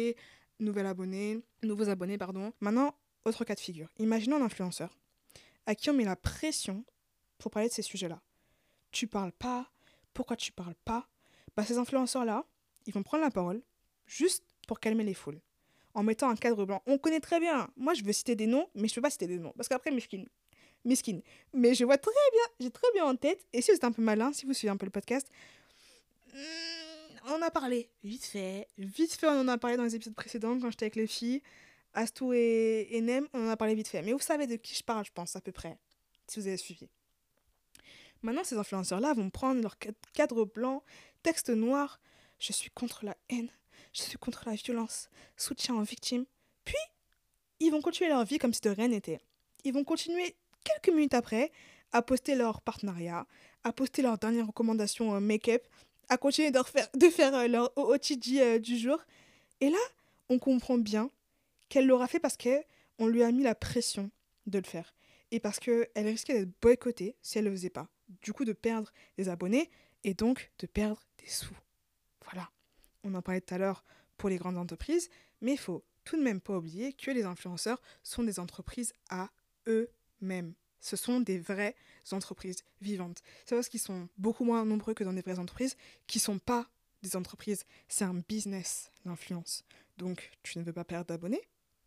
nouvel 0.59 0.85
abonné, 0.85 1.41
nouveaux 1.63 1.89
abonnés, 1.89 2.17
pardon. 2.17 2.53
Maintenant, 2.59 2.95
autre 3.25 3.43
cas 3.45 3.55
de 3.55 3.59
figure. 3.59 3.89
Imaginons 3.97 4.37
un 4.37 4.45
influenceur 4.45 4.97
à 5.65 5.75
qui 5.75 5.89
on 5.89 5.93
met 5.93 6.05
la 6.05 6.15
pression 6.15 6.85
pour 7.37 7.51
parler 7.51 7.67
de 7.69 7.73
ces 7.73 7.81
sujets-là. 7.81 8.21
Tu 8.91 9.07
parles 9.07 9.33
pas, 9.33 9.71
pourquoi 10.13 10.35
tu 10.35 10.51
parles 10.51 10.75
pas? 10.85 11.07
Bah, 11.55 11.65
ces 11.65 11.77
influenceurs-là, 11.77 12.45
ils 12.85 12.93
vont 12.93 13.03
prendre 13.03 13.23
la 13.23 13.31
parole 13.31 13.61
juste 14.05 14.45
pour 14.67 14.79
calmer 14.79 15.03
les 15.03 15.13
foules 15.13 15.41
en 15.93 16.03
mettant 16.03 16.29
un 16.29 16.35
cadre 16.35 16.65
blanc. 16.65 16.81
On 16.85 16.97
connaît 16.97 17.19
très 17.19 17.39
bien. 17.39 17.69
Moi, 17.75 17.95
je 17.95 18.03
veux 18.03 18.13
citer 18.13 18.35
des 18.35 18.45
noms, 18.45 18.69
mais 18.75 18.87
je 18.87 18.95
peux 18.95 19.01
pas 19.01 19.09
citer 19.09 19.27
des 19.27 19.39
noms. 19.39 19.53
Parce 19.57 19.67
qu'après, 19.67 19.91
Mishkin. 19.91 20.25
Miskin. 20.85 21.19
Mais 21.53 21.73
je 21.73 21.83
vois 21.85 21.97
très 21.97 22.11
bien, 22.31 22.43
j'ai 22.59 22.71
très 22.71 22.87
bien 22.93 23.05
en 23.05 23.15
tête. 23.15 23.45
Et 23.53 23.61
si 23.61 23.71
vous 23.71 23.77
êtes 23.77 23.83
un 23.83 23.91
peu 23.91 24.01
malin, 24.01 24.31
si 24.33 24.45
vous 24.45 24.53
suivez 24.53 24.71
un 24.71 24.77
peu 24.77 24.85
le 24.85 24.91
podcast, 24.91 25.27
hmm, 26.33 27.29
on 27.29 27.41
a 27.41 27.51
parlé. 27.51 27.89
Vite 28.03 28.25
fait. 28.25 28.67
Vite 28.77 29.13
fait, 29.13 29.27
on 29.27 29.41
en 29.41 29.47
a 29.47 29.57
parlé 29.57 29.77
dans 29.77 29.83
les 29.83 29.95
épisodes 29.95 30.15
précédents 30.15 30.57
quand 30.59 30.69
j'étais 30.71 30.85
avec 30.85 30.95
les 30.95 31.07
filles. 31.07 31.41
Astou 31.93 32.31
et, 32.33 32.87
et 32.91 33.01
Nem, 33.01 33.27
on 33.33 33.47
en 33.47 33.49
a 33.49 33.57
parlé 33.57 33.73
vite 33.75 33.87
fait. 33.87 34.01
Mais 34.01 34.13
vous 34.13 34.19
savez 34.19 34.45
de 34.47 34.55
qui 34.55 34.75
je 34.75 34.83
parle, 34.83 35.03
je 35.05 35.11
pense, 35.11 35.35
à 35.35 35.41
peu 35.41 35.51
près. 35.51 35.77
Si 36.27 36.39
vous 36.39 36.47
avez 36.47 36.57
suivi. 36.57 36.87
Maintenant, 38.21 38.43
ces 38.43 38.57
influenceurs-là 38.57 39.13
vont 39.13 39.29
prendre 39.29 39.61
leur 39.61 39.75
ca- 39.81 39.91
cadre 40.13 40.45
blanc, 40.45 40.83
texte 41.23 41.49
noir. 41.49 41.99
Je 42.39 42.51
suis 42.53 42.69
contre 42.69 43.03
la 43.05 43.15
haine. 43.29 43.49
Je 43.93 44.01
suis 44.03 44.17
contre 44.17 44.43
la 44.47 44.53
violence. 44.55 45.09
Soutien 45.37 45.75
aux 45.75 45.81
victimes. 45.83 46.25
Puis, 46.65 46.75
ils 47.59 47.71
vont 47.71 47.81
continuer 47.81 48.09
leur 48.09 48.25
vie 48.25 48.37
comme 48.37 48.53
si 48.53 48.61
de 48.61 48.69
rien 48.69 48.89
n'était. 48.89 49.19
Ils 49.63 49.73
vont 49.73 49.83
continuer 49.83 50.35
quelques 50.67 50.93
minutes 50.93 51.13
après 51.13 51.51
à 51.91 52.01
poster 52.01 52.35
leur 52.35 52.61
partenariat, 52.61 53.25
à 53.63 53.71
poster 53.73 54.01
leurs 54.01 54.17
dernières 54.17 54.47
recommandations 54.47 55.15
euh, 55.15 55.19
make-up, 55.19 55.65
à 56.09 56.17
continuer 56.17 56.51
de, 56.51 57.09
faire 57.09 57.35
euh, 57.35 57.47
leur 57.47 57.77
OOTD 57.77 58.39
euh, 58.39 58.59
du 58.59 58.77
jour. 58.77 58.99
Et 59.61 59.69
là, 59.69 59.77
on 60.29 60.39
comprend 60.39 60.77
bien 60.77 61.09
qu'elle 61.69 61.87
l'aura 61.87 62.07
fait 62.07 62.19
parce 62.19 62.37
que 62.37 62.61
on 62.99 63.07
lui 63.07 63.23
a 63.23 63.31
mis 63.31 63.43
la 63.43 63.55
pression 63.55 64.09
de 64.45 64.57
le 64.57 64.63
faire. 64.63 64.93
Et 65.31 65.39
parce 65.39 65.59
qu'elle 65.59 65.87
risquait 65.95 66.33
d'être 66.33 66.59
boycottée 66.61 67.15
si 67.21 67.37
elle 67.37 67.45
ne 67.45 67.49
le 67.49 67.55
faisait 67.55 67.69
pas. 67.69 67.87
Du 68.21 68.33
coup, 68.33 68.45
de 68.45 68.53
perdre 68.53 68.91
des 69.17 69.29
abonnés 69.29 69.69
et 70.03 70.13
donc 70.13 70.51
de 70.59 70.67
perdre 70.67 71.03
des 71.19 71.27
sous. 71.27 71.57
Voilà. 72.25 72.49
On 73.03 73.13
en 73.13 73.21
parlait 73.21 73.41
tout 73.41 73.53
à 73.53 73.57
l'heure 73.57 73.83
pour 74.17 74.29
les 74.29 74.37
grandes 74.37 74.57
entreprises, 74.57 75.09
mais 75.41 75.53
il 75.53 75.59
faut 75.59 75.83
tout 76.05 76.17
de 76.17 76.23
même 76.23 76.39
pas 76.39 76.55
oublier 76.57 76.93
que 76.93 77.11
les 77.11 77.23
influenceurs 77.23 77.81
sont 78.03 78.23
des 78.23 78.39
entreprises 78.39 78.93
à 79.09 79.29
eux-mêmes. 80.21 80.53
Ce 80.79 80.95
sont 80.95 81.19
des 81.19 81.39
vraies 81.39 81.75
entreprises 82.11 82.63
vivantes. 82.81 83.21
C'est 83.45 83.55
parce 83.55 83.69
qu'ils 83.69 83.79
sont 83.79 84.07
beaucoup 84.17 84.43
moins 84.43 84.63
nombreux 84.63 84.93
que 84.93 85.03
dans 85.03 85.13
des 85.13 85.21
vraies 85.21 85.39
entreprises, 85.39 85.75
qui 86.05 86.19
sont 86.19 86.39
pas 86.39 86.69
des 87.01 87.15
entreprises. 87.15 87.65
C'est 87.87 88.05
un 88.05 88.15
business, 88.27 88.91
l'influence. 89.05 89.63
Donc, 89.97 90.31
tu 90.43 90.57
ne 90.59 90.63
veux 90.63 90.73
pas 90.73 90.83
perdre 90.83 91.07
d'abonnés, 91.07 91.41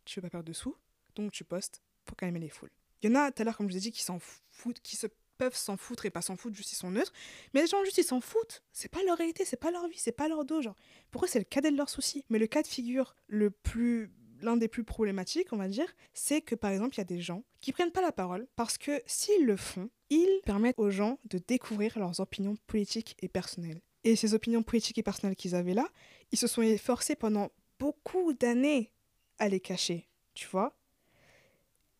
tu 0.05 0.19
veux 0.19 0.21
pas 0.21 0.29
perdre 0.29 0.47
de 0.47 0.53
sous, 0.53 0.75
donc 1.15 1.31
tu 1.31 1.43
postes 1.43 1.81
pour 2.05 2.17
calmer 2.17 2.39
les 2.39 2.49
foules. 2.49 2.71
Il 3.01 3.09
y 3.09 3.13
en 3.13 3.15
a, 3.15 3.31
tout 3.31 3.41
à 3.41 3.45
l'heure, 3.45 3.57
comme 3.57 3.67
je 3.67 3.73
vous 3.73 3.77
ai 3.77 3.81
dit, 3.81 3.91
qui 3.91 4.03
s'en 4.03 4.19
foutent, 4.51 4.81
qui 4.81 4.95
se 4.95 5.07
peuvent 5.41 5.55
s'en 5.55 5.75
foutre 5.75 6.05
et 6.05 6.11
pas 6.11 6.21
s'en 6.21 6.35
foutre, 6.35 6.55
juste 6.55 6.71
ils 6.71 6.75
sont 6.75 6.91
neutres. 6.91 7.13
Mais 7.53 7.61
les 7.61 7.67
gens, 7.67 7.83
juste 7.83 7.97
ils 7.97 8.03
s'en 8.03 8.21
foutent. 8.21 8.61
C'est 8.73 8.89
pas 8.89 9.01
leur 9.03 9.17
réalité, 9.17 9.43
c'est 9.43 9.57
pas 9.57 9.71
leur 9.71 9.87
vie, 9.87 9.97
c'est 9.97 10.11
pas 10.11 10.27
leur 10.27 10.45
dos. 10.45 10.61
Genre, 10.61 10.75
pour 11.09 11.25
eux, 11.25 11.27
c'est 11.27 11.39
le 11.39 11.45
cadet 11.45 11.71
de 11.71 11.77
leurs 11.77 11.89
soucis. 11.89 12.23
Mais 12.29 12.37
le 12.37 12.45
cas 12.45 12.61
de 12.61 12.67
figure 12.67 13.15
le 13.25 13.49
plus 13.49 14.11
l'un 14.41 14.57
des 14.57 14.67
plus 14.67 14.83
problématiques, 14.83 15.53
on 15.53 15.57
va 15.57 15.67
dire, 15.67 15.87
c'est 16.13 16.41
que 16.41 16.55
par 16.55 16.71
exemple, 16.71 16.95
il 16.95 16.99
y 16.99 17.01
a 17.01 17.05
des 17.05 17.21
gens 17.21 17.43
qui 17.59 17.71
prennent 17.71 17.91
pas 17.91 18.01
la 18.01 18.11
parole 18.11 18.47
parce 18.55 18.77
que 18.77 19.01
s'ils 19.05 19.45
le 19.45 19.57
font, 19.57 19.89
ils 20.09 20.41
permettent 20.45 20.79
aux 20.79 20.89
gens 20.89 21.19
de 21.29 21.39
découvrir 21.39 21.97
leurs 21.97 22.19
opinions 22.19 22.55
politiques 22.67 23.15
et 23.21 23.27
personnelles. 23.27 23.81
Et 24.03 24.15
ces 24.15 24.33
opinions 24.33 24.63
politiques 24.63 24.97
et 24.97 25.03
personnelles 25.03 25.35
qu'ils 25.35 25.55
avaient 25.55 25.73
là, 25.73 25.87
ils 26.31 26.37
se 26.37 26.47
sont 26.47 26.61
efforcés 26.61 27.15
pendant 27.15 27.51
beaucoup 27.79 28.33
d'années 28.33 28.91
à 29.39 29.47
les 29.47 29.59
cacher, 29.59 30.07
tu 30.33 30.47
vois. 30.47 30.75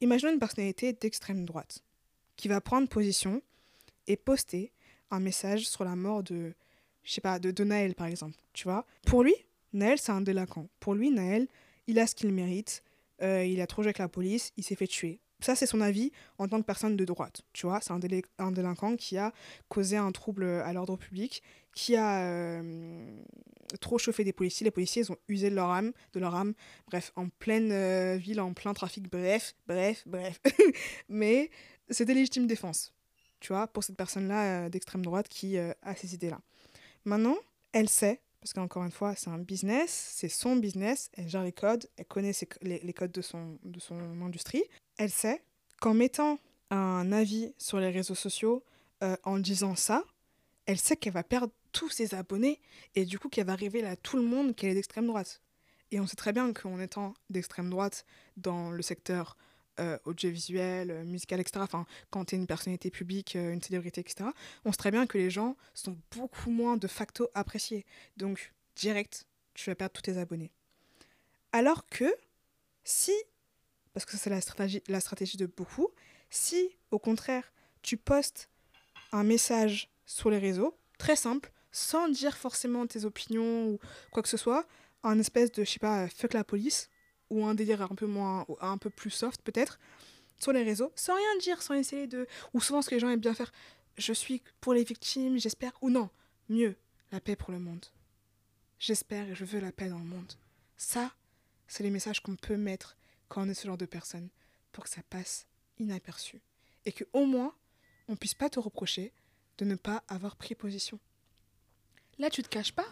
Imaginons 0.01 0.34
une 0.34 0.39
personnalité 0.39 0.93
d'extrême 0.93 1.45
droite 1.45 1.84
qui 2.36 2.47
va 2.47 2.60
prendre 2.60 2.88
position 2.88 3.41
et 4.08 4.17
poster 4.17 4.71
un 5.12 5.19
message 5.19 5.69
sur 5.69 5.84
la 5.84 5.95
mort 5.95 6.23
de, 6.23 6.54
je 7.04 7.12
sais 7.12 7.21
pas, 7.21 7.39
de, 7.39 7.51
de 7.51 7.63
Naël 7.63 7.93
par 7.93 8.08
exemple, 8.08 8.38
tu 8.54 8.63
vois. 8.63 8.86
Pour 9.06 9.23
lui, 9.23 9.36
Naël 9.73 9.99
c'est 9.99 10.12
un 10.12 10.21
délinquant. 10.21 10.67
Pour 10.80 10.95
lui, 10.95 11.12
Naël, 11.12 11.47
il 11.91 11.99
a 11.99 12.08
ce 12.08 12.15
qu'il 12.15 12.32
mérite, 12.32 12.84
euh, 13.21 13.45
il 13.45 13.62
a 13.62 13.67
trop 13.67 13.84
joué 13.84 13.89
avec 13.89 13.99
la 13.99 14.08
police, 14.08 14.51
il 14.58 14.63
s'est 14.63 14.75
fait 14.75 14.88
tuer. 14.88 15.19
Ça, 15.41 15.56
c'est 15.56 15.65
son 15.65 15.82
avis 15.82 16.12
en 16.38 16.47
tant 16.47 16.60
que 16.60 16.65
personne 16.65 16.95
de 16.95 17.04
droite. 17.06 17.41
Tu 17.51 17.65
vois, 17.65 17.82
c'est 17.82 17.91
un, 17.91 17.99
délinquant 18.51 18.95
qui 18.95 19.17
a 19.17 19.34
causé 19.69 19.97
un 19.97 20.12
trouble 20.12 20.45
à 20.45 20.71
l'ordre 20.71 20.97
public, 20.97 21.41
qui 21.73 21.95
a 21.95 22.23
euh, 22.25 23.21
trop 23.80 23.97
chauffé 23.97 24.23
des 24.23 24.34
policiers. 24.34 24.63
Les 24.63 24.71
policiers, 24.71 25.01
ils 25.01 25.12
ont 25.12 25.17
usé 25.27 25.49
de 25.49 25.56
leur 25.56 25.69
âme, 25.69 25.93
de 26.13 26.19
leur 26.19 26.36
âme. 26.36 26.54
Bref, 26.88 27.12
en 27.15 27.27
pleine 27.27 27.71
euh, 27.71 28.17
ville, 28.17 28.39
en 28.39 28.54
plein 28.54 28.73
trafic. 28.73 29.10
Bref, 29.10 29.56
bref, 29.67 30.04
bref. 30.06 30.39
Mais 31.10 31.49
c'était 31.89 32.13
légitime 32.13 32.45
défense. 32.45 32.93
Tu 33.39 33.51
vois, 33.51 33.67
pour 33.67 33.84
cette 33.84 33.97
personne-là 33.97 34.69
d'extrême 34.69 35.04
droite 35.04 35.27
qui 35.27 35.58
a 35.58 35.95
ces 35.95 36.13
idées-là. 36.13 36.39
Maintenant, 37.04 37.38
elle 37.73 37.89
sait, 37.89 38.21
parce 38.41 38.54
qu'encore 38.54 38.84
une 38.84 38.91
fois, 38.91 39.15
c'est 39.15 39.30
un 39.30 39.38
business, 39.38 40.13
c'est 40.15 40.27
son 40.27 40.56
business, 40.56 41.10
elle 41.13 41.30
gère 41.30 41.43
les 41.43 41.51
codes, 41.51 41.88
elle 41.97 42.06
connaît 42.06 42.34
les 42.62 42.93
codes 42.93 43.12
de 43.12 43.21
son, 43.21 43.60
de 43.63 43.80
son 43.80 44.21
industrie. 44.21 44.63
Elle 44.97 45.12
sait 45.12 45.43
qu'en 45.80 45.93
mettant 45.93 46.39
un 46.71 47.12
avis 47.12 47.54
sur 47.58 47.80
les 47.80 47.89
réseaux 47.89 48.15
sociaux, 48.15 48.63
euh, 49.04 49.15
en 49.23 49.38
disant 49.38 49.75
ça, 49.75 50.04
elle 50.65 50.77
sait 50.77 50.95
qu'elle 50.95 51.13
va 51.13 51.23
perdre 51.23 51.54
tous 51.71 51.89
ses 51.89 52.15
abonnés 52.15 52.60
et 52.95 53.06
du 53.06 53.17
coup 53.19 53.30
qu'elle 53.30 53.47
va 53.47 53.56
révéler 53.56 53.88
à 53.88 53.95
tout 53.95 54.17
le 54.17 54.23
monde 54.23 54.56
qu'elle 54.56 54.71
est 54.71 54.75
d'extrême 54.75 55.08
droite. 55.08 55.41
Et 55.91 55.99
on 55.99 56.08
sait 56.08 56.15
très 56.15 56.34
bien 56.34 56.54
qu'en 56.54 56.80
étant 56.80 57.13
d'extrême 57.30 57.69
droite 57.69 58.06
dans 58.38 58.71
le 58.71 58.82
secteur 58.82 59.38
euh, 59.82 59.98
audiovisuel, 60.06 60.91
euh, 60.91 61.04
musical, 61.04 61.39
etc., 61.39 61.60
enfin, 61.62 61.86
quand 62.12 62.26
tu 62.26 62.36
es 62.36 62.38
une 62.38 62.46
personnalité 62.46 62.91
publique, 62.91 63.36
euh, 63.36 63.52
une 63.52 63.62
célébrité, 63.62 64.02
etc., 64.02 64.30
on 64.63 64.72
sait 64.72 64.78
très 64.78 64.91
bien 64.91 65.08
que 65.08 65.17
les 65.17 65.32
gens 65.32 65.58
sont 65.74 65.98
beaucoup 66.15 66.52
moins 66.52 66.78
de 66.78 66.88
facto 66.88 67.30
appréciés. 67.34 67.86
Donc, 68.15 68.54
direct, 68.76 69.26
tu 69.56 69.70
vas 69.70 69.76
perdre 69.76 69.94
tous 69.94 70.04
tes 70.04 70.17
abonnés. 70.17 70.52
Alors 71.52 71.88
que 71.88 72.13
si, 72.84 73.13
parce 73.94 74.06
que 74.06 74.17
c'est 74.17 74.30
la 74.30 74.39
stratégie, 74.39 74.84
la 74.88 75.00
stratégie 75.00 75.38
de 75.38 75.48
beaucoup, 75.48 75.89
si 76.30 76.70
au 76.91 77.00
contraire 77.00 77.52
tu 77.82 77.98
postes 77.98 78.50
un 79.12 79.24
message 79.24 79.89
sur 80.06 80.30
les 80.30 80.38
réseaux, 80.38 80.78
très 80.98 81.15
simple, 81.15 81.52
sans 81.72 82.08
dire 82.08 82.38
forcément 82.38 82.86
tes 82.86 83.06
opinions 83.06 83.67
ou 83.67 83.80
quoi 84.12 84.22
que 84.22 84.30
ce 84.30 84.38
soit, 84.38 84.67
un 85.04 85.17
espèce 85.20 85.52
de, 85.52 85.63
je 85.63 85.72
sais 85.72 85.80
pas, 85.80 86.08
fuck 86.08 86.34
la 86.34 86.44
police, 86.44 86.89
ou 87.32 87.46
un 87.46 87.56
délire 87.56 87.82
un 87.82 87.96
peu 87.96 88.06
moins, 88.06 88.46
un 88.60 88.78
peu 88.78 88.89
plus 88.89 89.10
soft 89.10 89.41
peut-être, 89.41 89.80
sur 90.38 90.52
les 90.52 90.63
réseaux, 90.63 90.91
sans 90.96 91.15
rien 91.15 91.38
dire, 91.39 91.62
sans 91.62 91.74
essayer 91.74 92.08
de... 92.08 92.28
Ou 92.54 92.62
souvent 92.62 92.82
ce 92.82 92.89
que 92.89 92.96
les 92.96 93.02
gens 93.02 93.10
aiment 93.10 93.20
bien 93.20 93.34
faire, 93.34 93.52
je 93.98 94.13
suis 94.13 94.44
pour 94.60 94.74
les 94.74 94.84
victimes, 94.84 95.39
j'espère, 95.39 95.72
ou 95.82 95.89
non, 95.89 96.10
mieux, 96.50 96.76
la 97.12 97.20
paix 97.20 97.36
pour 97.36 97.52
le 97.52 97.60
monde. 97.60 97.86
J'espère 98.80 99.30
et 99.30 99.36
je 99.36 99.46
veux 99.46 99.60
la 99.60 99.72
paix 99.72 99.89
dans 99.89 100.00
le 100.00 100.06
monde. 100.06 100.34
Ça, 100.78 101.12
c'est 101.67 101.84
les 101.84 101.89
messages 101.89 102.22
qu'on 102.22 102.36
peut 102.36 102.58
mettre 102.58 102.98
quand 103.30 103.46
on 103.46 103.50
est 103.50 103.54
ce 103.54 103.67
genre 103.67 103.78
de 103.78 103.86
personne, 103.86 104.30
pour 104.72 104.84
que 104.84 104.89
ça 104.89 105.02
passe 105.10 105.48
inaperçu. 105.80 106.41
Et 106.86 106.91
que 106.91 107.06
au 107.13 107.26
moins, 107.26 107.56
on 108.08 108.15
puisse 108.15 108.34
pas 108.34 108.50
te 108.50 108.60
reprocher 108.60 109.13
de 109.58 109.65
ne 109.65 109.76
pas 109.76 110.04
avoir 110.08 110.36
pris 110.36 110.56
position. 110.56 111.00
Là, 112.17 112.30
tu 112.30 112.44
te 112.44 112.50
caches 112.50 112.74
pas. 112.74 112.88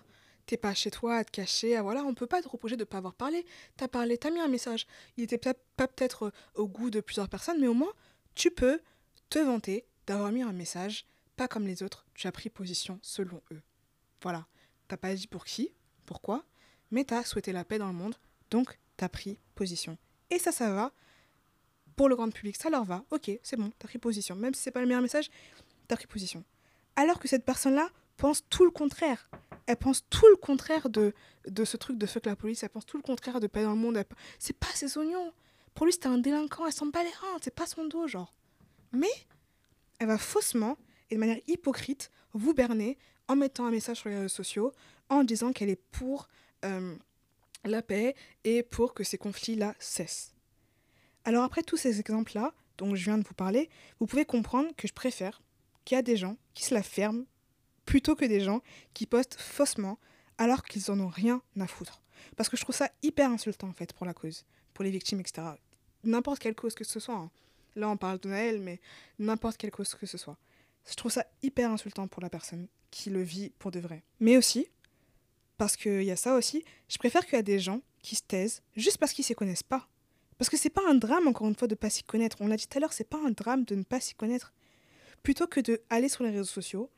T'es 0.49 0.57
pas 0.57 0.73
chez 0.73 0.89
toi 0.89 1.17
à 1.17 1.23
te 1.23 1.29
cacher. 1.29 1.75
Ah, 1.75 1.83
voilà, 1.83 2.03
on 2.03 2.15
peut 2.15 2.25
pas 2.25 2.41
te 2.41 2.47
reprocher 2.47 2.75
de 2.75 2.83
pas 2.83 2.97
avoir 2.97 3.13
parlé. 3.13 3.45
T'as 3.77 3.87
parlé, 3.87 4.17
t'as 4.17 4.31
mis 4.31 4.39
un 4.39 4.47
message. 4.47 4.87
Il 5.15 5.23
était 5.23 5.37
pas 5.37 5.53
peut-être 5.87 6.23
euh, 6.23 6.31
au 6.55 6.67
goût 6.67 6.89
de 6.89 7.01
plusieurs 7.01 7.29
personnes, 7.29 7.61
mais 7.61 7.67
au 7.67 7.75
moins, 7.75 7.93
tu 8.33 8.49
peux 8.49 8.81
te 9.29 9.37
vanter 9.37 9.85
d'avoir 10.07 10.31
mis 10.31 10.41
un 10.41 10.51
message, 10.51 11.05
pas 11.35 11.47
comme 11.47 11.67
les 11.67 11.83
autres. 11.83 12.07
Tu 12.15 12.25
as 12.25 12.31
pris 12.31 12.49
position 12.49 12.97
selon 13.03 13.43
eux. 13.51 13.61
Voilà. 14.23 14.47
T'as 14.87 14.97
pas 14.97 15.13
dit 15.13 15.27
pour 15.27 15.45
qui, 15.45 15.71
pourquoi, 16.07 16.43
mais 16.89 17.03
t'as 17.03 17.23
souhaité 17.23 17.51
la 17.51 17.63
paix 17.63 17.77
dans 17.77 17.89
le 17.89 17.93
monde, 17.93 18.15
donc 18.49 18.79
t'as 18.97 19.07
pris 19.07 19.37
position. 19.53 19.99
Et 20.31 20.39
ça, 20.39 20.51
ça 20.51 20.73
va. 20.73 20.93
Pour 21.95 22.09
le 22.09 22.15
grand 22.15 22.31
public, 22.31 22.55
ça 22.55 22.71
leur 22.71 22.85
va. 22.85 23.05
Ok, 23.11 23.29
c'est 23.43 23.55
bon, 23.55 23.71
t'as 23.77 23.87
pris 23.87 23.99
position. 23.99 24.35
Même 24.35 24.55
si 24.55 24.63
c'est 24.63 24.71
pas 24.71 24.81
le 24.81 24.87
meilleur 24.87 25.03
message, 25.03 25.29
t'as 25.87 25.95
pris 25.95 26.07
position. 26.07 26.43
Alors 26.95 27.19
que 27.19 27.27
cette 27.27 27.45
personne-là, 27.45 27.91
pense 28.19 28.43
tout 28.49 28.65
le 28.65 28.71
contraire. 28.71 29.29
Elle 29.65 29.77
pense 29.77 30.07
tout 30.09 30.27
le 30.29 30.35
contraire 30.35 30.89
de, 30.89 31.13
de 31.47 31.65
ce 31.65 31.77
truc 31.77 31.97
de 31.97 32.05
fuck 32.05 32.25
la 32.25 32.35
police. 32.35 32.63
Elle 32.63 32.69
pense 32.69 32.85
tout 32.85 32.97
le 32.97 33.03
contraire 33.03 33.39
de 33.39 33.47
paix 33.47 33.63
dans 33.63 33.71
le 33.71 33.77
monde. 33.77 34.03
C'est 34.37 34.57
pas 34.57 34.67
ses 34.73 34.97
oignons. 34.97 35.33
Pour 35.73 35.85
lui, 35.85 35.93
c'était 35.93 36.07
un 36.07 36.17
délinquant. 36.17 36.65
Elle 36.65 36.73
s'en 36.73 36.87
bat 36.87 37.03
les 37.03 37.09
reins. 37.09 37.37
C'est 37.41 37.55
pas 37.55 37.65
son 37.65 37.85
dos, 37.85 38.07
genre. 38.07 38.33
Mais 38.91 39.07
elle 39.99 40.07
va 40.07 40.17
faussement 40.17 40.77
et 41.09 41.15
de 41.15 41.19
manière 41.19 41.39
hypocrite 41.47 42.11
vous 42.33 42.53
berner 42.53 42.97
en 43.27 43.35
mettant 43.35 43.65
un 43.65 43.71
message 43.71 43.97
sur 43.97 44.09
les 44.09 44.15
réseaux 44.15 44.27
sociaux 44.27 44.71
en 45.09 45.23
disant 45.23 45.53
qu'elle 45.53 45.69
est 45.69 45.81
pour 45.91 46.27
euh, 46.65 46.95
la 47.63 47.81
paix 47.81 48.15
et 48.43 48.63
pour 48.63 48.93
que 48.93 49.03
ces 49.03 49.17
conflits-là 49.17 49.75
cessent. 49.79 50.33
Alors 51.25 51.43
après 51.43 51.63
tous 51.63 51.77
ces 51.77 51.99
exemples-là, 51.99 52.53
dont 52.77 52.95
je 52.95 53.03
viens 53.03 53.17
de 53.17 53.27
vous 53.27 53.33
parler, 53.33 53.69
vous 53.99 54.07
pouvez 54.07 54.25
comprendre 54.25 54.69
que 54.75 54.87
je 54.87 54.93
préfère 54.93 55.41
qu'il 55.85 55.95
y 55.95 55.99
a 55.99 56.01
des 56.01 56.17
gens 56.17 56.37
qui 56.53 56.63
se 56.63 56.73
la 56.73 56.83
ferment 56.83 57.25
plutôt 57.89 58.15
que 58.15 58.25
des 58.25 58.39
gens 58.39 58.61
qui 58.93 59.07
postent 59.07 59.41
faussement 59.41 59.97
alors 60.37 60.63
qu'ils 60.63 60.91
en 60.91 60.99
ont 60.99 61.07
rien 61.07 61.41
à 61.59 61.65
foutre. 61.65 62.03
Parce 62.37 62.47
que 62.47 62.55
je 62.55 62.61
trouve 62.61 62.75
ça 62.75 62.91
hyper 63.01 63.31
insultant 63.31 63.67
en 63.67 63.73
fait 63.73 63.93
pour 63.93 64.05
la 64.05 64.13
cause, 64.13 64.45
pour 64.75 64.83
les 64.83 64.91
victimes, 64.91 65.19
etc. 65.19 65.47
N'importe 66.03 66.37
quelle 66.37 66.53
cause 66.53 66.75
que 66.75 66.83
ce 66.83 66.99
soit. 66.99 67.15
Hein. 67.15 67.31
Là 67.75 67.89
on 67.89 67.97
parle 67.97 68.19
de 68.19 68.29
Noël, 68.29 68.59
mais 68.59 68.79
n'importe 69.17 69.57
quelle 69.57 69.71
cause 69.71 69.95
que 69.95 70.05
ce 70.05 70.19
soit. 70.19 70.37
Je 70.87 70.93
trouve 70.93 71.11
ça 71.11 71.25
hyper 71.41 71.71
insultant 71.71 72.07
pour 72.07 72.21
la 72.21 72.29
personne 72.29 72.67
qui 72.91 73.09
le 73.09 73.23
vit 73.23 73.49
pour 73.57 73.71
de 73.71 73.79
vrai. 73.79 74.03
Mais 74.19 74.37
aussi, 74.37 74.67
parce 75.57 75.75
qu'il 75.75 76.03
y 76.03 76.11
a 76.11 76.15
ça 76.15 76.35
aussi, 76.35 76.63
je 76.89 76.99
préfère 76.99 77.25
qu'il 77.25 77.37
y 77.37 77.39
a 77.39 77.41
des 77.41 77.57
gens 77.57 77.81
qui 78.03 78.15
se 78.15 78.21
taisent 78.21 78.61
juste 78.75 78.99
parce 78.99 79.13
qu'ils 79.13 79.23
ne 79.23 79.29
se 79.29 79.33
connaissent 79.33 79.63
pas. 79.63 79.87
Parce 80.37 80.49
que 80.51 80.57
c'est 80.57 80.69
pas 80.69 80.87
un 80.87 80.93
drame, 80.93 81.27
encore 81.27 81.47
une 81.47 81.55
fois, 81.55 81.67
de 81.67 81.73
ne 81.73 81.79
pas 81.79 81.89
s'y 81.89 82.03
connaître. 82.03 82.37
On 82.39 82.47
l'a 82.47 82.55
dit 82.55 82.67
tout 82.67 82.77
à 82.77 82.81
l'heure, 82.81 82.93
c'est 82.93 83.09
pas 83.09 83.19
un 83.25 83.31
drame 83.31 83.65
de 83.65 83.73
ne 83.73 83.83
pas 83.83 83.99
s'y 83.99 84.13
connaître. 84.13 84.53
Plutôt 85.23 85.47
que 85.47 85.59
d'aller 85.59 86.07
sur 86.07 86.23
les 86.23 86.29
réseaux 86.29 86.43
sociaux 86.43 86.91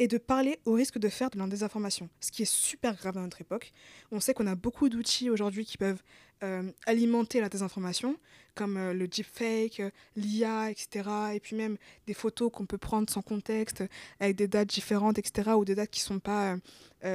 et 0.00 0.08
de 0.08 0.16
parler 0.16 0.58
au 0.64 0.72
risque 0.72 0.98
de 0.98 1.10
faire 1.10 1.28
de 1.28 1.38
la 1.38 1.46
désinformation, 1.46 2.08
ce 2.20 2.32
qui 2.32 2.42
est 2.42 2.50
super 2.50 2.96
grave 2.96 3.14
dans 3.14 3.20
notre 3.20 3.42
époque. 3.42 3.72
On 4.10 4.18
sait 4.18 4.32
qu'on 4.32 4.46
a 4.46 4.54
beaucoup 4.54 4.88
d'outils 4.88 5.28
aujourd'hui 5.28 5.66
qui 5.66 5.76
peuvent 5.76 6.02
euh, 6.42 6.72
alimenter 6.86 7.38
la 7.40 7.50
désinformation, 7.50 8.16
comme 8.54 8.76
euh, 8.76 8.92
le 8.92 9.08
deepfake, 9.08 9.80
euh, 9.80 9.90
l'IA, 10.16 10.70
etc. 10.70 11.08
Et 11.34 11.40
puis 11.40 11.56
même 11.56 11.76
des 12.06 12.14
photos 12.14 12.50
qu'on 12.52 12.66
peut 12.66 12.78
prendre 12.78 13.08
sans 13.10 13.22
contexte, 13.22 13.84
avec 14.18 14.36
des 14.36 14.48
dates 14.48 14.68
différentes, 14.68 15.18
etc. 15.18 15.50
Ou 15.56 15.64
des 15.64 15.74
dates 15.74 15.90
qui 15.90 16.00
ne 16.00 16.04
sont 16.04 16.20
pas 16.20 16.56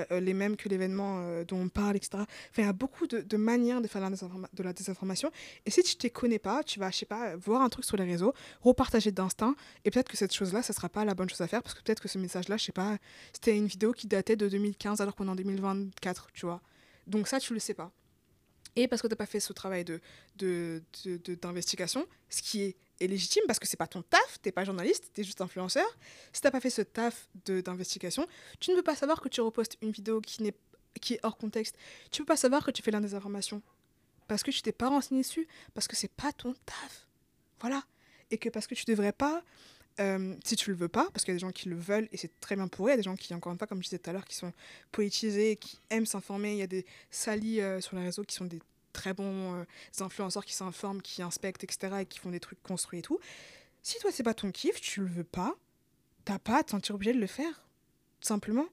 les 0.10 0.34
mêmes 0.34 0.56
que 0.56 0.68
l'événement 0.68 1.44
dont 1.44 1.62
on 1.62 1.70
parle, 1.70 1.96
etc. 1.96 2.10
Enfin, 2.16 2.28
il 2.58 2.66
y 2.66 2.68
a 2.68 2.74
beaucoup 2.74 3.06
de, 3.06 3.38
manières 3.38 3.82
de 3.82 3.88
faire 3.88 4.02
de 4.02 4.64
la, 4.64 4.74
désinformation. 4.74 5.32
Et 5.68 5.70
si 5.70 5.84
tu 5.84 5.96
ne 5.96 6.00
t'y 6.00 6.10
connais 6.10 6.40
pas, 6.40 6.64
tu 6.64 6.80
vas, 6.80 6.90
je 6.90 6.98
sais 6.98 7.06
pas, 7.06 7.36
voir 7.36 7.62
un 7.62 7.70
truc 7.70 7.86
sur 7.86 7.96
les 7.96 8.04
réseaux, 8.04 8.34
repartager 8.62 9.12
d'instinct, 9.12 9.56
et 9.84 9.92
peut-être 9.92 10.10
que 10.10 10.18
cette 10.18 10.34
chose-là, 10.34 10.64
ça 10.64 10.74
ne 10.74 10.76
sera 10.76 10.90
pas 10.90 11.06
la 11.06 11.14
bonne 11.14 11.30
chose 11.30 11.42
à 11.42 11.48
faire, 11.48 11.62
parce 11.62 11.76
que 11.76 11.84
peut-être 11.84 12.02
que 12.02 12.08
ce 12.08 12.18
message-là, 12.18 12.58
je 12.58 12.66
sais 12.66 12.72
pas, 12.72 12.98
c'était 13.32 13.56
une 13.56 13.68
vidéo 13.68 13.92
qui 13.92 14.08
datait 14.08 14.36
de 14.36 14.50
2015 14.50 15.02
alors 15.02 15.16
qu'on 15.16 15.28
est 15.28 15.32
en 15.32 15.36
2024, 15.36 16.30
tu 16.34 16.48
vois. 16.48 16.62
Donc 17.06 17.28
ça, 17.28 17.40
tu 17.40 17.54
le 17.54 17.60
sais 17.60 17.76
pas 17.76 17.92
et 18.76 18.88
parce 18.88 19.02
que 19.02 19.08
tu 19.08 19.14
n'as 19.14 19.18
pas 19.18 19.26
fait 19.26 19.40
ce 19.40 19.54
travail 19.54 19.86
de, 19.86 20.02
d'investigation, 21.42 22.02
de, 22.02 22.08
ce 22.30 22.42
qui 22.42 22.64
est, 22.64 22.76
légitime 23.02 23.44
parce 23.46 23.60
que 23.60 23.68
c'est 23.68 23.78
pas 23.78 23.88
ton 23.88 24.02
taf, 24.02 24.40
tu 24.42 24.48
n'es 24.48 24.54
pas 24.54 24.64
journaliste, 24.64 25.12
tu 25.14 25.22
es 25.22 25.24
juste 25.24 25.42
influenceur. 25.42 25.86
Si 26.32 26.42
tu 26.42 26.48
n'as 26.48 26.52
pas 26.52 26.62
fait 26.62 26.70
ce 26.70 26.82
taf 26.82 27.28
d'investigation, 27.46 28.26
tu 28.60 28.72
ne 28.72 28.78
peux 28.78 28.84
pas 28.84 28.96
savoir 28.96 29.20
que 29.20 29.28
tu 29.28 29.42
repostes 29.42 29.78
une 29.82 29.92
vidéo 29.92 30.22
qui, 30.22 30.44
n'est, 30.44 30.56
qui 31.02 31.16
est 31.16 31.20
hors 31.24 31.38
contexte. 31.38 31.76
Tu 32.10 32.22
ne 32.22 32.26
peux 32.26 32.32
pas 32.32 32.38
savoir 32.38 32.64
que 32.64 32.72
tu 32.72 32.82
fais 32.82 32.92
l'un 32.92 33.02
des 33.02 33.14
informations 33.14 33.62
parce 34.28 34.44
que 34.44 34.52
tu 34.52 34.62
t'es 34.62 34.72
pas 34.72 34.90
renseigné 34.90 35.22
dessus, 35.22 35.48
parce 35.74 35.88
que 35.88 35.96
c'est 35.96 36.12
pas 36.12 36.32
ton 36.32 36.54
taf. 36.66 37.08
Voilà. 37.60 37.84
Et 38.32 38.38
que 38.38 38.50
parce 38.50 38.66
que 38.66 38.76
tu 38.76 38.86
devrais 38.86 39.14
pas 39.14 39.44
euh, 40.00 40.36
si 40.44 40.56
tu 40.56 40.70
le 40.72 40.76
veux 40.76 40.88
pas, 40.88 41.10
parce 41.12 41.24
qu'il 41.24 41.34
y 41.34 41.36
a 41.36 41.40
des 41.40 41.46
gens 41.46 41.52
qui 41.52 41.70
le 41.70 41.78
veulent 41.78 42.10
et 42.12 42.18
c'est 42.18 42.40
très 42.40 42.56
bien 42.56 42.68
pour 42.68 42.88
eux, 42.88 42.90
il 42.90 42.92
y 42.92 42.94
a 42.94 42.98
des 42.98 43.04
gens 43.04 43.16
qui, 43.16 43.34
encore 43.34 43.52
une 43.52 43.58
fois, 43.58 43.68
comme 43.68 43.80
je 43.80 43.90
disais 43.90 44.00
tout 44.00 44.10
à 44.10 44.14
l'heure, 44.14 44.26
qui 44.26 44.36
sont 44.36 44.52
politisés, 44.92 45.56
qui 45.56 45.80
aiment 45.90 46.06
s'informer, 46.06 46.54
il 46.54 46.58
y 46.58 46.64
a 46.64 46.68
des 46.68 46.86
salis 47.12 47.62
euh, 47.62 47.80
sur 47.82 47.96
les 47.96 48.04
réseaux 48.04 48.24
qui 48.24 48.36
sont 48.36 48.46
des 48.46 48.60
très 48.94 49.14
bons 49.14 49.56
euh, 49.56 49.64
influenceurs 50.00 50.46
qui 50.46 50.54
s'informent, 50.54 51.02
qui 51.02 51.22
inspectent, 51.22 51.64
etc., 51.64 51.98
et 52.02 52.06
qui 52.06 52.20
font 52.20 52.32
des 52.32 52.40
trucs 52.40 52.62
construits 52.64 53.00
et 53.00 53.02
tout. 53.02 53.20
Si 53.82 54.00
toi, 54.00 54.12
c'est 54.12 54.24
pas 54.24 54.34
ton 54.34 54.52
kiff, 54.52 54.82
tu 54.82 55.02
le 55.02 55.08
veux 55.08 55.24
pas, 55.24 55.56
t'as 56.24 56.40
pas 56.40 56.60
à 56.60 56.64
te 56.64 56.72
sentir 56.72 56.96
obligé 56.96 57.14
de 57.14 57.20
le 57.20 57.28
faire. 57.28 57.64
Simplement. 58.22 58.66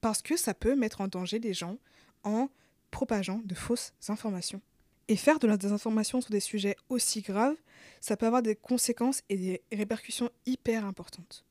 Parce 0.00 0.20
que 0.20 0.36
ça 0.36 0.52
peut 0.52 0.74
mettre 0.74 1.00
en 1.00 1.08
danger 1.08 1.38
des 1.38 1.54
gens 1.54 1.78
en 2.24 2.50
propageant 2.90 3.40
de 3.44 3.54
fausses 3.54 3.94
informations. 4.08 4.60
Et 5.08 5.16
faire 5.16 5.38
de 5.38 5.46
la 5.46 5.56
désinformation 5.56 6.20
sur 6.20 6.30
des 6.30 6.40
sujets 6.40 6.76
aussi 6.88 7.22
graves, 7.22 7.56
ça 8.00 8.16
peut 8.16 8.26
avoir 8.26 8.42
des 8.42 8.56
conséquences 8.56 9.22
et 9.28 9.36
des 9.36 9.62
répercussions 9.72 10.30
hyper 10.46 10.84
importantes. 10.84 11.44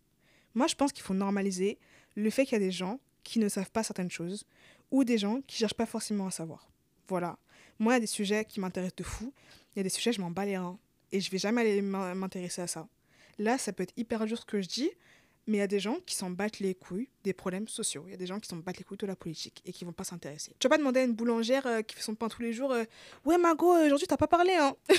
Moi, 0.55 0.67
je 0.67 0.75
pense 0.75 0.91
qu'il 0.91 1.03
faut 1.03 1.13
normaliser 1.13 1.77
le 2.15 2.29
fait 2.29 2.45
qu'il 2.45 2.53
y 2.53 2.61
a 2.61 2.65
des 2.65 2.71
gens 2.71 2.99
qui 3.23 3.39
ne 3.39 3.49
savent 3.49 3.71
pas 3.71 3.83
certaines 3.83 4.11
choses 4.11 4.45
ou 4.89 5.03
des 5.03 5.17
gens 5.17 5.41
qui 5.47 5.57
cherchent 5.57 5.73
pas 5.73 5.85
forcément 5.85 6.27
à 6.27 6.31
savoir. 6.31 6.69
Voilà. 7.07 7.37
Moi, 7.79 7.93
il 7.93 7.95
y 7.95 7.97
a 7.97 8.01
des 8.01 8.07
sujets 8.07 8.45
qui 8.45 8.59
m'intéressent 8.59 8.97
de 8.97 9.03
fou. 9.03 9.33
Il 9.75 9.79
y 9.79 9.81
a 9.81 9.83
des 9.83 9.89
sujets, 9.89 10.11
je 10.11 10.21
m'en 10.21 10.31
bats 10.31 10.45
les. 10.45 10.59
Et 11.11 11.19
je 11.19 11.31
vais 11.31 11.37
jamais 11.37 11.61
aller 11.61 11.81
m'intéresser 11.81 12.61
à 12.61 12.67
ça. 12.67 12.87
Là, 13.37 13.57
ça 13.57 13.73
peut 13.73 13.83
être 13.83 13.93
hyper 13.97 14.25
dur 14.25 14.37
ce 14.37 14.45
que 14.45 14.61
je 14.61 14.67
dis, 14.67 14.91
mais 15.51 15.57
il 15.57 15.59
y 15.59 15.63
a 15.63 15.67
des 15.67 15.81
gens 15.81 15.97
qui 16.05 16.15
s'en 16.15 16.29
battent 16.29 16.59
les 16.59 16.73
couilles 16.73 17.09
des 17.25 17.33
problèmes 17.33 17.67
sociaux. 17.67 18.03
Il 18.07 18.11
y 18.11 18.13
a 18.13 18.17
des 18.17 18.25
gens 18.25 18.39
qui 18.39 18.47
s'en 18.47 18.55
battent 18.55 18.77
les 18.77 18.85
couilles 18.85 18.97
de 18.97 19.05
la 19.05 19.17
politique 19.17 19.61
et 19.65 19.73
qui 19.73 19.83
vont 19.83 19.91
pas 19.91 20.05
s'intéresser. 20.05 20.55
Tu 20.59 20.65
vas 20.65 20.69
pas 20.69 20.77
demander 20.77 21.01
à 21.01 21.03
une 21.03 21.13
boulangère 21.13 21.67
euh, 21.67 21.81
qui 21.81 21.93
fait 21.93 22.01
son 22.01 22.15
pain 22.15 22.29
tous 22.29 22.41
les 22.41 22.53
jours 22.53 22.71
euh, 22.71 22.85
Ouais, 23.25 23.37
Margot, 23.37 23.73
aujourd'hui, 23.73 24.07
t'as 24.07 24.15
pas 24.15 24.29
parlé. 24.29 24.53
Hein. 24.53 24.73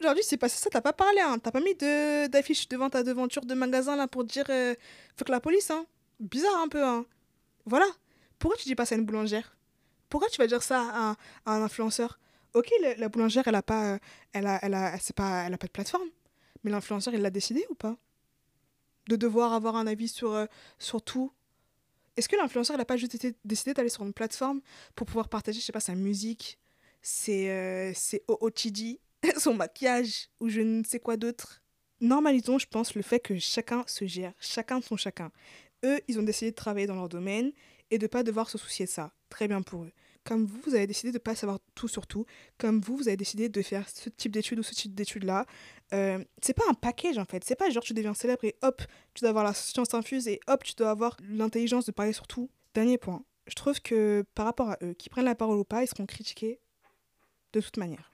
aujourd'hui, 0.00 0.22
c'est 0.22 0.36
passé 0.36 0.58
ça, 0.58 0.68
t'as 0.68 0.82
pas 0.82 0.92
parlé. 0.92 1.20
Hein. 1.20 1.38
T'as 1.38 1.50
pas 1.50 1.60
mis 1.60 1.74
d'affiche 1.74 2.68
devant 2.68 2.90
ta 2.90 3.02
devanture 3.02 3.46
de 3.46 3.54
magasin 3.54 3.96
là 3.96 4.06
pour 4.06 4.24
dire 4.24 4.44
euh, 4.50 4.74
Faut 5.16 5.24
que 5.24 5.32
la 5.32 5.40
police. 5.40 5.70
Hein. 5.70 5.86
Bizarre 6.20 6.60
un 6.60 6.68
peu. 6.68 6.84
Hein. 6.84 7.06
Voilà. 7.64 7.86
Pourquoi 8.38 8.58
tu 8.58 8.64
dis 8.64 8.74
pas 8.74 8.84
ça 8.84 8.96
à 8.96 8.98
une 8.98 9.06
boulangère? 9.06 9.56
Pourquoi 10.10 10.28
tu 10.28 10.36
vas 10.36 10.46
dire 10.46 10.62
ça 10.62 11.16
à, 11.46 11.50
un 11.50 11.62
influenceur? 11.62 12.20
Ok, 12.52 12.70
la, 12.98 13.08
boulangère, 13.08 13.48
elle 13.48 13.54
a 13.54 13.62
pas, 13.62 13.98
elle 14.34 14.46
a, 14.46 14.58
elle 14.62 14.74
a, 14.74 14.98
pas, 15.16 15.44
elle 15.46 15.54
a 15.54 15.58
pas 15.58 15.66
de 15.66 15.72
plateforme. 15.72 16.08
Mais 16.62 16.70
l'influenceur, 16.70 17.14
il 17.14 17.22
l'a 17.22 17.30
décidé 17.30 17.64
ou 17.70 17.74
pas? 17.74 17.96
De 19.08 19.16
devoir 19.16 19.52
avoir 19.52 19.76
un 19.76 19.86
avis 19.86 20.08
sur, 20.08 20.32
euh, 20.32 20.46
sur 20.78 21.02
tout. 21.02 21.32
Est-ce 22.16 22.28
que 22.28 22.36
l'influenceur, 22.36 22.76
n'a 22.76 22.84
pas 22.84 22.96
juste 22.96 23.26
décidé 23.44 23.74
d'aller 23.74 23.88
sur 23.88 24.04
une 24.04 24.12
plateforme 24.12 24.60
pour 24.94 25.06
pouvoir 25.06 25.28
partager, 25.28 25.60
je 25.60 25.64
sais 25.64 25.72
pas, 25.72 25.80
sa 25.80 25.94
musique, 25.94 26.58
ses, 27.02 27.50
euh, 27.50 27.92
ses 27.94 28.22
OOTD, 28.28 29.00
son 29.38 29.54
maquillage 29.54 30.28
ou 30.40 30.48
je 30.48 30.60
ne 30.60 30.84
sais 30.84 31.00
quoi 31.00 31.16
d'autre? 31.16 31.62
Normalisons, 32.00 32.58
je 32.58 32.66
pense, 32.66 32.94
le 32.94 33.02
fait 33.02 33.20
que 33.20 33.38
chacun 33.38 33.84
se 33.86 34.06
gère, 34.06 34.32
chacun 34.38 34.80
son 34.80 34.96
chacun. 34.96 35.30
Eux, 35.84 36.00
ils 36.08 36.18
ont 36.18 36.22
décidé 36.22 36.50
de 36.50 36.56
travailler 36.56 36.86
dans 36.86 36.94
leur 36.94 37.08
domaine 37.08 37.52
et 37.90 37.98
de 37.98 38.06
pas 38.06 38.22
devoir 38.22 38.48
se 38.48 38.58
soucier 38.58 38.86
de 38.86 38.90
ça. 38.90 39.12
Très 39.28 39.48
bien 39.48 39.62
pour 39.62 39.84
eux 39.84 39.92
comme 40.24 40.46
vous, 40.46 40.60
vous 40.64 40.74
avez 40.74 40.86
décidé 40.86 41.12
de 41.12 41.16
ne 41.16 41.22
pas 41.22 41.34
savoir 41.34 41.58
tout 41.74 41.88
sur 41.88 42.06
tout, 42.06 42.24
comme 42.58 42.80
vous, 42.80 42.96
vous 42.96 43.08
avez 43.08 43.16
décidé 43.16 43.48
de 43.48 43.62
faire 43.62 43.88
ce 43.88 44.08
type 44.08 44.32
d'études 44.32 44.58
ou 44.58 44.62
ce 44.62 44.74
type 44.74 44.94
d'études-là, 44.94 45.46
euh, 45.92 46.22
c'est 46.40 46.54
pas 46.54 46.64
un 46.68 46.74
package 46.74 47.18
en 47.18 47.24
fait. 47.24 47.44
C'est 47.44 47.56
pas 47.56 47.70
genre 47.70 47.82
tu 47.82 47.94
deviens 47.94 48.14
célèbre 48.14 48.44
et 48.44 48.56
hop, 48.62 48.82
tu 49.14 49.20
dois 49.20 49.30
avoir 49.30 49.44
la 49.44 49.54
science 49.54 49.92
infuse 49.94 50.26
et 50.26 50.40
hop, 50.46 50.64
tu 50.64 50.74
dois 50.74 50.90
avoir 50.90 51.16
l'intelligence 51.28 51.84
de 51.84 51.92
parler 51.92 52.12
sur 52.12 52.26
tout. 52.26 52.50
Dernier 52.74 52.98
point, 52.98 53.22
je 53.46 53.54
trouve 53.54 53.80
que 53.80 54.24
par 54.34 54.46
rapport 54.46 54.70
à 54.70 54.78
eux, 54.82 54.94
qui 54.94 55.08
prennent 55.08 55.26
la 55.26 55.34
parole 55.34 55.58
ou 55.58 55.64
pas, 55.64 55.82
ils 55.84 55.88
seront 55.88 56.06
critiqués 56.06 56.58
de 57.52 57.60
toute 57.60 57.76
manière. 57.76 58.12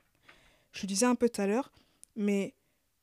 Je 0.73 0.83
le 0.83 0.89
disais 0.89 1.07
un 1.07 1.15
peu 1.15 1.29
tout 1.29 1.41
à 1.41 1.47
l'heure, 1.47 1.73
mais 2.17 2.55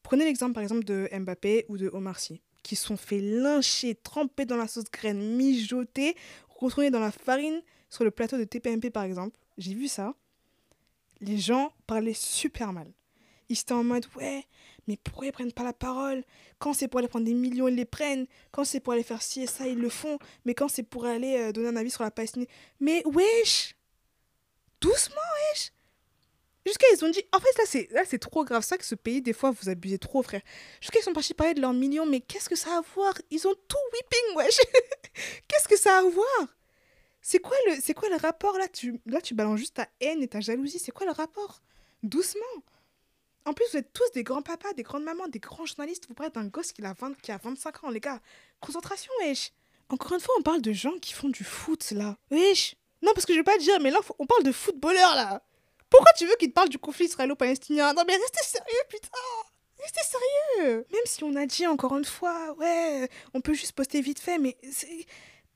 prenez 0.03 0.25
l'exemple 0.25 0.53
par 0.53 0.63
exemple 0.63 0.83
de 0.83 1.09
Mbappé 1.11 1.65
ou 1.69 1.77
de 1.77 1.89
Omar 1.93 2.19
Sy, 2.19 2.41
qui 2.61 2.75
sont 2.75 2.97
fait 2.97 3.19
lyncher, 3.19 3.95
trempés 3.95 4.45
dans 4.45 4.57
la 4.57 4.67
sauce 4.67 4.91
graine, 4.91 5.35
mijotés, 5.35 6.15
retournés 6.49 6.91
dans 6.91 6.99
la 6.99 7.11
farine 7.11 7.61
sur 7.89 8.03
le 8.03 8.11
plateau 8.11 8.37
de 8.37 8.43
TPMP 8.43 8.89
par 8.91 9.03
exemple. 9.03 9.37
J'ai 9.57 9.73
vu 9.73 9.87
ça. 9.87 10.13
Les 11.19 11.37
gens 11.37 11.71
parlaient 11.87 12.13
super 12.13 12.73
mal. 12.73 12.91
Ils 13.49 13.59
étaient 13.59 13.73
en 13.73 13.83
mode 13.83 14.05
ouais, 14.17 14.45
mais 14.87 14.97
pourquoi 15.03 15.27
ils 15.27 15.31
prennent 15.31 15.53
pas 15.53 15.63
la 15.63 15.73
parole? 15.73 16.23
Quand 16.59 16.73
c'est 16.73 16.87
pour 16.87 16.99
aller 16.99 17.07
prendre 17.07 17.25
des 17.25 17.33
millions, 17.33 17.67
ils 17.67 17.75
les 17.75 17.85
prennent. 17.85 18.27
Quand 18.51 18.63
c'est 18.63 18.79
pour 18.79 18.93
aller 18.93 19.03
faire 19.03 19.21
ci 19.21 19.43
et 19.43 19.47
ça, 19.47 19.67
ils 19.67 19.79
le 19.79 19.89
font. 19.89 20.19
Mais 20.45 20.53
quand 20.53 20.67
c'est 20.67 20.83
pour 20.83 21.05
aller 21.05 21.37
euh, 21.37 21.51
donner 21.51 21.69
un 21.69 21.75
avis 21.75 21.91
sur 21.91 22.03
la 22.03 22.11
Palestine. 22.11 22.45
Mais 22.79 23.03
wesh 23.05 23.75
Doucement, 24.81 25.15
wesh 25.51 25.71
Jusqu'à 26.65 26.85
ils 26.93 27.05
ont 27.05 27.09
dit, 27.09 27.23
en 27.31 27.39
fait 27.39 27.87
là 27.91 28.01
c'est 28.05 28.19
trop 28.19 28.43
grave 28.43 28.61
ça 28.61 28.77
que 28.77 28.83
ce 28.83 28.93
pays 28.93 29.21
des 29.21 29.31
fois 29.31 29.51
vous 29.51 29.69
abusez 29.69 29.97
trop 29.97 30.21
frère. 30.21 30.41
Jusqu'à 30.81 30.99
ils 30.99 31.03
sont 31.03 31.13
partis 31.13 31.33
parler 31.33 31.53
de 31.53 31.61
leurs 31.61 31.71
millions 31.71 32.05
mais 32.05 32.19
qu'est-ce 32.19 32.49
que 32.49 32.57
ça 32.57 32.75
a 32.75 32.79
à 32.79 32.81
voir? 32.93 33.13
Ils 33.31 33.47
ont 33.47 33.55
tout 33.69 33.77
whipping 33.93 34.35
wesh. 34.35 34.57
qu'est-ce 35.47 35.67
que 35.69 35.77
ça 35.77 35.95
a 35.95 35.99
à 35.99 36.03
voir? 36.03 36.56
C'est 37.29 37.39
quoi 37.39 37.57
le 37.65 37.75
c'est 37.81 37.93
quoi 37.93 38.07
le 38.07 38.15
rapport 38.15 38.57
là? 38.57 38.69
Tu 38.69 39.01
là 39.05 39.19
tu 39.19 39.33
balances 39.33 39.59
juste 39.59 39.73
ta 39.73 39.89
haine 39.99 40.23
et 40.23 40.29
ta 40.29 40.39
jalousie, 40.39 40.79
c'est 40.79 40.93
quoi 40.93 41.05
le 41.05 41.11
rapport? 41.11 41.61
Doucement. 42.01 42.63
En 43.43 43.51
plus, 43.51 43.65
vous 43.69 43.79
êtes 43.79 43.91
tous 43.91 44.09
des 44.13 44.23
grands 44.23 44.41
papas, 44.41 44.71
des 44.71 44.83
grandes 44.83 45.03
mamans, 45.03 45.27
des 45.27 45.39
grands 45.39 45.65
journalistes. 45.65 46.05
Vous 46.07 46.13
parlez 46.13 46.31
d'un 46.31 46.45
gosse 46.45 46.71
qui 46.71 46.81
a, 46.85 46.93
20, 46.93 47.19
qui 47.21 47.33
a 47.33 47.37
25 47.37 47.83
ans, 47.83 47.89
les 47.89 47.99
gars. 47.99 48.21
Concentration, 48.61 49.11
wesh. 49.19 49.51
Encore 49.89 50.13
une 50.13 50.21
fois, 50.21 50.35
on 50.39 50.41
parle 50.41 50.61
de 50.61 50.71
gens 50.71 50.97
qui 51.01 51.11
font 51.11 51.27
du 51.27 51.43
foot, 51.43 51.91
là. 51.91 52.15
Wesh. 52.31 52.75
Non, 53.01 53.11
parce 53.13 53.25
que 53.25 53.33
je 53.33 53.39
vais 53.39 53.43
pas 53.43 53.57
dire, 53.57 53.77
mais 53.81 53.91
là, 53.91 53.99
on 54.19 54.25
parle 54.25 54.43
de 54.43 54.53
footballeurs, 54.53 55.15
là. 55.15 55.43
Pourquoi 55.89 56.13
tu 56.13 56.25
veux 56.25 56.35
qu'ils 56.39 56.49
te 56.49 56.53
parlent 56.53 56.69
du 56.69 56.79
conflit 56.79 57.07
israélo-palestinien? 57.07 57.91
Non, 57.93 58.03
mais 58.07 58.15
restez 58.15 58.43
sérieux, 58.43 58.83
putain. 58.89 59.09
Restez 59.79 60.01
sérieux. 60.01 60.85
Même 60.91 61.05
si 61.05 61.23
on 61.25 61.35
a 61.35 61.45
dit 61.45 61.67
encore 61.67 61.97
une 61.97 62.05
fois, 62.05 62.53
ouais, 62.53 63.09
on 63.33 63.41
peut 63.41 63.53
juste 63.53 63.73
poster 63.73 63.99
vite 63.99 64.19
fait, 64.19 64.37
mais 64.37 64.57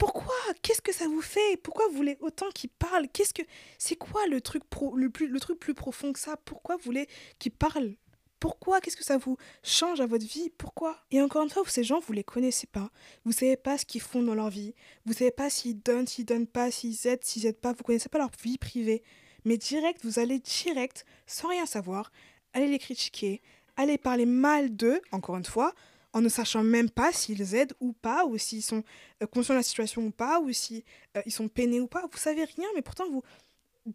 Pourquoi? 0.01 0.33
Qu'est-ce 0.63 0.81
que 0.81 0.91
ça 0.91 1.07
vous 1.07 1.21
fait? 1.21 1.57
Pourquoi 1.57 1.87
vous 1.89 1.95
voulez 1.95 2.17
autant 2.21 2.49
qu'il 2.55 2.71
parle? 2.71 3.07
Qu'est-ce 3.07 3.35
que 3.35 3.43
c'est 3.77 3.95
quoi 3.95 4.25
le 4.25 4.41
truc 4.41 4.63
le 4.95 5.11
plus 5.11 5.27
le 5.27 5.39
truc 5.39 5.59
plus 5.59 5.75
profond 5.75 6.11
que 6.11 6.17
ça? 6.17 6.37
Pourquoi 6.37 6.75
vous 6.75 6.81
voulez 6.81 7.07
qu'il 7.37 7.51
parle? 7.51 7.93
Pourquoi? 8.39 8.81
Qu'est-ce 8.81 8.97
que 8.97 9.03
ça 9.03 9.19
vous 9.19 9.37
change 9.61 10.01
à 10.01 10.07
votre 10.07 10.25
vie? 10.25 10.49
Pourquoi? 10.57 10.97
Et 11.11 11.21
encore 11.21 11.43
une 11.43 11.51
fois, 11.51 11.61
ces 11.67 11.83
gens, 11.83 11.99
vous 11.99 12.13
les 12.13 12.23
connaissez 12.23 12.65
pas. 12.65 12.89
Vous 13.25 13.31
savez 13.31 13.57
pas 13.57 13.77
ce 13.77 13.85
qu'ils 13.85 14.01
font 14.01 14.23
dans 14.23 14.33
leur 14.33 14.49
vie. 14.49 14.73
Vous 15.05 15.13
savez 15.13 15.29
pas 15.29 15.51
s'ils 15.51 15.79
donnent, 15.79 16.07
s'ils 16.07 16.25
donnent 16.25 16.47
pas, 16.47 16.71
s'ils 16.71 17.05
aident, 17.05 17.23
s'ils 17.23 17.45
aident 17.45 17.61
pas. 17.61 17.73
Vous 17.73 17.83
connaissez 17.83 18.09
pas 18.09 18.17
leur 18.17 18.31
vie 18.41 18.57
privée. 18.57 19.03
Mais 19.45 19.57
direct, 19.57 20.03
vous 20.03 20.17
allez 20.17 20.39
direct, 20.39 21.05
sans 21.27 21.49
rien 21.49 21.67
savoir, 21.67 22.11
aller 22.53 22.65
les 22.65 22.79
critiquer, 22.79 23.43
aller 23.77 23.99
parler 23.99 24.25
mal 24.25 24.75
d'eux, 24.75 24.99
encore 25.11 25.37
une 25.37 25.45
fois, 25.45 25.75
en 26.13 26.21
ne 26.21 26.29
sachant 26.29 26.63
même 26.63 26.89
pas 26.89 27.11
s'ils 27.11 27.55
aident 27.55 27.73
ou 27.79 27.93
pas, 27.93 28.25
ou 28.25 28.37
s'ils 28.37 28.63
sont 28.63 28.83
euh, 29.21 29.27
conscients 29.27 29.53
de 29.53 29.59
la 29.59 29.63
situation 29.63 30.05
ou 30.05 30.11
pas, 30.11 30.39
ou 30.39 30.51
s'ils 30.51 30.83
euh, 31.17 31.21
ils 31.25 31.31
sont 31.31 31.47
peinés 31.47 31.79
ou 31.79 31.87
pas. 31.87 32.07
Vous 32.11 32.17
savez 32.17 32.43
rien, 32.43 32.67
mais 32.75 32.81
pourtant 32.81 33.09
vous, 33.09 33.23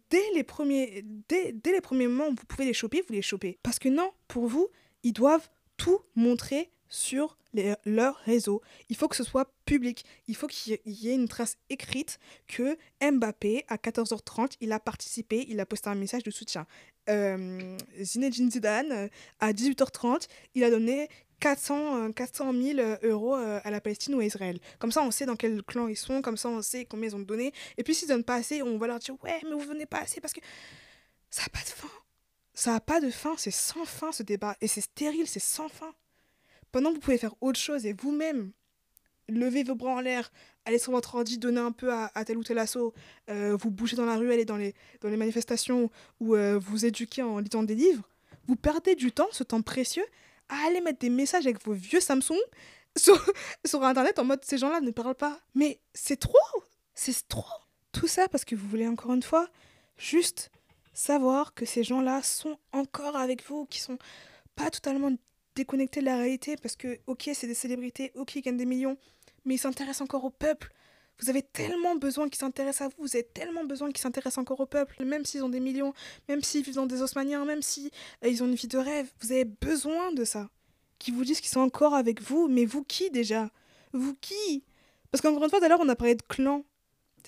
dès 0.09 0.23
les 0.33 0.43
premiers, 0.43 1.03
dès, 1.27 1.51
dès 1.51 1.71
les 1.71 1.81
premiers 1.81 2.07
moments 2.07 2.27
où 2.27 2.35
vous 2.35 2.45
pouvez 2.47 2.65
les 2.65 2.73
choper, 2.73 3.03
vous 3.07 3.13
les 3.13 3.21
chopez. 3.21 3.59
Parce 3.63 3.79
que 3.79 3.89
non, 3.89 4.11
pour 4.27 4.47
vous, 4.47 4.69
ils 5.03 5.13
doivent 5.13 5.49
tout 5.77 6.01
montrer 6.15 6.71
sur 6.89 7.37
leur 7.85 8.15
réseau. 8.17 8.61
Il 8.89 8.95
faut 8.95 9.07
que 9.07 9.15
ce 9.15 9.23
soit 9.23 9.51
public. 9.65 10.05
Il 10.27 10.35
faut 10.35 10.47
qu'il 10.47 10.79
y 10.85 11.09
ait 11.09 11.15
une 11.15 11.27
trace 11.27 11.57
écrite 11.69 12.19
que 12.47 12.77
Mbappé, 13.01 13.65
à 13.67 13.77
14h30, 13.77 14.57
il 14.61 14.71
a 14.71 14.79
participé, 14.79 15.45
il 15.49 15.59
a 15.59 15.65
posté 15.65 15.89
un 15.89 15.95
message 15.95 16.23
de 16.23 16.31
soutien. 16.31 16.65
Euh, 17.09 17.77
Zinedine 18.01 18.51
Zidane, 18.51 19.09
à 19.39 19.53
18h30, 19.53 20.27
il 20.55 20.63
a 20.63 20.69
donné 20.69 21.07
400, 21.39 22.11
400 22.13 22.53
000 22.53 22.79
euros 23.03 23.35
euh, 23.35 23.59
à 23.63 23.71
la 23.71 23.81
Palestine 23.81 24.15
ou 24.15 24.19
à 24.19 24.25
Israël. 24.25 24.59
Comme 24.79 24.91
ça, 24.91 25.01
on 25.03 25.11
sait 25.11 25.25
dans 25.25 25.35
quel 25.35 25.61
clan 25.63 25.87
ils 25.87 25.95
sont, 25.95 26.21
comme 26.21 26.37
ça, 26.37 26.49
on 26.49 26.61
sait 26.61 26.85
combien 26.85 27.09
ils 27.09 27.15
ont 27.15 27.19
donné. 27.19 27.53
Et 27.77 27.83
puis, 27.83 27.93
s'ils 27.93 28.07
donnent 28.07 28.23
pas 28.23 28.35
assez, 28.35 28.61
on 28.61 28.77
va 28.77 28.87
leur 28.87 28.99
dire 28.99 29.15
Ouais, 29.23 29.39
mais 29.43 29.51
vous 29.51 29.59
venez 29.59 29.85
pas 29.85 29.99
assez 29.99 30.19
parce 30.19 30.33
que 30.33 30.41
ça 31.29 31.43
n'a 31.43 31.49
pas 31.49 31.59
de 31.59 31.69
fin. 31.69 31.89
Ça 32.53 32.71
n'a 32.71 32.79
pas 32.79 32.99
de 32.99 33.11
fin, 33.11 33.35
c'est 33.37 33.51
sans 33.51 33.85
fin 33.85 34.11
ce 34.11 34.23
débat. 34.23 34.55
Et 34.61 34.67
c'est 34.67 34.81
stérile, 34.81 35.27
c'est 35.27 35.39
sans 35.39 35.69
fin. 35.69 35.93
Pendant 36.71 36.89
que 36.89 36.95
vous 36.95 37.01
pouvez 37.01 37.17
faire 37.17 37.35
autre 37.41 37.59
chose 37.59 37.85
et 37.85 37.93
vous-même 37.93 38.51
lever 39.29 39.63
vos 39.63 39.75
bras 39.75 39.91
en 39.91 39.99
l'air, 39.99 40.31
aller 40.65 40.79
sur 40.79 40.91
votre 40.91 41.15
ordi, 41.15 41.37
donner 41.37 41.59
un 41.59 41.71
peu 41.71 41.91
à, 41.91 42.09
tel 42.25 42.37
ou 42.37 42.43
tel 42.43 42.57
assaut, 42.59 42.93
euh, 43.29 43.55
vous 43.59 43.71
bouger 43.71 43.95
dans 43.95 44.05
la 44.05 44.17
rue, 44.17 44.31
aller 44.31 44.45
dans 44.45 44.57
les, 44.57 44.73
dans 45.01 45.09
les 45.09 45.17
manifestations 45.17 45.89
ou 46.19 46.35
euh, 46.35 46.57
vous 46.57 46.85
éduquer 46.85 47.23
en 47.23 47.39
lisant 47.39 47.63
des 47.63 47.75
livres, 47.75 48.07
vous 48.47 48.55
perdez 48.55 48.95
du 48.95 49.11
temps, 49.11 49.27
ce 49.31 49.43
temps 49.43 49.61
précieux, 49.61 50.05
à 50.49 50.67
aller 50.67 50.81
mettre 50.81 50.99
des 50.99 51.09
messages 51.09 51.45
avec 51.45 51.63
vos 51.65 51.73
vieux 51.73 51.99
Samsung 51.99 52.39
sur, 52.97 53.21
sur 53.65 53.83
Internet 53.83 54.19
en 54.19 54.25
mode 54.25 54.43
ces 54.43 54.57
gens-là 54.57 54.81
ne 54.81 54.91
parlent 54.91 55.15
pas. 55.15 55.39
Mais 55.55 55.79
c'est 55.93 56.17
trop 56.17 56.37
C'est 56.93 57.27
trop 57.27 57.45
Tout 57.91 58.07
ça 58.07 58.27
parce 58.27 58.45
que 58.45 58.55
vous 58.55 58.67
voulez 58.67 58.87
encore 58.87 59.13
une 59.13 59.23
fois 59.23 59.47
juste 59.97 60.51
savoir 60.93 61.53
que 61.53 61.65
ces 61.65 61.83
gens-là 61.83 62.23
sont 62.23 62.57
encore 62.71 63.15
avec 63.15 63.47
vous, 63.47 63.65
qui 63.65 63.79
sont 63.79 63.97
pas 64.55 64.71
totalement 64.71 65.11
déconnectés 65.55 65.99
de 65.99 66.05
la 66.05 66.17
réalité 66.17 66.55
parce 66.55 66.75
que, 66.75 66.99
ok, 67.07 67.29
c'est 67.33 67.47
des 67.47 67.53
célébrités, 67.53 68.11
ok, 68.15 68.35
ils 68.35 68.41
gagnent 68.41 68.57
des 68.57 68.65
millions, 68.65 68.97
mais 69.47 69.55
ils 69.55 69.59
s'intéressent 69.59 70.01
encore 70.01 70.25
au 70.25 70.29
peuple. 70.29 70.71
Vous 71.19 71.31
avez 71.31 71.41
tellement 71.41 71.95
besoin 71.95 72.29
qu'ils 72.29 72.37
s'intéressent 72.37 72.87
à 72.87 72.89
vous, 72.89 73.03
vous 73.07 73.15
avez 73.15 73.23
tellement 73.23 73.63
besoin 73.63 73.87
qu'ils 73.87 74.01
s'intéressent 74.01 74.37
encore 74.37 74.59
au 74.59 74.67
peuple, 74.67 75.03
même 75.03 75.25
s'ils 75.25 75.43
ont 75.43 75.49
des 75.49 75.59
millions, 75.59 75.93
même 76.29 76.43
s'ils 76.43 76.63
vivent 76.63 76.75
dans 76.75 76.85
des 76.85 77.01
osmaniens, 77.01 77.43
même 77.43 77.63
si 77.63 77.89
euh, 78.23 78.29
ont 78.41 78.45
une 78.45 78.53
vie 78.53 78.67
de 78.67 78.77
rêve, 78.77 79.09
vous 79.21 79.31
avez 79.31 79.45
besoin 79.45 80.11
de 80.11 80.23
ça. 80.23 80.49
Qu'ils 80.99 81.15
vous 81.15 81.23
disent 81.23 81.41
qu'ils 81.41 81.49
sont 81.49 81.61
encore 81.61 81.95
avec 81.95 82.21
vous, 82.21 82.47
mais 82.47 82.65
vous 82.65 82.83
qui 82.83 83.09
déjà? 83.09 83.49
Vous 83.93 84.13
qui? 84.21 84.63
Parce 85.09 85.21
qu'encore 85.21 85.43
une 85.43 85.49
fois, 85.49 85.59
d'ailleurs, 85.59 85.79
on 85.81 85.89
a 85.89 85.95
parlé 85.95 86.15
de 86.15 86.21
clan. 86.21 86.63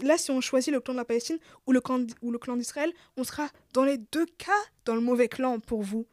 Là, 0.02 0.18
si 0.18 0.30
on 0.30 0.42
choisit 0.42 0.72
le 0.72 0.80
clan 0.80 0.94
de 0.94 1.00
la 1.00 1.06
Palestine 1.06 1.40
ou 1.66 1.72
le 1.72 1.82
clan, 1.82 2.06
ou 2.22 2.32
le 2.32 2.38
clan 2.38 2.58
d'Israël, 2.58 2.94
on 3.18 3.24
sera 3.24 3.48
dans 3.74 3.84
les 3.84 3.98
deux 3.98 4.26
cas 4.38 4.52
dans 4.86 4.96
le 4.96 5.02
mauvais 5.02 5.28
clan 5.28 5.60
pour 5.60 5.82
vous. 5.82 6.06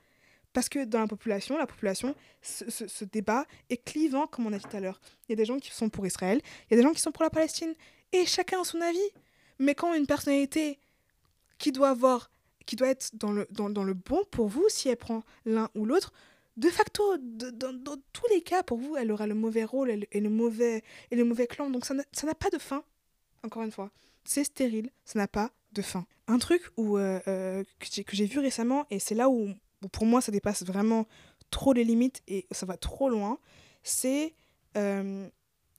Parce 0.57 0.71
que 0.71 0.87
dans 0.87 1.01
la 1.01 1.07
population, 1.07 1.59
la 1.59 1.67
population, 1.67 2.15
ce, 2.41 3.05
débat 3.05 3.45
est 3.69 3.77
clivant, 3.77 4.27
comme 4.27 4.47
on 4.47 4.53
a 4.55 4.57
dit 4.57 4.65
tout 4.65 4.75
à 4.75 4.81
l'heure. 4.81 4.99
Il 5.29 5.33
y 5.33 5.35
a 5.35 5.37
des 5.37 5.45
gens 5.45 5.59
qui 5.59 5.71
sont 5.71 5.91
pour 5.91 6.07
Israël, 6.07 6.41
il 6.43 6.71
y 6.71 6.75
a 6.75 6.77
des 6.79 6.83
gens 6.83 6.95
qui 6.95 7.03
sont 7.03 7.13
pour 7.13 7.25
la 7.25 7.29
Palestine, 7.29 7.75
et 8.15 8.25
chacun 8.25 8.63
a 8.63 8.65
son 8.65 8.81
avis. 8.81 9.11
Mais 9.59 9.75
quand 9.75 9.93
une 9.93 10.07
personnalité 10.07 10.79
qui 11.59 11.73
doit 11.73 11.91
avoir, 11.91 12.31
qui 12.65 12.75
doit 12.75 12.89
être 12.89 13.11
dans 13.17 13.33
le, 13.33 13.47
dans, 13.51 13.85
le 13.85 13.93
bon 13.93 14.25
pour 14.31 14.49
vous, 14.49 14.65
si 14.71 14.89
elle 14.89 14.97
prend 14.97 15.25
l'un 15.45 15.69
ou 15.75 15.85
l'autre, 15.85 16.11
de 16.57 16.71
facto, 16.71 17.03
dans, 17.19 17.97
tous 18.15 18.27
les 18.31 18.41
cas, 18.41 18.63
pour 18.63 18.79
vous, 18.79 18.97
elle 18.97 19.13
aura 19.13 19.27
le 19.27 19.35
mauvais 19.35 19.65
rôle 19.65 19.91
et 19.91 20.21
le, 20.21 20.31
mauvais, 20.31 20.83
et 21.11 21.17
le 21.17 21.25
mauvais 21.25 21.47
clan. 21.49 21.69
Donc 21.69 21.85
ça 21.85 21.93
n'a 21.93 22.35
pas 22.35 22.49
de 22.49 22.59
fin, 22.59 22.83
encore 23.43 23.63
une 23.63 23.73
fois. 23.73 23.91
C'est 24.25 24.45
stérile, 24.45 24.89
ça 25.05 25.19
n'a 25.19 25.29
pas 25.29 25.51
de 25.73 25.83
fin. 25.83 26.07
Un 26.29 26.39
truc 26.39 26.63
où, 26.79 26.97
euh, 26.97 27.21
euh, 27.29 27.63
que 27.79 28.17
j'ai 28.17 28.25
vu 28.25 28.39
récemment, 28.39 28.87
et 28.89 28.99
c'est 28.99 29.15
là 29.15 29.29
où 29.29 29.51
pour 29.89 30.07
moi 30.07 30.21
ça 30.21 30.33
dépasse 30.33 30.65
vraiment 30.65 31.07
trop 31.51 31.73
les 31.73 31.85
limites 31.85 32.23
et 32.29 32.47
ça 32.51 32.67
va 32.67 32.77
trop 32.77 33.09
loin, 33.09 33.39
c'est 33.83 34.35
euh, 34.77 35.29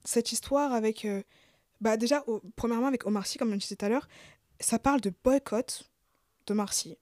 cette 0.04 0.32
histoire 0.32 0.72
avec... 0.72 1.04
Euh, 1.04 1.22
bah 1.80 1.96
déjà, 1.96 2.24
premièrement 2.56 2.88
avec 2.88 3.06
Omar 3.06 3.26
Sy, 3.26 3.38
comme 3.38 3.52
je 3.52 3.58
disais 3.58 3.76
tout 3.76 3.84
à 3.84 3.88
l'heure, 3.88 4.08
ça 4.58 4.80
parle 4.80 5.00
de 5.00 5.12
boycott 5.22 5.88
d'Omar 6.46 6.72
Sy. 6.72 6.96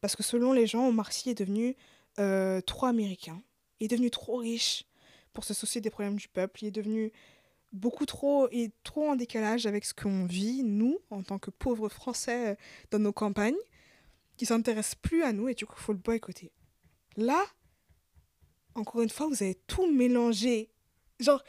Parce 0.00 0.14
que 0.14 0.22
selon 0.22 0.52
les 0.52 0.68
gens, 0.68 0.86
Omar 0.86 1.12
Sy 1.12 1.30
est 1.30 1.38
devenu 1.38 1.76
euh, 2.20 2.60
trop 2.60 2.86
américain. 2.86 3.42
Il 3.80 3.86
est 3.86 3.88
devenu 3.88 4.10
trop 4.10 4.36
riche 4.36 4.84
pour 5.32 5.42
se 5.42 5.52
soucier 5.52 5.80
des 5.80 5.90
problèmes 5.90 6.14
du 6.14 6.28
peuple. 6.28 6.62
Il 6.62 6.68
est 6.68 6.70
devenu 6.70 7.12
beaucoup 7.72 8.06
trop 8.06 8.48
et 8.52 8.70
trop 8.84 9.08
en 9.08 9.16
décalage 9.16 9.66
avec 9.66 9.84
ce 9.84 9.94
qu'on 9.94 10.26
vit, 10.26 10.62
nous, 10.62 11.00
en 11.10 11.24
tant 11.24 11.40
que 11.40 11.50
pauvres 11.50 11.88
Français 11.88 12.56
dans 12.92 13.00
nos 13.00 13.12
campagnes 13.12 13.56
qui 14.36 14.46
s'intéresse 14.46 14.94
plus 14.94 15.22
à 15.22 15.32
nous 15.32 15.48
et 15.48 15.54
du 15.54 15.66
coup, 15.66 15.74
il 15.78 15.82
faut 15.82 15.92
le 15.92 15.98
boycotter. 15.98 16.52
Là, 17.16 17.44
encore 18.74 19.02
une 19.02 19.10
fois, 19.10 19.26
vous 19.28 19.42
avez 19.42 19.54
tout 19.66 19.90
mélangé. 19.90 20.70
Genre, 21.20 21.42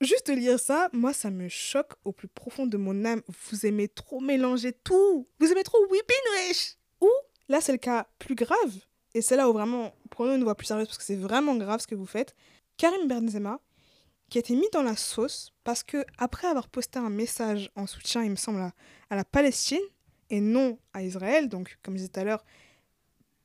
juste 0.00 0.28
lire 0.28 0.60
ça, 0.60 0.90
moi, 0.92 1.12
ça 1.12 1.30
me 1.30 1.48
choque 1.48 1.94
au 2.04 2.12
plus 2.12 2.28
profond 2.28 2.66
de 2.66 2.76
mon 2.76 3.04
âme. 3.04 3.22
Vous 3.50 3.66
aimez 3.66 3.88
trop 3.88 4.20
mélanger 4.20 4.72
tout. 4.72 5.26
Vous 5.38 5.50
aimez 5.50 5.62
trop 5.62 5.78
whipping 5.90 6.46
rich. 6.48 6.76
Ou, 7.00 7.10
là, 7.48 7.60
c'est 7.60 7.72
le 7.72 7.78
cas 7.78 8.06
plus 8.18 8.34
grave. 8.34 8.80
Et 9.14 9.22
c'est 9.22 9.36
là 9.36 9.48
où 9.48 9.52
vraiment, 9.52 9.94
prenons 10.10 10.34
une 10.34 10.44
voix 10.44 10.54
plus 10.54 10.66
sérieuse 10.66 10.88
parce 10.88 10.98
que 10.98 11.04
c'est 11.04 11.16
vraiment 11.16 11.56
grave 11.56 11.80
ce 11.80 11.86
que 11.86 11.94
vous 11.94 12.06
faites. 12.06 12.34
Karim 12.76 13.08
Benzema, 13.08 13.60
qui 14.28 14.38
a 14.38 14.40
été 14.40 14.54
mis 14.54 14.68
dans 14.72 14.82
la 14.82 14.96
sauce 14.96 15.52
parce 15.64 15.82
que 15.82 16.04
après 16.18 16.46
avoir 16.48 16.68
posté 16.68 16.98
un 16.98 17.10
message 17.10 17.70
en 17.76 17.86
soutien, 17.86 18.22
il 18.22 18.30
me 18.30 18.36
semble, 18.36 18.60
à 19.10 19.16
la 19.16 19.24
Palestine, 19.24 19.82
et 20.32 20.40
non 20.40 20.78
à 20.94 21.04
Israël, 21.04 21.48
donc 21.48 21.78
comme 21.82 21.94
je 21.94 21.98
disais 21.98 22.08
tout 22.08 22.18
à 22.18 22.24
l'heure, 22.24 22.44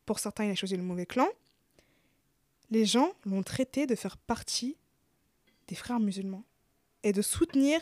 pour 0.06 0.20
certains 0.20 0.46
il 0.46 0.52
a 0.52 0.56
choisi 0.56 0.78
le 0.78 0.84
mauvais 0.84 1.06
clan, 1.06 1.28
les 2.72 2.86
gens 2.86 3.12
l'ont 3.26 3.44
traité 3.44 3.86
de 3.86 3.94
faire 3.94 4.18
partie 4.18 4.78
des 5.68 5.76
frères 5.76 6.00
musulmans 6.00 6.46
et 7.04 7.12
de 7.12 7.22
soutenir 7.22 7.82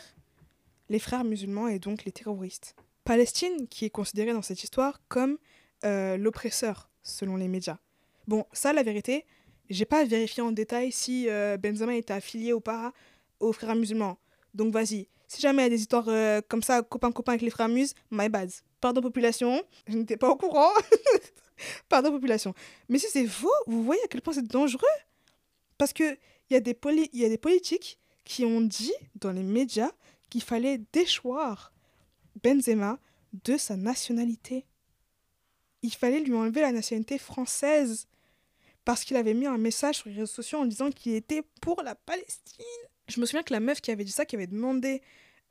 les 0.88 0.98
frères 0.98 1.24
musulmans 1.24 1.68
et 1.68 1.78
donc 1.78 2.04
les 2.04 2.12
terroristes. 2.12 2.74
Palestine 3.04 3.68
qui 3.68 3.84
est 3.84 3.90
considérée 3.90 4.32
dans 4.32 4.42
cette 4.42 4.62
histoire 4.64 5.00
comme 5.08 5.38
euh, 5.84 6.16
l'oppresseur 6.16 6.90
selon 7.04 7.36
les 7.36 7.46
médias. 7.46 7.78
Bon, 8.26 8.44
ça 8.52 8.72
la 8.72 8.82
vérité, 8.82 9.24
j'ai 9.70 9.84
pas 9.84 10.04
vérifié 10.04 10.42
en 10.42 10.50
détail 10.50 10.90
si 10.90 11.28
euh, 11.28 11.56
Benzema 11.56 11.94
était 11.94 12.12
affilié 12.12 12.52
ou 12.52 12.60
pas 12.60 12.92
aux 13.38 13.52
frères 13.52 13.76
musulmans. 13.76 14.18
Donc 14.52 14.72
vas-y, 14.72 15.06
si 15.28 15.40
jamais 15.40 15.62
il 15.62 15.66
y 15.66 15.68
a 15.68 15.70
des 15.70 15.80
histoires 15.80 16.08
euh, 16.08 16.40
comme 16.48 16.62
ça, 16.62 16.82
copain-copain 16.82 17.32
avec 17.32 17.42
les 17.42 17.50
frères 17.50 17.68
muses, 17.68 17.94
my 18.10 18.28
bad. 18.28 18.50
Pardon 18.80 19.00
population, 19.00 19.62
je 19.86 19.96
n'étais 19.96 20.16
pas 20.16 20.28
au 20.28 20.36
courant. 20.36 20.70
Pardon 21.88 22.10
population. 22.10 22.54
Mais 22.88 22.98
si 22.98 23.06
c'est 23.08 23.26
faux, 23.26 23.52
vous 23.66 23.82
voyez 23.82 24.02
à 24.04 24.08
quel 24.08 24.22
point 24.22 24.34
c'est 24.34 24.46
dangereux. 24.46 24.82
Parce 25.78 25.92
qu'il 25.92 26.18
y, 26.50 26.54
a 26.54 26.60
des 26.60 26.76
y 27.12 27.24
a 27.24 27.28
des 27.28 27.38
politiques 27.38 27.98
qui 28.24 28.44
ont 28.44 28.60
dit 28.60 28.92
dans 29.14 29.32
les 29.32 29.42
médias 29.42 29.90
qu'il 30.30 30.42
fallait 30.42 30.80
déchoir 30.92 31.72
Benzema 32.42 32.98
de 33.44 33.56
sa 33.56 33.76
nationalité. 33.76 34.66
Il 35.82 35.94
fallait 35.94 36.20
lui 36.20 36.34
enlever 36.34 36.60
la 36.60 36.72
nationalité 36.72 37.18
française 37.18 38.08
parce 38.84 39.04
qu'il 39.04 39.16
avait 39.16 39.34
mis 39.34 39.46
un 39.46 39.58
message 39.58 39.96
sur 39.96 40.08
les 40.08 40.14
réseaux 40.14 40.26
sociaux 40.26 40.60
en 40.60 40.64
disant 40.64 40.90
qu'il 40.90 41.14
était 41.14 41.42
pour 41.60 41.82
la 41.82 41.94
Palestine. 41.94 42.64
Je 43.08 43.20
me 43.20 43.26
souviens 43.26 43.42
que 43.42 43.52
la 43.52 43.60
meuf 43.60 43.80
qui 43.80 43.90
avait 43.90 44.04
dit 44.04 44.12
ça, 44.12 44.24
qui 44.24 44.36
avait 44.36 44.46
demandé 44.46 45.02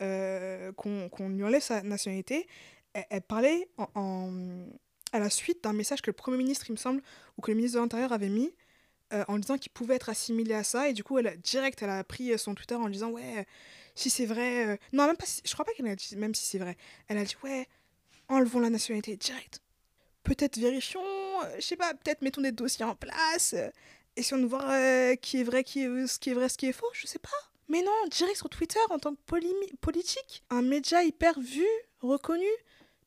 euh, 0.02 0.72
qu'on 0.74 1.30
lui 1.30 1.44
enlève 1.44 1.62
sa 1.62 1.82
nationalité, 1.82 2.48
elle, 3.10 3.22
parlait 3.22 3.70
à 3.78 5.20
la 5.20 5.30
suite 5.30 5.64
d'un 5.64 5.74
message 5.74 6.02
que 6.02 6.10
le 6.10 6.16
Premier 6.16 6.38
ministre, 6.38 6.66
il 6.70 6.74
me 6.74 6.78
semble, 6.78 7.02
ou 7.38 7.42
que 7.42 7.52
le 7.52 7.58
ministre 7.58 7.78
de 7.78 7.84
l'Intérieur 7.84 8.14
avait 8.14 8.30
mis, 8.30 8.54
euh, 9.14 9.24
en 9.28 9.38
disant 9.38 9.58
qu'il 9.58 9.72
pouvait 9.72 9.96
être 9.96 10.10
assimilé 10.10 10.54
à 10.54 10.64
ça. 10.64 10.90
Et 10.90 10.94
du 10.94 11.04
coup, 11.04 11.20
elle 11.20 11.40
direct, 11.42 11.82
elle 11.82 11.90
a 11.90 12.04
pris 12.04 12.38
son 12.40 12.56
Twitter 12.56 12.76
en 12.76 12.90
disant 12.90 13.12
Ouais, 13.12 13.46
si 13.94 14.10
c'est 14.10 14.26
vrai. 14.26 14.68
Euh, 14.68 14.78
non, 14.94 15.06
même 15.06 15.18
pas. 15.18 15.26
je 15.44 15.54
crois 15.54 15.66
pas 15.66 15.74
qu'elle 15.74 15.88
a 15.88 15.96
dit 15.96 16.16
même 16.16 16.34
si 16.34 16.46
c'est 16.46 16.58
vrai. 16.58 16.76
Elle 17.08 17.18
a 17.18 17.26
dit 17.26 17.36
Ouais, 17.44 17.68
enlevons 18.30 18.60
la 18.60 18.70
nationalité 18.70 19.16
direct. 19.16 19.62
Peut-être 20.24 20.58
vérifions, 20.58 21.02
je 21.58 21.62
sais 21.62 21.76
pas, 21.76 21.94
peut-être 21.94 22.24
mettons 22.24 22.42
des 22.42 22.52
dossiers 22.52 22.86
en 22.86 22.96
place. 22.96 23.54
Essayons 24.16 24.42
de 24.42 24.48
voir 24.48 24.64
qui 25.22 25.40
est 25.40 25.44
vrai, 25.44 25.64
qui 25.64 25.84
est, 25.84 26.08
ce 26.08 26.18
qui 26.18 26.32
est 26.32 26.34
vrai, 26.34 26.50
ce 26.50 26.58
qui 26.58 26.66
est 26.66 26.74
faux, 26.74 26.90
je 26.94 27.06
sais 27.06 27.20
pas. 27.20 27.30
Mais 27.68 27.84
non, 27.84 27.92
direct 28.10 28.38
sur 28.38 28.50
Twitter 28.50 28.80
en 28.90 28.98
tant 28.98 29.14
que 29.14 29.22
politique, 29.82 30.44
un 30.50 30.64
média 30.64 31.04
hyper 31.04 31.40
vu, 31.40 31.66
reconnu, 32.02 32.48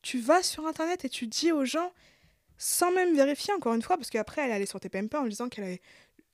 tu 0.01 0.19
vas 0.19 0.43
sur 0.43 0.65
Internet 0.65 1.05
et 1.05 1.09
tu 1.09 1.27
dis 1.27 1.51
aux 1.51 1.65
gens, 1.65 1.91
sans 2.57 2.91
même 2.91 3.15
vérifier 3.15 3.53
encore 3.53 3.73
une 3.73 3.81
fois, 3.81 3.97
parce 3.97 4.09
qu'après 4.09 4.43
elle 4.43 4.51
allait 4.51 4.65
sur 4.65 4.79
TPMP 4.79 5.15
en 5.15 5.25
disant 5.25 5.49
qu'elle 5.49 5.63
avait 5.63 5.81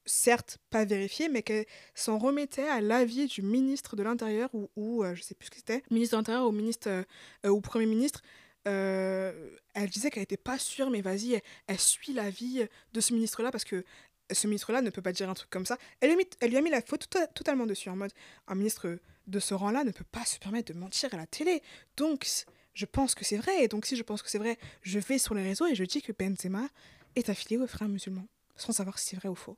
certes 0.06 0.60
pas 0.70 0.86
vérifié, 0.86 1.30
mais 1.30 1.42
qu'elle 1.42 1.66
s'en 1.94 2.18
remettait 2.18 2.68
à 2.68 2.82
l'avis 2.82 3.28
du 3.28 3.42
ministre 3.42 3.96
de 3.96 4.04
l'Intérieur 4.04 4.50
ou, 4.54 4.70
ou 4.76 5.04
euh, 5.04 5.16
je 5.16 5.24
sais 5.24 5.36
plus 5.36 5.48
ce 5.48 5.52
que 5.52 5.58
c'était, 5.58 5.84
ministre 5.90 6.16
de 6.16 6.20
l'Intérieur 6.20 6.48
ou 6.48 6.52
ministre 6.52 6.90
euh, 6.90 7.50
ou 7.50 7.62
Premier 7.62 7.86
ministre. 7.86 8.22
Euh, 8.68 9.52
elle 9.76 9.90
disait 9.90 10.10
qu'elle 10.10 10.22
n'était 10.22 10.38
pas 10.38 10.58
sûre, 10.58 10.90
mais 10.90 11.02
vas-y, 11.02 11.42
elle, 11.68 11.80
suit 11.80 12.14
l'avis 12.14 12.68
de 12.94 13.02
ce 13.02 13.14
ministre-là 13.14 13.52
parce 13.52 13.64
que 13.64 13.84
ce 14.32 14.48
ministre-là 14.48 14.82
ne 14.82 14.90
peut 14.90 15.04
pas 15.04 15.12
dire 15.12 15.30
un 15.30 15.36
truc 15.36 15.50
comme 15.52 15.66
ça. 15.66 15.78
Elle 16.00 16.10
lui 16.10 16.16
a 16.16 16.18
mis, 16.18 16.30
elle 16.40 16.50
lui 16.50 16.58
a 16.58 16.62
mis 16.62 16.72
la 16.72 16.82
faute 16.82 17.08
totalement 17.36 17.68
dessus, 17.68 17.90
en 17.90 17.96
mode 17.96 18.12
un 18.48 18.56
ministre 18.56 18.98
de 19.28 19.40
ce 19.40 19.54
rang-là 19.54 19.84
ne 19.84 19.92
peut 19.92 20.06
pas 20.12 20.26
se 20.26 20.40
permettre 20.40 20.74
de 20.74 20.80
mentir 20.80 21.14
à 21.14 21.18
la 21.18 21.28
télé. 21.28 21.62
Donc, 21.98 22.28
je 22.76 22.86
pense 22.86 23.16
que 23.16 23.26
c'est 23.26 23.38
vrai. 23.38 23.64
Et 23.64 23.68
donc, 23.68 23.86
si 23.86 23.96
je 23.96 24.04
pense 24.04 24.22
que 24.22 24.30
c'est 24.30 24.38
vrai, 24.38 24.60
je 24.84 25.00
vais 25.00 25.18
sur 25.18 25.34
les 25.34 25.42
réseaux 25.42 25.66
et 25.66 25.74
je 25.74 25.84
dis 25.84 26.02
que 26.02 26.12
Benzema 26.12 26.68
est 27.16 27.30
affilié 27.30 27.58
aux 27.58 27.66
frères 27.66 27.88
musulmans, 27.88 28.28
sans 28.56 28.74
savoir 28.74 29.00
si 29.00 29.10
c'est 29.10 29.16
vrai 29.16 29.30
ou 29.30 29.36
faux. 29.36 29.58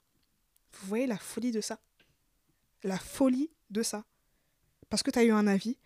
Vous 0.73 0.87
voyez 0.87 1.07
la 1.07 1.17
folie 1.17 1.51
de 1.51 1.59
ça 1.59 1.79
La 2.83 2.97
folie 2.97 3.49
de 3.71 3.81
ça. 3.81 4.05
Parce 4.89 5.03
que 5.03 5.11
tu 5.11 5.19
as 5.19 5.23
eu 5.23 5.31
un 5.31 5.47
avis 5.47 5.77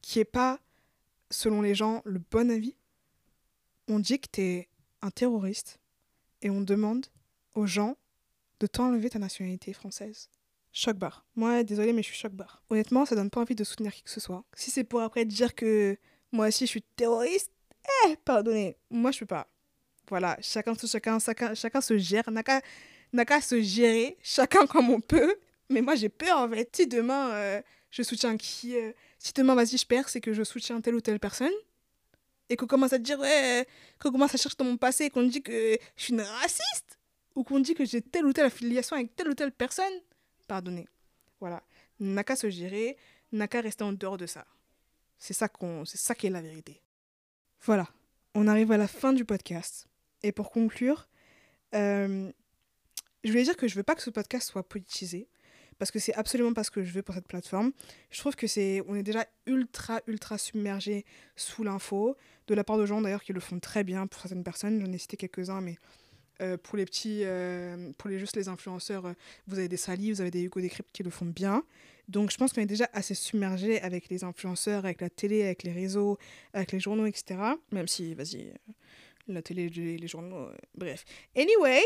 qui 0.00 0.20
est 0.20 0.24
pas, 0.24 0.60
selon 1.30 1.60
les 1.60 1.74
gens, 1.74 2.00
le 2.04 2.20
bon 2.30 2.50
avis. 2.50 2.76
On 3.88 3.98
dit 3.98 4.20
que 4.20 4.28
tu 4.32 4.40
es 4.40 4.68
un 5.02 5.10
terroriste 5.10 5.80
et 6.42 6.50
on 6.50 6.60
demande 6.60 7.06
aux 7.54 7.66
gens 7.66 7.96
de 8.60 8.66
t'enlever 8.66 9.10
ta 9.10 9.18
nationalité 9.18 9.72
française. 9.72 10.30
Choc 10.72 10.96
bar. 10.96 11.26
Moi, 11.34 11.64
désolé, 11.64 11.92
mais 11.92 12.02
je 12.02 12.08
suis 12.08 12.16
choc 12.16 12.32
bar. 12.32 12.62
Honnêtement, 12.70 13.04
ça 13.04 13.16
donne 13.16 13.30
pas 13.30 13.40
envie 13.40 13.56
de 13.56 13.64
soutenir 13.64 13.92
qui 13.92 14.02
que 14.04 14.10
ce 14.10 14.20
soit. 14.20 14.44
Si 14.54 14.70
c'est 14.70 14.84
pour 14.84 15.00
après 15.00 15.24
dire 15.24 15.56
que 15.56 15.98
moi 16.32 16.48
aussi 16.48 16.66
je 16.66 16.70
suis 16.70 16.82
terroriste, 16.82 17.50
eh, 18.06 18.16
pardonnez, 18.24 18.76
moi 18.90 19.10
je 19.10 19.20
peux 19.20 19.26
pas. 19.26 19.46
Voilà, 20.08 20.36
chacun, 20.40 20.74
chacun, 20.74 21.18
chacun, 21.18 21.54
chacun 21.54 21.80
se 21.80 21.96
gère, 21.96 22.30
n'a 22.30 22.42
qu'à 23.24 23.40
se 23.40 23.60
gérer, 23.60 24.16
chacun 24.22 24.66
comme 24.66 24.90
on 24.90 25.00
peut. 25.00 25.36
Mais 25.68 25.82
moi 25.82 25.94
j'ai 25.94 26.08
peur 26.08 26.38
en 26.38 26.48
fait. 26.50 26.68
Si 26.74 26.86
demain 26.86 27.30
euh, 27.30 27.62
je 27.90 28.02
soutiens 28.02 28.36
qui. 28.36 28.76
Euh, 28.76 28.92
si 29.18 29.32
demain, 29.34 29.54
vas-y, 29.54 29.76
je 29.76 29.86
perds, 29.86 30.08
c'est 30.08 30.20
que 30.20 30.32
je 30.32 30.42
soutiens 30.42 30.80
telle 30.80 30.94
ou 30.94 31.00
telle 31.00 31.20
personne. 31.20 31.52
Et 32.48 32.56
qu'on 32.56 32.66
commence 32.66 32.92
à 32.92 32.98
dire, 32.98 33.20
ouais, 33.20 33.66
qu'on 34.00 34.10
commence 34.10 34.34
à 34.34 34.38
chercher 34.38 34.56
dans 34.58 34.64
mon 34.64 34.76
passé 34.76 35.04
et 35.04 35.10
qu'on 35.10 35.22
dit 35.22 35.42
que 35.42 35.78
je 35.96 36.02
suis 36.02 36.12
une 36.12 36.22
raciste 36.22 36.98
ou 37.36 37.44
qu'on 37.44 37.60
dit 37.60 37.74
que 37.74 37.84
j'ai 37.84 38.02
telle 38.02 38.26
ou 38.26 38.32
telle 38.32 38.46
affiliation 38.46 38.96
avec 38.96 39.14
telle 39.14 39.28
ou 39.28 39.34
telle 39.34 39.52
personne, 39.52 39.92
pardonnez. 40.48 40.88
Voilà. 41.38 41.62
N'a 42.00 42.24
qu'à 42.24 42.34
se 42.34 42.50
gérer, 42.50 42.96
n'a 43.30 43.46
qu'à 43.46 43.60
rester 43.60 43.84
en 43.84 43.92
dehors 43.92 44.16
de 44.16 44.26
ça. 44.26 44.46
C'est 45.20 45.34
ça, 45.34 45.48
qu'on, 45.48 45.84
c'est 45.84 45.98
ça 45.98 46.16
qui 46.16 46.26
est 46.26 46.30
la 46.30 46.42
vérité. 46.42 46.82
Voilà. 47.62 47.86
On 48.34 48.48
arrive 48.48 48.72
à 48.72 48.76
la 48.76 48.88
fin 48.88 49.12
du 49.12 49.24
podcast. 49.24 49.86
Et 50.22 50.32
pour 50.32 50.50
conclure, 50.50 51.08
euh, 51.74 52.32
je 53.22 53.30
voulais 53.30 53.44
dire 53.44 53.56
que 53.56 53.68
je 53.68 53.76
veux 53.76 53.82
pas 53.82 53.94
que 53.94 54.02
ce 54.02 54.10
podcast 54.10 54.48
soit 54.48 54.68
politisé 54.68 55.28
parce 55.78 55.90
que 55.90 55.98
c'est 55.98 56.12
absolument 56.14 56.52
pas 56.52 56.64
ce 56.64 56.70
que 56.70 56.82
je 56.82 56.92
veux 56.92 57.02
pour 57.02 57.14
cette 57.14 57.26
plateforme. 57.26 57.72
Je 58.10 58.18
trouve 58.18 58.34
que 58.34 58.46
c'est 58.46 58.82
on 58.88 58.94
est 58.94 59.02
déjà 59.02 59.26
ultra 59.46 60.00
ultra 60.06 60.36
submergé 60.36 61.04
sous 61.36 61.64
l'info 61.64 62.16
de 62.48 62.54
la 62.54 62.64
part 62.64 62.76
de 62.76 62.86
gens 62.86 63.00
d'ailleurs 63.00 63.22
qui 63.22 63.32
le 63.32 63.40
font 63.40 63.60
très 63.60 63.84
bien 63.84 64.06
pour 64.06 64.20
certaines 64.20 64.44
personnes, 64.44 64.80
j'en 64.84 64.92
ai 64.92 64.98
cité 64.98 65.16
quelques-uns 65.16 65.60
mais 65.60 65.76
euh, 66.40 66.56
pour 66.56 66.76
les 66.78 66.84
petits, 66.84 67.20
euh, 67.24 67.92
pour 67.98 68.08
les 68.08 68.18
juste 68.18 68.36
les 68.36 68.48
influenceurs, 68.48 69.06
euh, 69.06 69.12
vous 69.46 69.58
avez 69.58 69.68
des 69.68 69.76
Sally, 69.76 70.12
vous 70.12 70.20
avez 70.20 70.30
des 70.30 70.42
Hugo 70.42 70.60
Décrypte 70.60 70.90
qui 70.92 71.02
le 71.02 71.10
font 71.10 71.26
bien. 71.26 71.64
Donc 72.08 72.30
je 72.30 72.36
pense 72.36 72.52
qu'on 72.52 72.62
est 72.62 72.66
déjà 72.66 72.88
assez 72.92 73.14
submergé 73.14 73.80
avec 73.82 74.08
les 74.08 74.24
influenceurs, 74.24 74.84
avec 74.84 75.00
la 75.00 75.10
télé, 75.10 75.42
avec 75.44 75.62
les 75.62 75.72
réseaux, 75.72 76.18
avec 76.52 76.72
les 76.72 76.80
journaux, 76.80 77.06
etc. 77.06 77.38
Même 77.72 77.86
si, 77.86 78.14
vas-y, 78.14 78.52
la 79.28 79.42
télé, 79.42 79.68
les 79.68 80.08
journaux, 80.08 80.48
bref. 80.74 81.04
Anyway, 81.36 81.82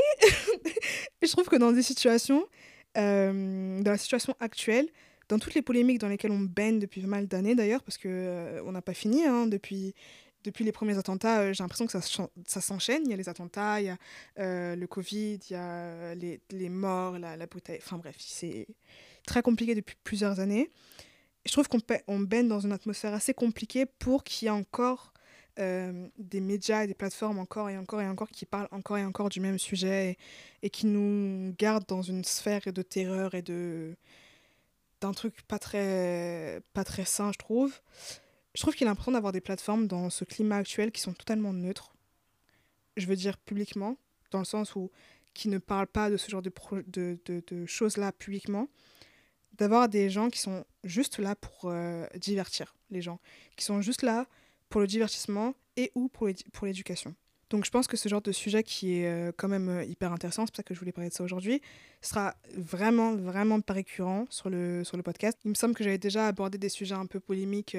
je 1.23 1.31
trouve 1.31 1.47
que 1.47 1.57
dans 1.57 1.73
des 1.73 1.83
situations, 1.83 2.47
dans 2.95 3.83
la 3.85 3.99
situation 3.99 4.35
actuelle, 4.41 4.89
dans 5.29 5.39
toutes 5.39 5.55
les 5.55 5.63
polémiques 5.63 5.99
dans 5.99 6.09
lesquelles 6.09 6.31
on 6.31 6.41
baigne 6.41 6.79
depuis 6.79 7.03
pas 7.03 7.09
mal 7.09 7.27
d'années 7.27 7.55
d'ailleurs, 7.55 7.83
parce 7.83 7.99
que 7.99 8.63
on 8.65 8.73
n'a 8.73 8.83
pas 8.83 8.95
fini 8.95 9.27
hein, 9.27 9.47
depuis 9.47 9.95
depuis 10.45 10.65
les 10.65 10.73
premiers 10.73 10.99
attentats, 10.99 11.41
euh, 11.41 11.53
j'ai 11.53 11.65
l'impression 11.65 11.87
que 11.87 11.93
ça, 11.93 12.61
s'enchaîne. 12.61 13.03
Il 13.05 13.11
y 13.11 13.15
a 13.15 13.17
les 13.17 13.29
attentats, 13.29 13.81
il 13.81 13.87
y 13.87 13.89
a 13.89 13.97
euh, 14.39 14.77
le 14.77 14.87
Covid, 14.87 15.41
il 15.49 15.53
y 15.53 15.57
a 15.57 16.15
les, 16.15 16.41
les 16.51 16.69
morts, 16.69 17.19
la, 17.19 17.37
la 17.37 17.47
brutalité. 17.47 17.83
Enfin 17.85 17.99
bref, 17.99 18.17
c'est 18.19 18.67
très 19.27 19.43
compliqué 19.43 19.75
depuis 19.75 19.97
plusieurs 20.05 20.39
années. 20.41 20.71
Je 21.47 21.53
trouve 21.53 21.69
qu'on 21.69 21.81
on 22.07 22.21
baigne 22.21 22.49
dans 22.49 22.61
une 22.61 22.73
atmosphère 22.73 23.13
assez 23.15 23.35
compliquée 23.35 23.87
pour 23.87 24.25
qu'il 24.25 24.47
y 24.47 24.49
ait 24.49 24.51
encore 24.51 25.13
euh, 25.61 26.09
des 26.19 26.41
médias 26.41 26.83
et 26.83 26.89
des 26.89 26.95
plateformes 26.95 27.39
encore 27.39 27.71
et 27.71 27.79
encore 27.79 28.01
et 28.01 28.09
encore 28.09 28.29
qui 28.29 28.45
parlent 28.45 28.67
encore 28.73 28.99
et 28.99 29.05
encore 29.05 29.29
du 29.29 29.39
même 29.39 29.57
sujet 29.57 30.11
et, 30.63 30.67
et 30.67 30.71
qui 30.71 30.87
nous 30.87 31.55
gardent 31.57 31.87
dans 31.87 32.03
une 32.03 32.25
sphère 32.25 32.61
de 32.67 32.83
terreur 32.83 33.35
et 33.35 33.43
de 33.43 33.95
d'un 35.01 35.13
truc 35.13 35.43
pas 35.47 35.61
très 35.61 36.61
pas 36.73 36.83
très 36.83 37.05
sain 37.05 37.31
je 37.33 37.39
trouve 37.39 37.73
je 38.55 38.61
trouve 38.61 38.75
qu'il 38.75 38.87
est 38.87 38.91
important 38.91 39.13
d'avoir 39.13 39.33
des 39.33 39.41
plateformes 39.41 39.87
dans 39.87 40.11
ce 40.11 40.25
climat 40.25 40.57
actuel 40.57 40.93
qui 40.93 41.01
sont 41.01 41.13
totalement 41.13 41.53
neutres. 41.53 41.95
Je 42.97 43.07
veux 43.07 43.17
dire 43.17 43.37
publiquement, 43.39 43.97
dans 44.31 44.39
le 44.39 44.45
sens 44.45 44.77
où 44.77 44.91
qui 45.35 45.49
ne 45.49 45.59
parlent 45.59 45.89
pas 45.89 46.11
de 46.11 46.17
ce 46.17 46.31
genre 46.31 46.43
de, 46.43 47.67
choses-là 47.67 48.13
publiquement. 48.13 48.69
D'avoir 49.59 49.89
des 49.89 50.11
gens 50.11 50.31
qui 50.31 50.41
sont 50.41 50.65
juste 50.83 51.19
là 51.19 51.37
pour 51.37 51.67
euh, 51.67 52.07
divertir 52.17 52.75
les 52.91 53.03
gens, 53.03 53.21
qui 53.57 53.65
sont 53.65 53.81
juste 53.83 54.03
là 54.03 54.27
pour 54.69 54.81
le 54.81 54.87
divertissement 54.89 55.55
et 55.77 55.93
ou 55.95 56.09
pour 56.09 56.27
l'éducation. 56.67 57.15
Donc 57.51 57.65
je 57.65 57.71
pense 57.71 57.87
que 57.87 57.97
ce 57.97 58.09
genre 58.09 58.23
de 58.23 58.33
sujet 58.33 58.65
qui 58.65 58.99
est 58.99 59.07
euh, 59.07 59.33
quand 59.37 59.47
même 59.47 59.69
euh, 59.69 59.85
hyper 59.85 60.13
intéressant, 60.13 60.45
c'est 60.45 60.51
pour 60.51 60.57
ça 60.57 60.63
que 60.65 60.75
je 60.75 60.81
voulais 60.81 60.91
parler 60.91 61.11
de 61.11 61.15
ça 61.15 61.23
aujourd'hui, 61.23 61.61
sera 62.01 62.35
vraiment, 62.57 63.15
vraiment 63.15 63.61
pas 63.61 63.75
récurrent 63.75 64.25
sur 64.29 64.51
le, 64.51 64.83
sur 64.83 64.97
le 64.97 65.05
podcast. 65.05 65.39
Il 65.45 65.51
me 65.51 65.55
semble 65.55 65.75
que 65.75 65.85
j'avais 65.85 65.99
déjà 65.99 66.27
abordé 66.27 66.59
des 66.59 66.69
sujets 66.69 66.97
un 66.97 67.07
peu 67.07 67.21
polémiques 67.21 67.77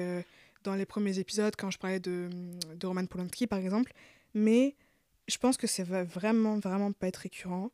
dans 0.66 0.74
les 0.74 0.86
premiers 0.86 1.18
épisodes 1.18 1.54
quand 1.56 1.70
je 1.70 1.78
parlais 1.78 2.00
de, 2.00 2.28
de 2.74 2.86
Roman 2.86 3.06
Polanski 3.06 3.46
par 3.46 3.58
exemple, 3.58 3.92
mais 4.34 4.76
je 5.28 5.38
pense 5.38 5.56
que 5.56 5.66
ça 5.66 5.84
va 5.84 6.04
vraiment, 6.04 6.58
vraiment 6.58 6.92
pas 6.92 7.08
être 7.08 7.16
récurrent. 7.16 7.70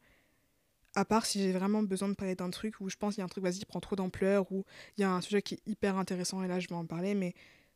À 0.94 1.04
part 1.04 1.24
si 1.24 1.40
j'ai 1.42 1.52
vraiment 1.52 1.82
besoin 1.82 2.08
de 2.08 2.14
parler 2.14 2.34
d'un 2.34 2.50
truc 2.50 2.80
où 2.80 2.88
je 2.88 2.96
pense 2.96 3.14
qu'il 3.14 3.20
y 3.20 3.22
a 3.22 3.24
un 3.24 3.28
truc, 3.28 3.44
vas-y, 3.44 3.64
prend 3.64 3.80
trop 3.80 3.96
d'ampleur, 3.96 4.50
ou 4.52 4.64
il 4.96 5.00
y 5.00 5.04
a 5.04 5.10
un 5.10 5.20
sujet 5.22 5.40
qui 5.40 5.54
est 5.54 5.62
hyper 5.66 5.96
intéressant 5.96 6.42
et 6.42 6.48
là 6.48 6.60
je 6.60 6.68
vais 6.68 6.74
en 6.74 6.86
parler, 6.86 7.14
mais 7.14 7.34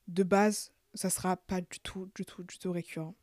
de 0.08 0.22
base, 0.22 0.72
ça 0.94 1.10
sera 1.10 1.36
pas 1.36 1.60
du 1.60 1.80
tout, 1.82 2.10
du 2.14 2.24
tout, 2.24 2.42
du 2.42 2.58
tout 2.58 2.72
récurrent. 2.72 3.14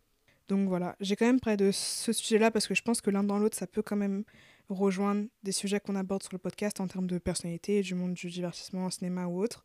Donc 0.49 0.67
voilà, 0.67 0.95
j'ai 0.99 1.15
quand 1.15 1.25
même 1.25 1.39
parlé 1.39 1.57
de 1.57 1.71
ce 1.71 2.11
sujet-là 2.11 2.51
parce 2.51 2.67
que 2.67 2.75
je 2.75 2.81
pense 2.81 3.01
que 3.01 3.09
l'un 3.09 3.23
dans 3.23 3.37
l'autre, 3.37 3.57
ça 3.57 3.67
peut 3.67 3.81
quand 3.81 3.95
même 3.95 4.23
rejoindre 4.69 5.27
des 5.43 5.51
sujets 5.51 5.79
qu'on 5.79 5.95
aborde 5.95 6.23
sur 6.23 6.33
le 6.33 6.37
podcast 6.39 6.79
en 6.79 6.87
termes 6.87 7.07
de 7.07 7.17
personnalité, 7.17 7.81
du 7.81 7.95
monde 7.95 8.13
du 8.13 8.29
divertissement, 8.29 8.89
cinéma 8.89 9.27
ou 9.27 9.41
autre. 9.41 9.63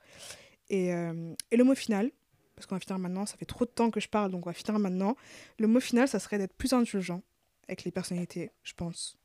Et, 0.71 0.93
euh, 0.95 1.35
et 1.51 1.57
le 1.57 1.65
mot 1.65 1.75
final, 1.75 2.11
parce 2.59 2.67
qu'on 2.67 2.75
va 2.75 2.81
finir 2.81 2.99
maintenant, 2.99 3.25
ça 3.25 3.37
fait 3.37 3.45
trop 3.45 3.65
de 3.65 3.71
temps 3.71 3.91
que 3.91 4.01
je 4.01 4.09
parle, 4.09 4.33
donc 4.33 4.47
on 4.47 4.51
va 4.51 4.55
finir 4.55 4.79
maintenant. 4.81 5.17
Le 5.59 5.69
mot 5.69 5.79
final, 5.79 6.09
ça 6.09 6.19
serait 6.19 6.39
d'être 6.39 6.55
plus 6.55 6.73
indulgent 6.73 7.23
avec 7.69 7.85
les 7.85 7.93
personnalités, 7.93 8.51
je 8.65 8.75
pense. 8.75 9.17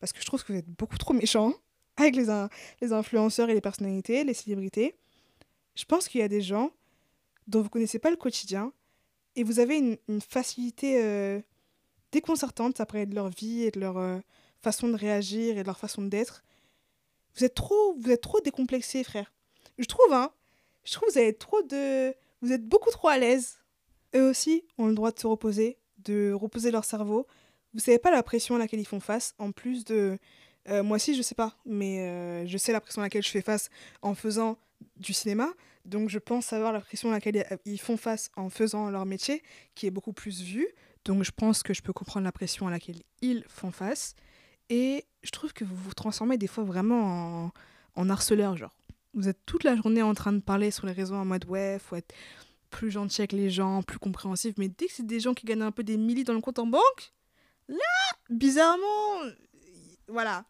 Parce 0.00 0.12
que 0.12 0.20
je 0.20 0.26
trouve 0.26 0.44
que 0.44 0.52
vous 0.52 0.58
êtes 0.58 0.68
beaucoup 0.68 0.98
trop 0.98 1.14
méchants 1.14 1.54
avec 1.96 2.14
les, 2.14 2.26
les 2.82 2.92
influenceurs 2.92 3.48
et 3.48 3.54
les 3.54 3.62
personnalités, 3.62 4.22
les 4.22 4.34
célébrités. 4.34 4.96
Je 5.74 5.84
pense 5.86 6.08
qu'il 6.08 6.20
y 6.20 6.24
a 6.24 6.28
des 6.28 6.42
gens 6.42 6.72
dont 7.46 7.62
vous 7.62 7.70
connaissez 7.70 7.98
pas 7.98 8.10
le 8.10 8.16
quotidien 8.16 8.72
et 9.36 9.44
vous 9.44 9.60
avez 9.60 9.78
une, 9.78 10.20
facilité 10.20 11.02
euh, 11.02 11.40
déconcertante 12.12 12.80
après 12.80 13.06
de 13.06 13.14
leur 13.14 13.30
vie 13.30 13.62
et 13.62 13.70
de 13.70 13.80
leur 13.80 13.96
euh, 13.96 14.18
façon 14.62 14.88
de 14.88 14.96
réagir 14.96 15.56
et 15.56 15.62
de 15.62 15.66
leur 15.66 15.78
façon 15.78 16.02
d'être. 16.02 16.44
Vous 17.34 17.44
êtes 17.44 17.54
trop, 17.54 17.94
vous 17.98 18.10
êtes 18.10 18.20
trop 18.20 18.40
décomplexés, 18.40 19.04
frère. 19.04 19.32
Je 19.78 19.86
trouve, 19.86 20.12
hein. 20.12 20.30
Je 20.84 20.92
trouve 20.92 21.08
que 21.08 21.14
vous 21.14 21.18
avez 21.18 21.34
trop 21.34 21.62
de 21.62 22.14
vous 22.44 22.52
êtes 22.52 22.66
beaucoup 22.66 22.90
trop 22.90 23.08
à 23.08 23.16
l'aise. 23.16 23.58
Eux 24.14 24.28
aussi 24.28 24.64
ont 24.76 24.86
le 24.86 24.94
droit 24.94 25.10
de 25.10 25.18
se 25.18 25.26
reposer, 25.26 25.78
de 25.98 26.32
reposer 26.32 26.70
leur 26.70 26.84
cerveau. 26.84 27.26
Vous 27.72 27.80
savez 27.80 27.98
pas 27.98 28.10
la 28.10 28.22
pression 28.22 28.54
à 28.54 28.58
laquelle 28.58 28.80
ils 28.80 28.86
font 28.86 29.00
face, 29.00 29.34
en 29.38 29.50
plus 29.50 29.84
de... 29.84 30.18
Euh, 30.68 30.82
moi 30.82 30.96
aussi, 30.96 31.14
je 31.14 31.22
sais 31.22 31.34
pas, 31.34 31.56
mais 31.64 32.00
euh, 32.00 32.46
je 32.46 32.58
sais 32.58 32.72
la 32.72 32.80
pression 32.80 33.00
à 33.00 33.06
laquelle 33.06 33.22
je 33.22 33.30
fais 33.30 33.40
face 33.40 33.70
en 34.02 34.14
faisant 34.14 34.58
du 34.96 35.12
cinéma. 35.14 35.48
Donc 35.86 36.10
je 36.10 36.18
pense 36.18 36.46
savoir 36.46 36.72
la 36.72 36.80
pression 36.80 37.10
à 37.10 37.12
laquelle 37.12 37.46
ils 37.64 37.80
font 37.80 37.96
face 37.96 38.30
en 38.36 38.50
faisant 38.50 38.90
leur 38.90 39.06
métier, 39.06 39.42
qui 39.74 39.86
est 39.86 39.90
beaucoup 39.90 40.12
plus 40.12 40.42
vu. 40.42 40.66
Donc 41.04 41.24
je 41.24 41.30
pense 41.30 41.62
que 41.62 41.72
je 41.72 41.82
peux 41.82 41.92
comprendre 41.94 42.24
la 42.24 42.32
pression 42.32 42.66
à 42.66 42.70
laquelle 42.70 43.00
ils 43.22 43.44
font 43.48 43.70
face. 43.70 44.14
Et 44.68 45.04
je 45.22 45.30
trouve 45.30 45.52
que 45.54 45.64
vous 45.64 45.76
vous 45.76 45.94
transformez 45.94 46.36
des 46.36 46.46
fois 46.46 46.64
vraiment 46.64 47.44
en, 47.46 47.52
en 47.96 48.10
harceleur, 48.10 48.56
genre 48.56 48.74
vous 49.14 49.28
êtes 49.28 49.40
toute 49.46 49.64
la 49.64 49.76
journée 49.76 50.02
en 50.02 50.14
train 50.14 50.32
de 50.32 50.40
parler 50.40 50.70
sur 50.70 50.86
les 50.86 50.92
réseaux 50.92 51.14
en 51.14 51.24
mode 51.24 51.44
ouais, 51.46 51.78
faut 51.78 51.96
être 51.96 52.14
plus 52.70 52.90
gentil 52.90 53.20
avec 53.20 53.32
les 53.32 53.50
gens, 53.50 53.82
plus 53.82 53.98
compréhensif. 53.98 54.54
Mais 54.58 54.68
dès 54.68 54.86
que 54.86 54.92
c'est 54.92 55.06
des 55.06 55.20
gens 55.20 55.34
qui 55.34 55.46
gagnent 55.46 55.62
un 55.62 55.70
peu 55.70 55.84
des 55.84 55.96
milliers 55.96 56.24
dans 56.24 56.32
le 56.32 56.40
compte 56.40 56.58
en 56.58 56.66
banque, 56.66 57.12
là, 57.68 57.76
bizarrement, 58.30 59.30
voilà, 60.08 60.44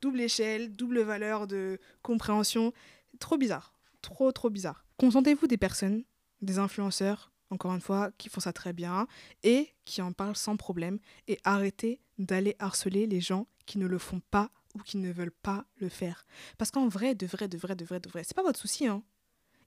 double 0.00 0.20
échelle, 0.20 0.74
double 0.74 1.00
valeur 1.00 1.46
de 1.46 1.78
compréhension. 2.02 2.72
trop 3.20 3.36
bizarre. 3.36 3.72
Trop, 4.02 4.32
trop 4.32 4.50
bizarre. 4.50 4.84
Contentez-vous 4.96 5.46
des 5.46 5.56
personnes, 5.56 6.04
des 6.40 6.58
influenceurs, 6.58 7.32
encore 7.50 7.74
une 7.74 7.80
fois, 7.80 8.10
qui 8.18 8.28
font 8.28 8.40
ça 8.40 8.52
très 8.52 8.72
bien 8.72 9.06
et 9.42 9.74
qui 9.84 10.02
en 10.02 10.12
parlent 10.12 10.36
sans 10.36 10.56
problème. 10.56 10.98
Et 11.26 11.38
arrêtez 11.44 12.00
d'aller 12.18 12.56
harceler 12.58 13.06
les 13.06 13.20
gens 13.20 13.46
qui 13.66 13.78
ne 13.78 13.86
le 13.86 13.98
font 13.98 14.20
pas 14.30 14.50
ou 14.74 14.80
qui 14.80 14.96
ne 14.98 15.10
veulent 15.12 15.30
pas 15.30 15.64
le 15.76 15.88
faire. 15.88 16.26
Parce 16.56 16.70
qu'en 16.70 16.88
vrai, 16.88 17.14
de 17.14 17.26
vrai, 17.26 17.48
de 17.48 17.56
vrai, 17.56 17.74
de 17.74 17.84
vrai, 17.84 18.00
de 18.00 18.08
vrai, 18.08 18.24
c'est 18.24 18.34
pas 18.34 18.42
votre 18.42 18.58
souci, 18.58 18.86
hein. 18.86 19.02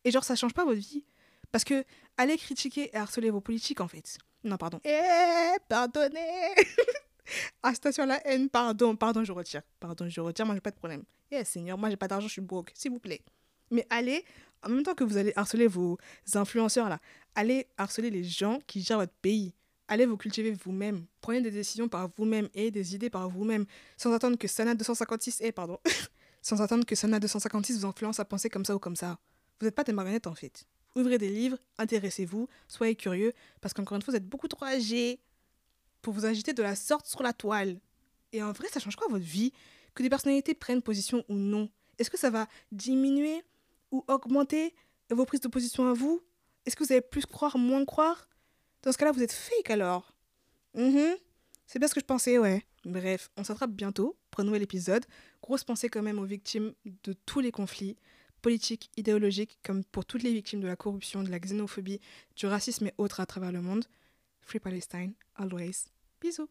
Et 0.04 0.12
genre, 0.12 0.24
ça 0.24 0.36
change 0.36 0.54
pas 0.54 0.66
votre 0.66 0.80
vie. 0.80 1.06
Parce 1.52 1.64
que 1.64 1.84
allez 2.18 2.38
critiquer 2.38 2.90
et 2.94 2.96
harceler 2.96 3.30
vos 3.30 3.42
politiques, 3.42 3.82
en 3.82 3.88
fait. 3.88 4.18
Non, 4.44 4.58
pardon. 4.58 4.80
Eh, 4.84 5.58
pardonnez 5.68 6.56
Ah, 7.64 7.74
station 7.74 8.06
la 8.06 8.26
haine, 8.28 8.50
pardon, 8.50 8.96
pardon, 8.96 9.24
je 9.24 9.32
retire. 9.32 9.62
Pardon, 9.80 10.10
je 10.10 10.20
retire, 10.22 10.46
moi 10.46 10.56
j'ai 10.56 10.62
pas 10.62 10.72
de 10.72 10.76
problème. 10.76 11.04
Eh, 11.30 11.44
Seigneur, 11.46 11.78
moi 11.78 11.90
j'ai 11.90 11.96
pas 11.98 12.08
d'argent, 12.08 12.28
je 12.28 12.34
suis 12.34 12.42
broke, 12.42 12.72
s'il 12.74 12.92
vous 12.92 13.00
plaît. 13.00 13.22
Mais 13.70 13.86
allez, 13.90 14.26
en 14.64 14.70
même 14.70 14.84
temps 14.84 14.96
que 14.96 15.04
vous 15.04 15.18
allez 15.18 15.32
harceler 15.36 15.68
vos 15.68 15.98
influenceurs 16.34 16.90
là, 16.90 17.00
allez 17.36 17.68
harceler 17.78 18.10
les 18.10 18.24
gens 18.24 18.60
qui 18.68 18.82
gèrent 18.82 18.98
votre 18.98 19.14
pays. 19.22 19.54
Allez 19.92 20.06
vous 20.06 20.16
cultiver 20.16 20.54
vous-même. 20.54 21.06
Prenez 21.20 21.42
des 21.42 21.52
décisions 21.52 21.90
par 21.90 22.10
vous-même 22.16 22.48
et 22.54 22.72
des 22.72 22.96
idées 22.96 23.10
par 23.10 23.28
vous-même, 23.28 23.66
sans 23.98 24.14
attendre 24.14 24.38
que 24.38 24.48
Sana 24.48 24.74
256, 24.74 25.40
eh, 25.42 25.52
pardon, 25.52 25.80
sans 26.42 26.62
attendre 26.62 26.86
que 26.86 26.96
Sana 26.96 27.20
256 27.20 27.80
vous 27.80 27.86
influence 27.86 28.18
à 28.18 28.24
penser 28.24 28.50
comme 28.50 28.64
ça 28.64 28.74
ou 28.74 28.80
comme 28.80 28.96
ça. 28.96 29.20
Vous 29.60 29.66
n'êtes 29.66 29.76
pas 29.76 29.84
des 29.84 29.92
marionnettes 29.92 30.28
en 30.28 30.34
fait. 30.34 30.64
Ouvrez 30.96 31.18
des 31.18 31.28
livres, 31.28 31.58
intéressez-vous, 31.78 32.48
soyez 32.70 32.96
curieux, 32.96 33.34
parce 33.60 33.74
qu'encore 33.74 33.98
une 33.98 34.02
fois, 34.02 34.14
vous 34.14 34.18
êtes 34.18 34.30
beaucoup 34.30 34.48
trop 34.48 34.64
âgé 34.64 35.20
pour 36.02 36.14
vous 36.14 36.24
agiter 36.24 36.54
de 36.54 36.64
la 36.64 36.78
sorte 36.78 37.06
sur 37.06 37.22
la 37.22 37.34
toile. 37.34 37.78
Et 38.32 38.42
en 38.42 38.54
vrai, 38.54 38.70
ça 38.70 38.80
change 38.80 38.96
quoi 38.96 39.10
votre 39.10 39.26
vie? 39.26 39.52
Que 39.94 40.04
des 40.04 40.10
personnalités 40.10 40.54
prennent 40.54 40.82
position 40.82 41.26
ou 41.28 41.36
non 41.36 41.70
Est-ce 42.00 42.10
que 42.10 42.18
ça 42.18 42.30
va 42.30 42.48
diminuer 42.72 43.44
ou 43.92 44.06
augmenter 44.08 44.74
vos 45.10 45.26
prises 45.26 45.42
de 45.42 45.50
position 45.50 45.86
à 45.90 45.92
vous? 45.92 46.22
Est-ce 46.66 46.78
que 46.78 46.86
vous 46.86 46.94
allez 46.94 47.02
plus 47.02 47.26
croire, 47.26 47.58
moins 47.58 47.84
croire? 47.84 48.30
Dans 48.84 48.92
ce 48.92 48.98
cas-là, 48.98 49.12
vous 49.12 49.24
êtes 49.24 49.32
fake 49.32 49.70
alors. 49.70 50.14
Mhm. 50.74 51.16
C'est 51.66 51.80
bien 51.80 51.88
ce 51.88 51.94
que 51.94 52.02
je 52.02 52.06
pensais, 52.06 52.38
ouais. 52.38 52.66
Bref, 52.84 53.30
on 53.38 53.44
s'attrape 53.44 53.72
bientôt 53.72 54.18
pour 54.30 54.42
un 54.42 54.44
nouvel 54.44 54.64
épisode. 54.64 55.06
Grosse 55.42 55.64
pensée 55.64 55.90
quand 55.90 56.02
même 56.02 56.20
aux 56.20 56.26
victimes 56.26 56.74
de 57.04 57.14
tous 57.14 57.40
les 57.40 57.52
conflits 57.52 57.98
politiques, 58.42 58.90
idéologiques, 58.98 59.60
comme 59.64 59.84
pour 59.84 60.06
toutes 60.06 60.24
les 60.24 60.34
victimes 60.34 60.62
de 60.62 60.68
la 60.68 60.76
corruption, 60.76 61.24
de 61.24 61.30
la 61.30 61.40
xénophobie, 61.40 62.02
du 62.36 62.48
racisme 62.48 62.88
et 62.88 62.94
autres 62.98 63.20
à 63.20 63.26
travers 63.26 63.52
le 63.52 63.62
monde. 63.62 63.86
Free 64.42 64.60
Palestine, 64.60 65.14
always. 65.36 65.86
Bisous 66.20 66.50